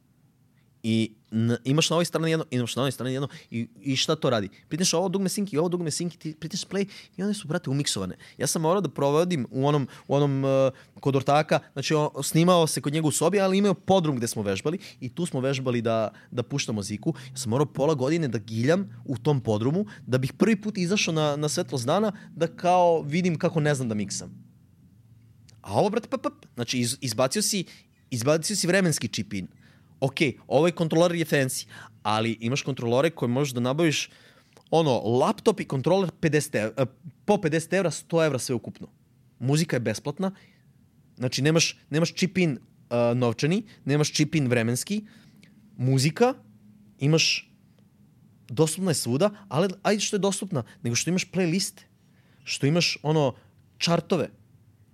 [0.87, 4.15] I na, imaš na ovoj strani jedno, imaš na ovoj strani jedno i, i šta
[4.15, 4.49] to radi?
[4.67, 6.85] Pritisneš ovo dugme sync i ovo dugme sync i ti pritisneš play
[7.17, 8.17] i one su, brate, umiksovane.
[8.37, 10.51] Ja sam morao da provodim u onom, u onom uh,
[10.99, 14.43] kod ortaka, znači on, snimao se kod njega u sobi, ali imao podrum gde smo
[14.43, 17.15] vežbali i tu smo vežbali da, da puštamo ziku.
[17.31, 21.13] Ja sam morao pola godine da giljam u tom podrumu, da bih prvi put izašao
[21.13, 24.45] na, na svetlost dana, da kao vidim kako ne znam da miksam.
[25.61, 26.45] A ovo, brate, pap, pap.
[26.55, 27.65] Znači, iz, izbacio, si,
[28.09, 29.47] izbacio si vremenski čip in.
[29.99, 31.67] Ok, ovaj kontroler je fancy,
[32.03, 34.09] ali imaš kontrolore koje možeš da nabaviš
[34.71, 36.85] ono, laptop i kontroler 50 evra,
[37.25, 38.87] po 50 evra, 100 evra sve ukupno.
[39.39, 40.31] Muzika je besplatna,
[41.17, 45.05] znači nemaš, nemaš čip in uh, novčani, nemaš čip in vremenski,
[45.77, 46.33] muzika,
[46.99, 47.51] imaš
[48.49, 51.81] dostupna je svuda, ali ajde što je dostupna, nego što imaš playliste,
[52.43, 53.35] što imaš ono
[53.77, 54.29] čartove.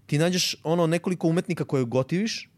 [0.05, 2.50] Ti nađeš ono nekoliko umetnika koje gotiviš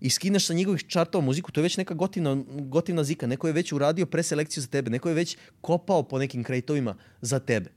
[0.00, 3.52] i skineš sa njegovih čartova muziku, to je već neka gotivna, gotivna zika, neko je
[3.52, 7.70] već uradio preselekciju za tebe, neko je već kopao po nekim krejtovima za tebe.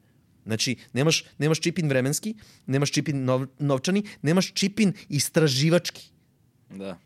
[0.45, 2.35] Znači, nemaš, nemaš čipin vremenski,
[2.65, 6.09] nemaš čipin nov, novčani, nemaš čipin istraživački.
[6.69, 6.97] Da.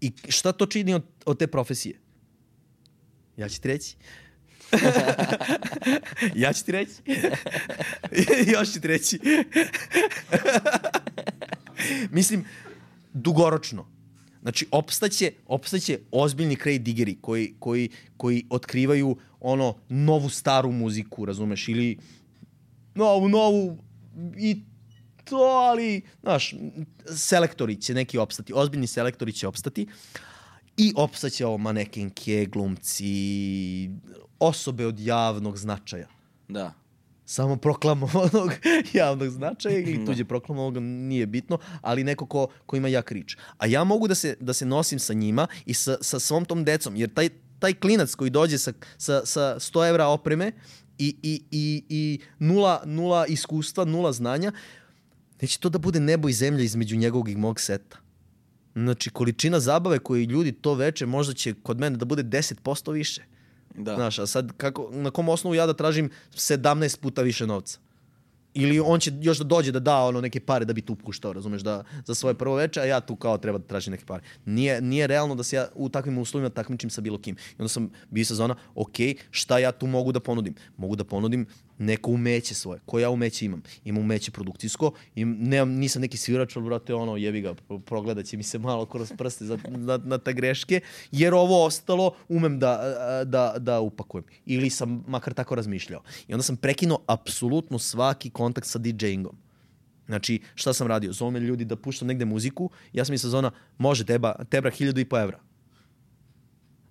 [0.00, 1.98] I šta to čini od, od te profesije?
[3.36, 3.96] Ja ću ti reći.
[6.42, 6.94] ja ću ti reći.
[8.52, 9.18] Još ću ti reći.
[12.10, 12.44] Mislim,
[13.12, 13.97] dugoročno.
[14.48, 21.68] Znači, opstaće, opstaće ozbiljni krej digeri koji, koji, koji otkrivaju ono novu staru muziku, razumeš,
[21.68, 21.98] ili
[22.94, 23.78] novu, novu
[24.38, 24.62] i
[25.24, 26.54] to, ali, znaš,
[27.16, 29.86] selektori će neki opstati, ozbiljni selektori će opstati
[30.76, 33.90] i opstaće ovo manekenke, glumci,
[34.38, 36.08] osobe od javnog značaja
[36.48, 36.72] Da.
[37.28, 38.52] Samo proklamovanog
[39.00, 43.36] javnog značaja ili tuđe proklamovanog nije bitno, ali neko ko, ko ima jak rič.
[43.58, 46.64] A ja mogu da se, da se nosim sa njima i sa, sa svom tom
[46.64, 47.28] decom, jer taj,
[47.58, 50.52] taj klinac koji dođe sa, sa, sa 100 evra opreme
[50.98, 54.52] i, i, i, i nula, nula iskustva, nula znanja,
[55.40, 57.98] neće to da bude nebo i zemlja između njegovog i mog seta.
[58.74, 63.37] Znači, količina zabave koju ljudi to veče možda će kod mene da bude 10% više.
[63.74, 63.94] Da.
[63.94, 67.78] Znaš, a sad kako, na kom osnovu ja da tražim 17 puta više novca?
[68.54, 71.32] Ili on će još da dođe da da ono neke pare da bi tu puštao,
[71.32, 74.22] razumeš, da, za svoje prvo veče, a ja tu kao treba da tražim neke pare.
[74.44, 77.34] Nije, nije realno da se ja u takvim uslovima takmičim sa bilo kim.
[77.34, 78.96] I onda sam bio sa zona, ok,
[79.30, 80.54] šta ja tu mogu da ponudim?
[80.76, 81.46] Mogu da ponudim
[81.78, 82.80] neko umeće svoje.
[82.86, 83.62] Koje ja umeće imam?
[83.84, 88.36] Imam umeće produkcijsko, im, nemam, nisam neki svirač, ali brate, ono, jebi ga, progledat će
[88.36, 90.80] mi se malo kroz prste za, na, na ta greške,
[91.12, 92.80] jer ovo ostalo umem da,
[93.26, 94.24] da, da upakujem.
[94.46, 96.02] Ili sam makar tako razmišljao.
[96.28, 99.34] I onda sam prekinuo apsolutno svaki kontakt sa DJ-ingom.
[100.06, 101.12] Znači, šta sam radio?
[101.12, 105.00] Zovu me ljudi da puštam negde muziku, ja sam i sezona, može, teba, tebra hiljadu
[105.00, 105.38] i po evra.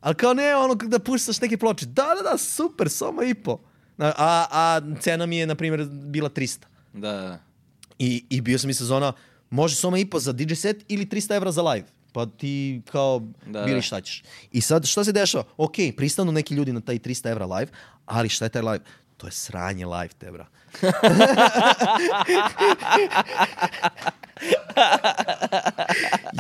[0.02, 1.86] Ali kao ne, ono da puštaš neke ploče.
[1.86, 3.60] Da, da, da, super, samo i po.
[3.98, 4.14] A,
[4.52, 6.58] a, cena mi je, na primjer, bila 300.
[6.94, 7.40] Da, da.
[8.00, 9.14] I, I bio sam i sezona,
[9.50, 11.88] može soma i po za DJ set ili 300 evra za live.
[12.12, 13.82] Pa ti kao Da, da, bili da.
[13.82, 14.24] šta ćeš.
[14.52, 15.44] I sad šta se dešava?
[15.58, 17.72] Ok, pristanu neki ljudi na taj 300 evra live,
[18.06, 18.80] ali šta je taj live?
[19.18, 20.46] To je sranje live, te bra.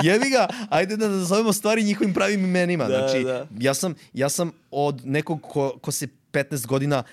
[0.03, 2.85] Jebi ga, ajde da nazovemo stvari njihovim pravim imenima.
[2.85, 3.45] Da, znači, da.
[3.59, 7.03] Ja, sam, ja sam od nekog ko, ko se 15 godina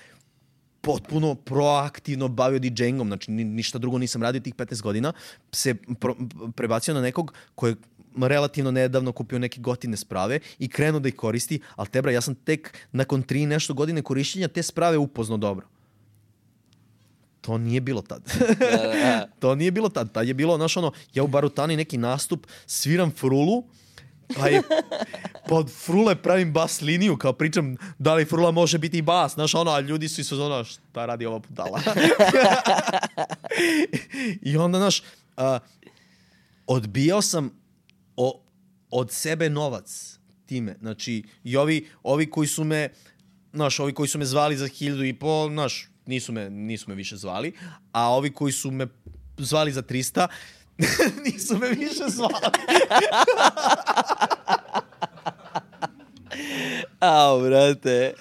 [0.85, 5.13] potpuno proaktivno bavio DJ-ingom, znači ni, ništa drugo nisam radio tih 15 godina,
[5.51, 6.15] se pro,
[6.55, 7.75] prebacio na nekog ko je
[8.21, 12.35] relativno nedavno kupio neke gotivne sprave i krenuo da ih koristi, ali tebra, ja sam
[12.35, 15.67] tek nakon tri nešto godine korišćenja te sprave upoznao dobro.
[17.41, 18.23] To nije bilo tad.
[19.39, 20.11] to nije bilo tad.
[20.11, 23.63] Tad je bilo, znaš, ono, ja u Barutani neki nastup, sviram frulu,
[24.37, 24.61] pa je
[25.47, 29.55] pod frule pravim bas liniju, kao pričam da li frula može biti i bas, znaš,
[29.55, 31.81] ono, a ljudi su i su ono, šta radi ova budala?
[34.41, 35.03] I onda, znaš,
[35.37, 35.59] a,
[36.67, 37.51] odbijao sam
[38.15, 38.41] o,
[38.91, 40.75] od sebe novac time.
[40.81, 42.89] Znači, i ovi, ovi koji su me,
[43.53, 46.95] znaš, ovi koji su me zvali za hiljadu i po, znaš, nisu me, nisu me
[46.95, 47.53] više zvali,
[47.91, 48.87] a ovi koji su me
[49.37, 50.27] zvali za 300,
[51.25, 52.33] nisu me više zvali.
[56.99, 58.13] Au, brate.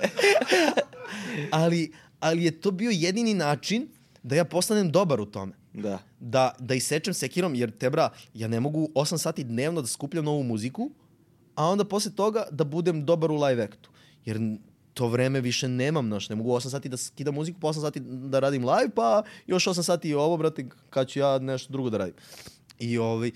[1.50, 3.88] ali, ali je to bio jedini način
[4.22, 5.52] da ja postanem dobar u tome.
[5.72, 5.98] Da.
[6.20, 10.24] da, da isečem sekirom, jer te bra, ja ne mogu 8 sati dnevno da skupljam
[10.24, 10.90] novu muziku,
[11.54, 13.90] a onda posle toga da budem dobar u live actu.
[14.24, 14.38] Jer
[14.94, 18.00] to vreme više nemam, znaš, ne mogu 8 sati da skidam muziku, pa 8 sati
[18.00, 21.90] da radim live, pa još 8 sati i ovo, brate, kad ću ja nešto drugo
[21.90, 22.14] da radim.
[22.78, 23.30] I ovaj,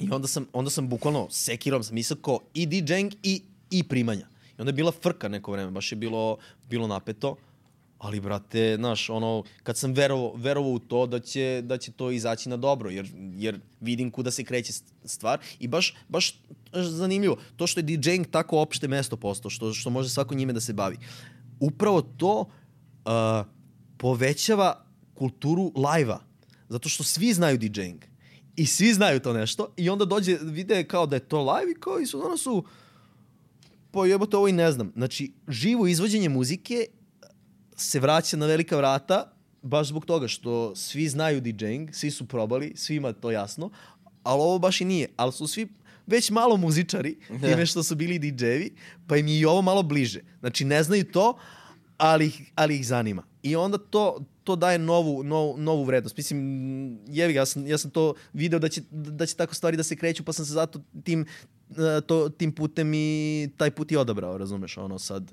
[0.00, 4.26] i onda sam, onda sam bukvalno sekirom sam isako i DJing i, i primanja.
[4.58, 6.36] I onda je bila frka neko vreme, baš je bilo,
[6.70, 7.36] bilo napeto.
[8.04, 12.10] Ali, brate, znaš, ono, kad sam verovao, verovao u to da će, da će to
[12.10, 16.34] izaći na dobro, jer, jer vidim kuda se kreće st- stvar i baš, baš
[16.72, 20.60] zanimljivo, to što je DJing tako opšte mesto postao, što, što može svako njime da
[20.60, 20.98] se bavi.
[21.60, 23.46] Upravo to uh,
[23.96, 24.84] povećava
[25.14, 26.18] kulturu live-a,
[26.68, 28.04] zato što svi znaju DJing
[28.56, 31.80] i svi znaju to nešto i onda dođe, vide kao da je to live i
[31.80, 32.64] kao i su, ono su,
[33.90, 34.00] pa
[34.32, 34.92] ovo i ne znam.
[34.96, 36.86] Znači, živo izvođenje muzike
[37.76, 42.72] se vraća na velika vrata baš zbog toga što svi znaju DJing, svi su probali,
[42.76, 43.70] svima to jasno,
[44.22, 45.08] ali ovo baš i nije.
[45.16, 45.68] Ali su svi
[46.06, 47.48] već malo muzičari, Da.
[47.48, 48.70] time što su bili DJ-evi,
[49.06, 50.20] pa im je i ovo malo bliže.
[50.40, 51.38] Znači, ne znaju to,
[51.96, 53.22] ali, ali ih zanima.
[53.42, 56.16] I onda to, to daje novu, novu, novu vrednost.
[56.16, 59.76] Mislim, jevi ga, ja sam, ja sam to video da će, da će tako stvari
[59.76, 61.26] da se kreću, pa sam se zato tim,
[61.70, 65.32] e, to, tim putem i taj put i odabrao, razumeš, ono sad,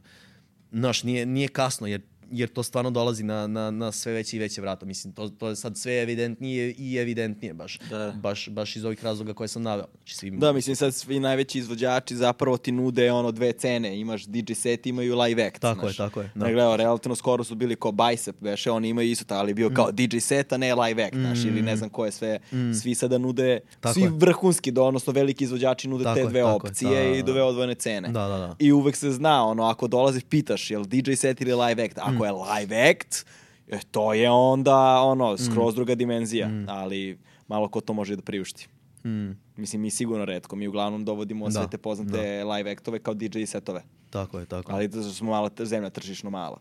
[0.72, 4.40] znaš, nije, nije kasno, jer jer to stvarno dolazi na, na, na sve veće i
[4.40, 4.86] veće vrata.
[4.86, 8.14] Mislim, to, to je sad sve evidentnije i evidentnije baš, Da.
[8.22, 9.86] baš, baš iz ovih razloga koje sam naveo.
[9.98, 14.00] Znači, svim, Da, mislim sad svi najveći izvođači zapravo ti nude ono dve cene.
[14.00, 15.62] Imaš DJ set, imaju live act.
[15.62, 15.98] Tako je, znaš.
[15.98, 16.40] tako je, da.
[16.40, 16.46] Da.
[16.46, 19.70] Ne gledao, relativno skoro su bili kao Bicep, veše, oni imaju isto, ali je bio
[19.70, 22.40] kao DJ set, a ne live act, znaš, ili ne znam ko je sve.
[22.82, 23.80] Svi sada nude, Mm.
[23.80, 24.10] Tako svi je.
[24.10, 27.24] vrhunski, do, odnosno veliki izvođači nude Tako te je, dve je, opcije da, da, i
[27.24, 27.32] da.
[27.32, 28.08] dve odvojene cene.
[28.10, 28.56] Da, da, da.
[28.60, 31.98] I uvek se zna, ono, ako dolaziš, pitaš, jel DJ set ili live act?
[31.98, 32.26] Ako Mm.
[32.26, 33.26] je live act,
[33.68, 35.38] e, to je onda, ono, Mm.
[35.38, 38.68] skroz druga dimenzija, ali malo ko to može da priušti.
[39.06, 40.56] Mm, Mislim, mi sigurno redko.
[40.56, 43.84] Mi uglavnom dovodimo Da, sve te poznate live aktove kao DJ setove.
[44.10, 44.72] tako je, tako.
[44.72, 46.60] Ali to smo mala, zemlja tržišno mala.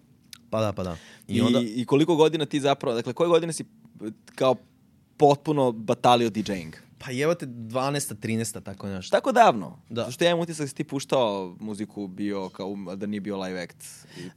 [0.51, 0.97] Pa da, pa da.
[1.29, 4.57] I, I, onda, I koliko godina ti zapravo, dakle, koje godine si eh, kao
[5.17, 6.75] potpuno batalio DJing?
[7.05, 8.15] Pa evo te 12.
[8.15, 8.63] 13.
[8.63, 9.17] tako nešto.
[9.17, 9.79] Tako davno?
[9.89, 10.05] Da.
[10.05, 13.63] Zašto ja imam utisak da si ti puštao muziku bio kao, da nije bio live
[13.63, 13.85] act?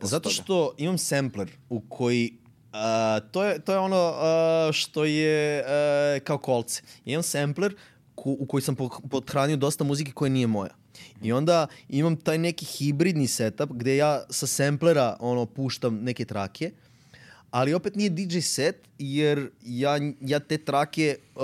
[0.02, 0.34] Zato toga?
[0.34, 2.38] što imam sampler u koji
[2.74, 6.82] a, to, je, to je ono a, što je a, kao kolce.
[7.06, 7.76] Imam sampler
[8.16, 10.76] ku, u koji sam po- pothranio dosta muzike koja nije moja.
[11.22, 16.72] I onda imam taj neki hibridni setup gde ja sa samplera ono puštam neke trake,
[17.54, 21.42] ali opet nije DJ set jer ja, ja te trake uh,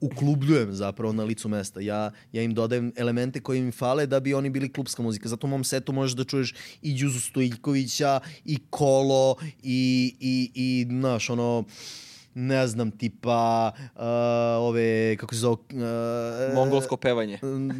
[0.00, 1.80] uklubljujem zapravo na licu mesta.
[1.80, 5.28] Ja, ja im dodajem elemente koji im fale da bi oni bili klubska muzika.
[5.28, 10.86] Zato u mom setu možeš da čuješ i Đuzu Stojiljkovića, i Kolo, i, i, i
[10.90, 11.64] znaš, ono,
[12.34, 14.02] ne znam, tipa uh,
[14.58, 15.56] ove, kako se zove...
[15.70, 17.38] Uh, Mongolsko pevanje.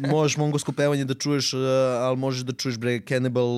[0.09, 1.61] možeš mongolsko pevanje da čuješ, uh,
[1.99, 3.49] ali možeš da čuješ bre Cannibal,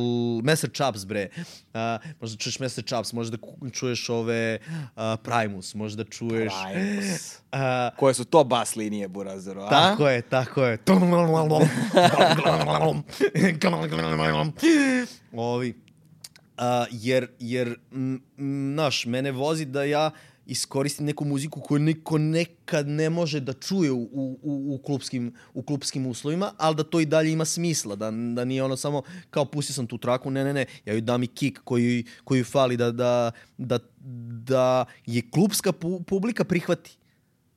[0.43, 1.30] Messer Chaps bre.
[1.38, 1.80] Uh,
[2.22, 3.38] možeš da čuješ Messer Chaps, možeš da
[3.72, 6.53] čuješ ove uh, Primus, možeš da čuješ...
[6.74, 7.40] Primus.
[7.53, 7.59] Uh,
[7.98, 9.69] Koje su to bas linije, Burazeru, a?
[9.69, 10.77] tako je, tako je.
[15.33, 15.74] Ovi.
[16.57, 20.11] Uh, jer, jer, m, m, znaš, mene vozi da ja
[20.45, 25.64] iskoristim neku muziku koju niko nekad ne može da čuje u, u, u, klubskim, u
[25.64, 29.45] klubskim uslovima, ali da to i dalje ima smisla, da, da nije ono samo kao
[29.45, 32.77] pustio sam tu traku, ne, ne, ne, ja joj dam i kick koji, koji fali
[32.77, 33.80] da, da, da,
[34.45, 36.98] da je klubska pu, publika prihvati.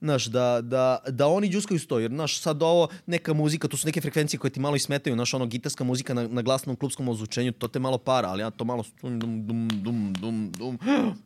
[0.00, 3.86] Znaš, da, da, da oni džuskaju sto, jer znaš, sad ovo neka muzika, to su
[3.86, 7.08] neke frekvencije koje ti malo i smetaju, znaš, ono, gitarska muzika na, na glasnom klubskom
[7.08, 10.78] ozvučenju, to te malo para, ali ja to malo dum, dum, dum, dum, dum, dum,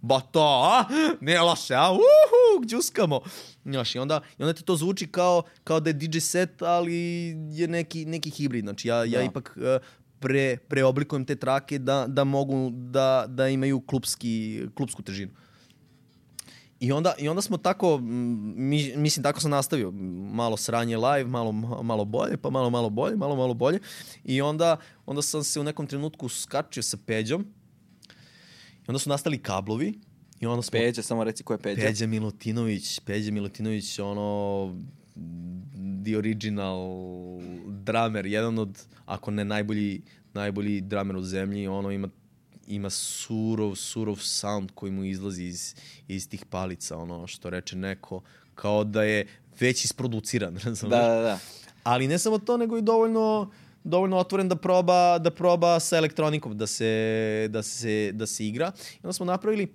[0.03, 0.85] ba to, a?
[1.21, 1.93] Nije loše, a?
[1.93, 3.21] Uhu, džuskamo.
[3.65, 6.97] Znaš, i onda, i onda ti to zvuči kao, kao da je DJ set, ali
[7.51, 9.23] je neki, neki hibrid, znači ja, ja Da.
[9.23, 9.79] ipak eh,
[10.21, 15.33] pre, preoblikujem te trake da, da mogu da, da imaju klubski, klubsku težinu.
[16.83, 19.91] I onda, I onda smo tako, mi, mislim, tako sam nastavio.
[20.33, 21.53] Malo sranje live, malo,
[21.83, 23.79] malo bolje, pa malo, malo bolje, malo, malo bolje.
[24.25, 27.47] I onda, onda sam se u nekom trenutku skačio sa Peđom.
[28.75, 29.99] I onda su nastali kablovi.
[30.41, 30.71] I onda smo...
[30.73, 31.83] Peđa, samo reci ko je Peđa.
[31.83, 34.77] Peđa Milutinović, Peđa Milutinović, ono,
[36.05, 36.91] the original
[37.67, 40.03] dramer, jedan od, ako ne najbolji,
[40.35, 42.09] najbolji dramer u zemlji, ono ima
[42.67, 45.75] ima surov, surov sound koji mu izlazi iz,
[46.09, 48.21] iz tih palica, ono što reče neko,
[48.55, 49.27] kao da je
[49.61, 50.91] već isproduciran, razumeš?
[50.91, 51.39] Da, da, da.
[51.83, 53.51] Ali ne samo to, nego i dovoljno
[53.85, 58.73] dovoljno otvoren da proba da proba sa elektronikom da se da se da se igra.
[58.95, 59.75] I onda smo napravili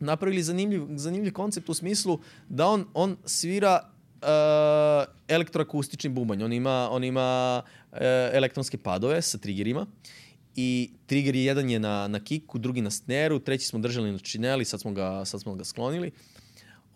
[0.00, 3.80] napravili zanimljiv, zanimljiv koncept u smislu da on, on svira
[4.22, 4.28] uh,
[5.28, 6.42] elektroakustični bubanj.
[6.42, 7.98] On ima, on ima uh,
[8.32, 9.86] elektronske padove sa triggerima
[10.56, 14.18] i trigger je jedan je na, na kiku, drugi na sneru, treći smo držali na
[14.18, 16.10] čineli, sad smo ga, sad smo ga sklonili.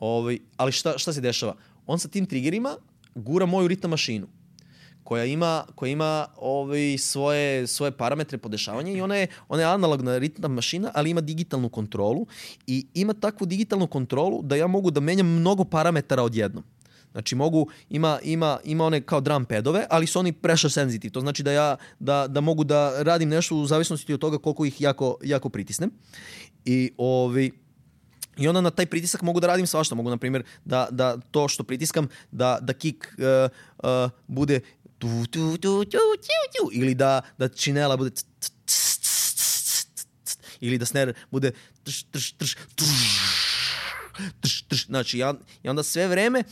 [0.01, 1.57] Ovaj, ali šta, šta se dešava?
[1.87, 2.77] On sa tim triggerima
[3.15, 4.27] gura moju ritam mašinu
[5.05, 10.19] koja ima, koja ima ovaj, svoje, svoje parametre podešavanja i ona je, ona je analogna
[10.19, 12.27] ritna mašina, ali ima digitalnu kontrolu
[12.67, 16.65] i ima takvu digitalnu kontrolu da ja mogu da menjam mnogo parametara odjednom.
[17.15, 21.13] Znači mogu, ima, ima, ima one kao drum padove, ali su oni pressure sensitive.
[21.13, 24.65] To znači da ja da, da mogu da radim nešto u zavisnosti od toga koliko
[24.65, 25.91] ih jako, jako pritisnem.
[26.65, 27.53] I ovi,
[28.37, 29.95] I onda na taj pritisak mogu da radim svašta.
[29.95, 34.61] Mogu, na primjer, da, da to što pritiskam, da, da kick uh, uh, bude
[34.99, 35.99] tu, tu, tu, tu, tu,
[36.59, 38.11] tu, ili da, da činela bude
[40.61, 41.53] ili da snare bude
[41.83, 42.95] trš, trš, trš, trš,
[44.41, 44.87] trš, trš.
[44.87, 46.45] Znači, ja, i onda sve vreme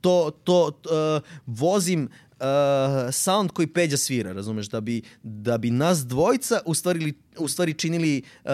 [0.00, 2.08] to, to uh, vozim
[2.40, 7.48] uh, sound koji Peđa svira, razumeš, da bi, da bi nas dvojica u stvari, u
[7.48, 8.50] stvari činili uh,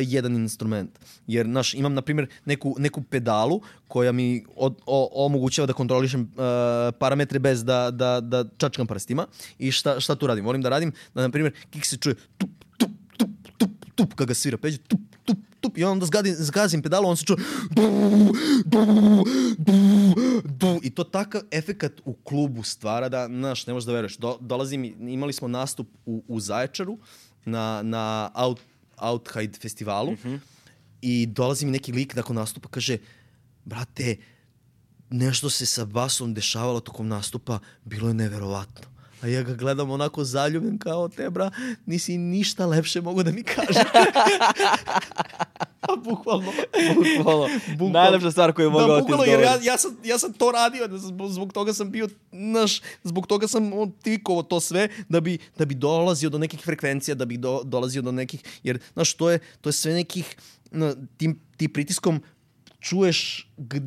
[0.00, 0.90] jedan instrument.
[1.26, 6.20] Jer, znaš, imam, na primjer, neku, neku pedalu koja mi od, o, omogućava da kontrolišem
[6.22, 6.38] uh,
[6.98, 9.26] parametre bez da, da, da čačkam prstima.
[9.58, 10.44] I šta, šta tu radim?
[10.44, 14.28] Volim da radim, da, na primjer, kik se čuje tup, tup, tup, tup, tup, kada
[14.28, 15.00] ga svira Peđa, tup,
[15.60, 17.38] tup, i onda zgadim, zgazim pedalu, on se čuje
[20.82, 24.16] i to takav efekat u klubu stvara da, znaš, ne možeš da veruješ.
[24.16, 26.98] Do, dolazim, imali smo nastup u, u Zaječaru
[27.44, 28.60] na, na Out,
[28.96, 30.16] Outhide festivalu
[31.02, 32.98] i dolazi mi neki lik nakon nastupa, kaže,
[33.64, 34.16] brate,
[35.10, 38.99] nešto se sa basom dešavalo tokom nastupa, bilo je neverovatno.
[39.22, 41.50] A ja ga gledam onako zaljubljen kao te, bra,
[41.86, 43.80] nisi ništa lepše mogu da mi kaže.
[45.80, 46.52] A bukvalno.
[46.94, 47.48] Bukvalno.
[47.68, 47.92] Bukvalno.
[47.92, 50.52] Najlepša stvar koju je mogao da, ti bukvalno, jer ja, ja, sam, ja sam to
[50.52, 53.70] radio, zbog, zbog toga sam bio, naš, zbog toga sam
[54.02, 58.02] tikovao to sve, da bi, da bi dolazio do nekih frekvencija, da bi do, dolazio
[58.02, 60.36] do nekih, jer, znaš, to je, to je sve nekih,
[60.70, 62.22] na, tim, ti pritiskom
[62.80, 63.80] čuješ g,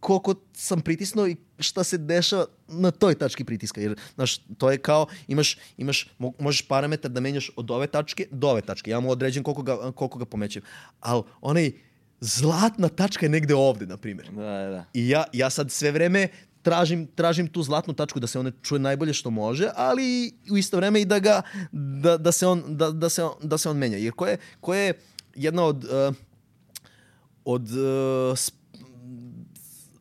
[0.00, 3.80] koliko sam pritisnuo i šta se dešava na toj tački pritiska.
[3.80, 8.26] Jer, znaš, to je kao, imaš, imaš, mo- možeš parametar da menjaš od ove tačke
[8.30, 8.90] do ove tačke.
[8.90, 10.62] Ja mu određujem koliko ga, koliko ga pomećem.
[11.00, 11.72] Ali onaj
[12.20, 14.30] zlatna tačka je negde ovde, na primjer.
[14.30, 14.84] Da, da, da.
[14.94, 16.28] I ja, ja sad sve vreme
[16.62, 20.76] tražim, tražim tu zlatnu tačku da se on čuje najbolje što može, ali u isto
[20.76, 23.76] vreme i da ga da, da se on da, da se on, da se on
[23.76, 23.98] menja.
[23.98, 24.98] Jer ko je, ko je
[25.34, 26.14] jedna od uh,
[27.44, 28.38] od uh,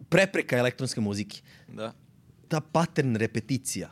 [0.10, 1.42] prepreka elektronske muzike?
[1.68, 1.94] Da.
[2.56, 3.90] Ta pattern repeticija.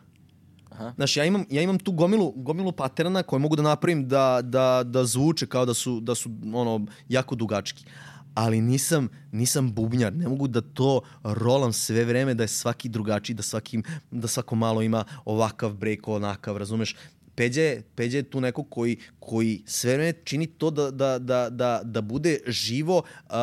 [0.71, 0.93] Aha.
[0.95, 4.83] Znaš, ja imam, ja imam tu gomilu, gomilu paterna koje mogu da napravim da, da,
[4.85, 7.85] da zvuče kao da su, da su ono, jako dugački.
[8.33, 13.35] Ali nisam, nisam bubnjar, ne mogu da to rolam sve vreme, da je svaki drugačiji,
[13.35, 16.95] da, svaki, da svako malo ima ovakav break, onakav, razumeš?
[17.35, 21.49] Peđa je, Peđa je tu neko koji, koji sve vreme čini to da, da, da,
[21.49, 23.33] da, da bude živo uh,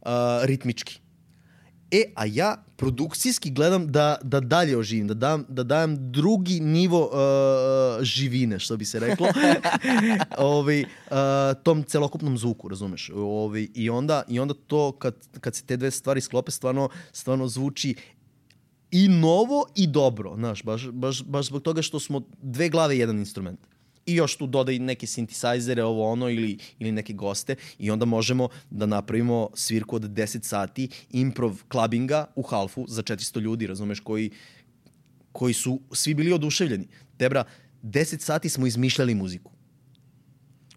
[0.00, 0.08] uh,
[0.44, 1.00] ritmički.
[1.90, 7.06] E, a ja produkcijski gledam da, da dalje oživim, da dam, da dajem drugi nivo
[7.06, 9.28] uh, živine, što bi se reklo,
[10.38, 10.86] ovaj, uh,
[11.62, 13.10] tom celokupnom zvuku, razumeš?
[13.14, 17.48] Ovaj, i, onda, I onda to, kad, kad se te dve stvari sklope, stvarno, stvarno
[17.48, 17.94] zvuči
[18.90, 22.98] i novo i dobro, znaš, baš, baš, baš zbog toga što smo dve glave i
[22.98, 23.60] jedan instrument.
[24.06, 28.48] I još tu dodaj neke sintisajzere, ovo ono, ili, ili neke goste i onda možemo
[28.70, 34.30] da napravimo svirku od 10 sati improv klabinga u halfu za 400 ljudi, razumeš, koji,
[35.32, 36.86] koji su svi bili oduševljeni.
[37.18, 37.44] Debra,
[37.82, 39.52] 10 sati smo izmišljali muziku.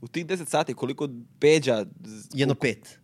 [0.01, 1.09] U tih 10 sati koliko
[1.39, 1.85] peđa
[2.33, 2.99] Jedno u, pet.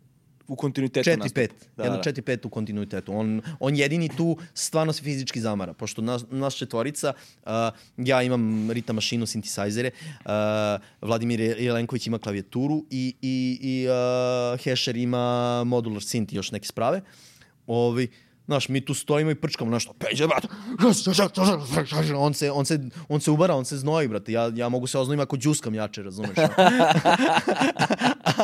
[0.48, 1.40] U kontinuitetu 4 nastupa?
[1.40, 1.48] 5.
[1.76, 2.02] Da, Jedno da.
[2.02, 3.12] 4 5 u kontinuitetu.
[3.12, 7.12] On on jedini tu stvarno se fizički zamara, pošto nas, nas četvorica,
[7.46, 7.50] uh,
[7.96, 9.90] ja imam rita mašinu, sintisajzere,
[10.24, 10.30] uh,
[11.00, 16.66] Vladimir Jelenković ima klavijaturu i i i uh, Hesher ima modular synth i još neke
[16.66, 17.00] sprave.
[17.66, 18.08] Ovi
[18.46, 20.48] Znaš, mi tu stojimo i prčkamo nešto, peđe, brate,
[22.16, 24.98] on se, on, se, on se ubara, on se znoji, brate, ja, ja mogu se
[24.98, 26.36] oznojim ako džuskam jače, razumeš?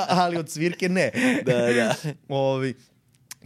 [0.08, 1.10] Ali od svirke ne.
[1.46, 1.94] Da, da.
[2.28, 2.74] Ovi,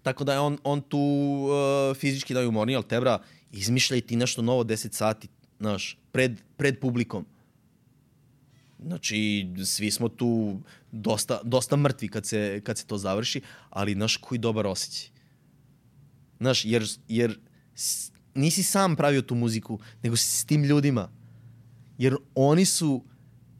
[0.02, 3.18] tako da je on, on tu uh, fizički najumorniji, ali tebra,
[3.52, 5.28] izmišljaj ti nešto novo 10 sati,
[5.58, 7.26] znaš, pred, pred publikom.
[8.82, 10.60] Znači, svi smo tu
[10.92, 15.15] dosta, dosta mrtvi kad se, kad se to završi, ali znaš koji dobar osjećaj.
[16.40, 17.38] Znaš, jer, jer
[18.34, 21.08] nisi sam pravio tu muziku, nego si s tim ljudima.
[21.98, 23.04] Jer oni su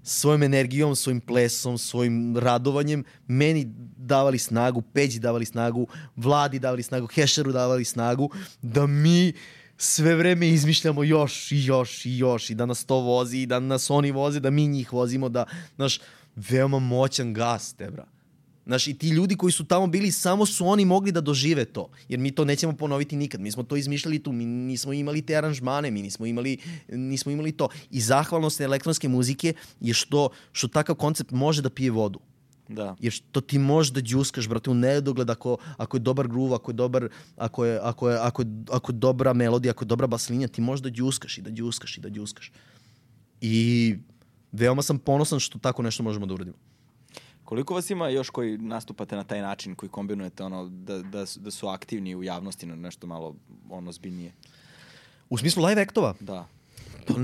[0.02, 3.64] svojom energijom, svojim plesom, svojim radovanjem meni
[3.96, 8.30] davali snagu, Peđi davali snagu, Vladi davali snagu, Hešeru davali snagu,
[8.62, 9.32] da mi
[9.76, 13.60] sve vreme izmišljamo još i još i još i da nas to vozi i da
[13.60, 15.44] nas oni voze, da mi njih vozimo, da,
[15.76, 16.00] znaš,
[16.36, 18.15] veoma moćan gas, te bra.
[18.66, 21.88] Znaš, i ti ljudi koji su tamo bili, samo su oni mogli da dožive to.
[22.08, 23.40] Jer mi to nećemo ponoviti nikad.
[23.40, 27.52] Mi smo to izmišljali tu, mi nismo imali te aranžmane, mi nismo imali, nismo imali
[27.52, 27.68] to.
[27.90, 32.20] I zahvalnost elektronske muzike je što, što takav koncept može da pije vodu.
[32.68, 32.96] Da.
[33.00, 36.70] Jer što ti možeš da džuskaš, brate, u nedogled ako, ako je dobar groove, ako
[36.70, 40.06] je, dobar, ako je, ako je, ako je, ako je dobra melodija, ako je dobra
[40.06, 42.52] baslinja, ti možeš da džuskaš i da džuskaš i da džuskaš.
[43.40, 43.96] I
[44.52, 46.56] veoma sam ponosan što tako nešto možemo da uradimo.
[47.46, 51.40] Koliko vas ima još koji nastupate na taj način, koji kombinujete ono, da, da, su-
[51.40, 53.34] da su aktivni u javnosti na nešto malo
[53.70, 54.32] ono zbiljnije?
[55.30, 56.46] U smislu live aktova, Da.
[57.06, 57.14] pa,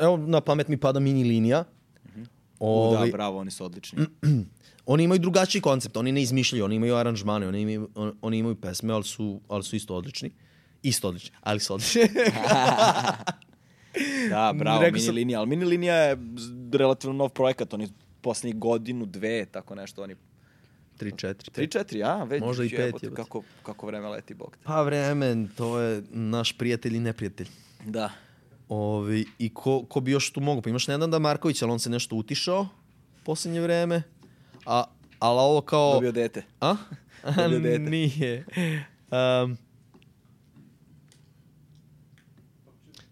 [0.00, 1.64] evo na pamet mi pada mini linija.
[2.58, 3.98] U, Ovaj, da, bravo, oni su odlični.
[4.86, 8.54] oni imaju drugačiji koncept, oni ne izmišljaju, oni imaju aranžmane, oni imaju, on, oni imaju
[8.56, 10.30] pesme, ali su, ali su isto odlični.
[10.82, 12.02] Isto odlični, ali su odlični.
[14.30, 15.38] Da, bravo, Rekao mini sam- linija.
[15.38, 16.16] Ali mini linija je
[16.72, 17.88] relativno nov projekat, oni
[18.26, 20.16] poslednjih godinu, dve, tako nešto, oni...
[20.98, 22.24] 3, 4, Tri, četiri, a?
[22.24, 23.14] Već, Možda i pet, jebote.
[23.14, 24.64] Kako, kako vreme leti, bog te.
[24.64, 27.48] Pa vremen, to je naš prijatelj i neprijatelj.
[27.84, 28.10] Da.
[28.68, 30.62] Ovi, I ko, ko bi još tu mogu?
[30.62, 32.68] Pa imaš Nenada Marković, ali on se nešto utišao
[33.24, 34.02] posljednje vreme.
[34.66, 34.84] A,
[35.18, 35.94] ali ovo kao...
[35.94, 36.42] Dobio dete.
[36.60, 36.76] A?
[37.36, 37.78] Dobio dete.
[37.90, 38.44] Nije.
[39.10, 39.56] Um,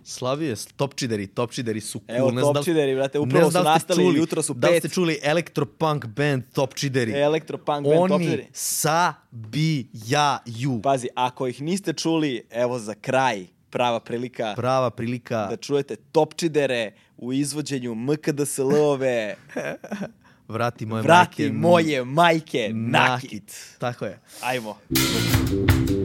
[0.06, 2.18] Slavije, topčideri, topčideri su cool.
[2.18, 4.80] Evo, Ne da Topčideri, brate, upravo su da nastali, čuli- jutro su Da li ste
[4.82, 4.94] pet.
[4.94, 7.12] čuli elektropunk band Topčideri?
[7.12, 8.46] Elektropunk band Oni Topčideri.
[9.54, 10.80] sabijaju.
[10.82, 15.46] Pazi, ako ih niste čuli, evo za kraj, prava prilika Prava prilika.
[15.46, 19.34] da čujete Topčidere u izvođenju MKDSL-ove
[20.48, 21.58] Vrati moje Vrati majke.
[21.58, 23.30] moje majke, nakit.
[23.32, 23.56] nakit.
[23.78, 24.20] Tako je.
[24.42, 24.76] Ajmo.
[24.88, 26.03] Topčideri